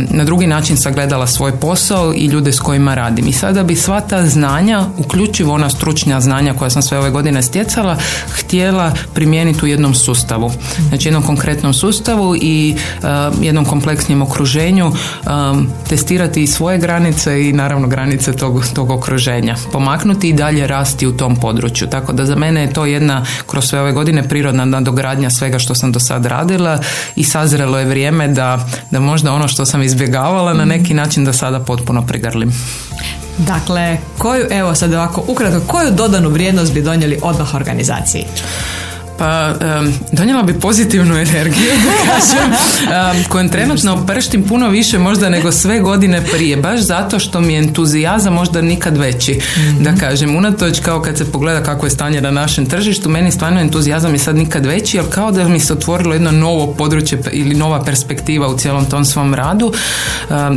na 0.10 0.24
drugi 0.24 0.48
način 0.48 0.78
sagledala 0.78 1.28
svoj 1.28 1.45
posao 1.52 2.14
i 2.14 2.26
ljude 2.26 2.52
s 2.52 2.60
kojima 2.60 2.96
radim. 2.96 3.28
I 3.28 3.34
sada 3.34 3.64
bi 3.64 3.76
sva 3.76 4.02
ta 4.02 4.28
znanja, 4.28 4.86
uključivo 4.98 5.54
ona 5.54 5.70
stručnja 5.70 6.22
znanja 6.22 6.54
koja 6.54 6.70
sam 6.70 6.82
sve 6.82 7.00
ove 7.00 7.10
godine 7.10 7.44
stjecala, 7.44 7.98
htjela 8.30 8.92
primijeniti 9.14 9.66
u 9.66 9.68
jednom 9.68 9.94
sustavu. 9.94 10.52
Znači 10.90 11.08
jednom 11.08 11.24
konkretnom 11.24 11.74
sustavu 11.74 12.36
i 12.36 12.76
jednom 13.42 13.66
kompleksnijem 13.66 14.22
okruženju 14.22 14.92
testirati 15.90 16.44
i 16.44 16.48
svoje 16.48 16.78
granice 16.78 17.50
i 17.50 17.54
naravno 17.54 17.88
granice 17.88 18.34
tog, 18.34 18.66
tog 18.74 18.92
okruženja. 18.92 19.56
Pomaknuti 19.72 20.30
i 20.30 20.34
dalje 20.34 20.68
rasti 20.68 21.08
u 21.08 21.18
tom 21.18 21.36
području. 21.36 21.88
Tako 21.88 22.14
da 22.14 22.26
za 22.26 22.36
mene 22.36 22.62
je 22.62 22.74
to 22.74 22.86
jedna 22.86 23.26
kroz 23.48 23.66
sve 23.66 23.82
ove 23.82 23.92
godine 23.92 24.28
prirodna 24.30 24.66
nadogradnja 24.66 25.30
svega 25.30 25.60
što 25.60 25.76
sam 25.76 25.92
do 25.92 26.00
sad 26.00 26.26
radila 26.26 26.80
i 27.16 27.24
sazrelo 27.24 27.80
je 27.80 27.86
vrijeme 27.86 28.28
da, 28.28 28.68
da 28.92 29.00
možda 29.00 29.34
ono 29.34 29.48
što 29.48 29.66
sam 29.66 29.84
izbjegavala 29.84 30.54
na 30.54 30.66
neki 30.66 30.94
način 30.94 31.25
da 31.26 31.34
sada 31.34 31.60
potpuno 31.60 32.06
prigrlim. 32.08 32.52
Dakle, 33.38 33.98
koju, 34.18 34.46
evo 34.52 34.76
sad 34.76 34.94
ovako, 34.94 35.24
ukratko, 35.28 35.60
koju 35.68 35.92
dodanu 35.92 36.30
vrijednost 36.30 36.74
bi 36.74 36.82
donijeli 36.82 37.20
odmah 37.22 37.56
organizaciji? 37.56 38.26
Pa 39.18 39.54
donijela 40.12 40.44
bi 40.44 40.60
pozitivnu 40.60 41.18
energiju, 41.28 41.72
da 41.86 42.14
kažem, 42.14 42.52
um, 43.18 43.24
kojom 43.30 43.50
trenutno 43.50 44.06
prštim 44.06 44.44
puno 44.44 44.70
više 44.70 45.00
možda 45.00 45.30
nego 45.30 45.52
sve 45.52 45.80
godine 45.80 46.22
prije, 46.32 46.58
baš 46.58 46.80
zato 46.80 47.20
što 47.20 47.42
mi 47.42 47.54
je 47.54 47.60
entuzijazam 47.60 48.34
možda 48.34 48.62
nikad 48.62 48.98
veći, 48.98 49.40
da 49.80 49.96
kažem. 49.96 50.36
Unatoč 50.36 50.80
kao 50.80 51.02
kad 51.02 51.18
se 51.18 51.32
pogleda 51.32 51.64
kako 51.64 51.86
je 51.86 51.90
stanje 51.90 52.22
na 52.22 52.32
našem 52.32 52.66
tržištu, 52.66 53.10
meni 53.10 53.32
stvarno 53.32 53.60
entuzijazam 53.60 54.14
je 54.14 54.20
sad 54.20 54.36
nikad 54.36 54.66
veći, 54.66 54.98
jer 54.98 55.06
kao 55.10 55.32
da 55.32 55.48
mi 55.48 55.60
se 55.60 55.74
otvorilo 55.74 56.14
jedno 56.14 56.32
novo 56.32 56.74
područje 56.74 57.20
ili 57.32 57.56
nova 57.56 57.84
perspektiva 57.84 58.48
u 58.48 58.58
cijelom 58.58 58.86
tom 58.86 59.06
svom 59.06 59.34
radu. 59.34 59.74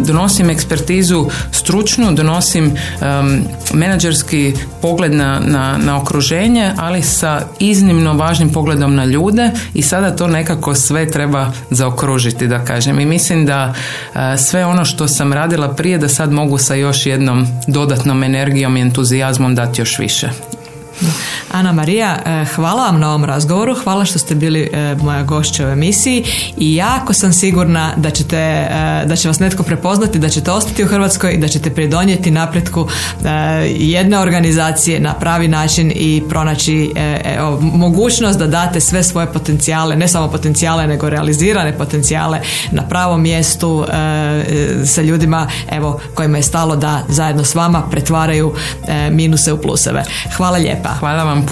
donosim 0.05 0.51
ekspertizu 0.51 1.27
stručnu, 1.53 2.13
donosim 2.13 2.65
um, 2.65 3.43
menadžerski 3.73 4.55
pogled 4.83 5.13
na, 5.13 5.41
na, 5.47 5.79
na 5.79 6.03
okruženje, 6.03 6.73
ali 6.77 7.03
sa 7.03 7.41
iznimno 7.59 8.13
važnim 8.13 8.48
pogledom 8.53 8.95
na 8.95 9.05
ljude 9.05 9.51
i 9.75 9.83
sada 9.83 10.17
to 10.17 10.27
nekako 10.27 10.75
sve 10.75 11.11
treba 11.11 11.53
zaokružiti 11.71 12.47
da 12.47 12.65
kažem 12.65 13.01
i 13.01 13.07
mislim 13.07 13.47
da 13.47 13.75
e, 14.15 14.37
sve 14.37 14.67
ono 14.67 14.85
što 14.85 15.09
sam 15.09 15.33
radila 15.33 15.69
prije 15.69 15.99
da 15.99 16.09
sad 16.09 16.33
mogu 16.33 16.59
sa 16.59 16.75
još 16.75 17.07
jednom 17.07 17.47
dodatnom 17.67 18.23
energijom 18.23 18.77
i 18.77 18.81
entuzijazmom 18.81 19.55
dati 19.55 19.81
još 19.81 19.99
više. 19.99 20.31
Ana 21.53 21.73
Marija, 21.73 22.19
e, 22.25 22.45
hvala 22.45 22.85
vam 22.85 23.01
na 23.01 23.09
ovom 23.09 23.25
razgovoru, 23.25 23.75
hvala 23.75 24.05
što 24.05 24.19
ste 24.19 24.35
bili 24.35 24.71
e, 24.73 24.95
moja 25.03 25.23
gošća 25.23 25.67
u 25.67 25.71
emisiji 25.71 26.25
i 26.57 26.75
jako 26.75 27.13
sam 27.13 27.33
sigurna 27.33 27.93
da, 27.97 28.11
ćete, 28.11 28.37
e, 28.37 29.05
da 29.07 29.17
će 29.17 29.29
vas 29.29 29.39
netko 29.39 29.63
prepoznati, 29.63 30.19
da 30.19 30.29
ćete 30.29 30.51
ostati 30.51 30.85
u 30.85 30.87
Hrvatskoj 30.87 31.33
i 31.33 31.39
da 31.39 31.49
ćete 31.49 31.71
pridonijeti 31.71 32.31
napretku 32.31 32.89
jedne 33.77 34.19
organizacije 34.19 35.01
na 35.01 35.15
pravi 35.15 35.49
način 35.49 35.93
i 35.95 36.23
pronaći 36.29 36.93
mogućnost 37.61 38.39
da 38.39 38.47
date 38.47 38.81
sve 38.81 39.03
svoje 39.03 39.33
potencijale, 39.33 39.97
ne 39.97 40.09
samo 40.09 40.29
potencijale 40.29 40.87
nego 40.87 41.09
realizirane 41.09 41.79
potencijale 41.79 42.41
na 42.71 42.83
pravom 42.83 43.23
mjestu 43.23 43.87
sa 44.85 45.03
ljudima 45.03 45.49
evo 45.73 46.01
kojima 46.15 46.37
je 46.37 46.43
stalo 46.43 46.77
da 46.77 47.03
zajedno 47.09 47.45
s 47.45 47.55
vama 47.55 47.83
pretvaraju 47.91 48.55
minuse 49.11 49.53
u 49.53 49.63
pluseve. 49.63 50.05
Hvala 50.37 50.59
lijepa. 50.59 50.88
Hvala 50.97 51.25
vam. 51.25 51.47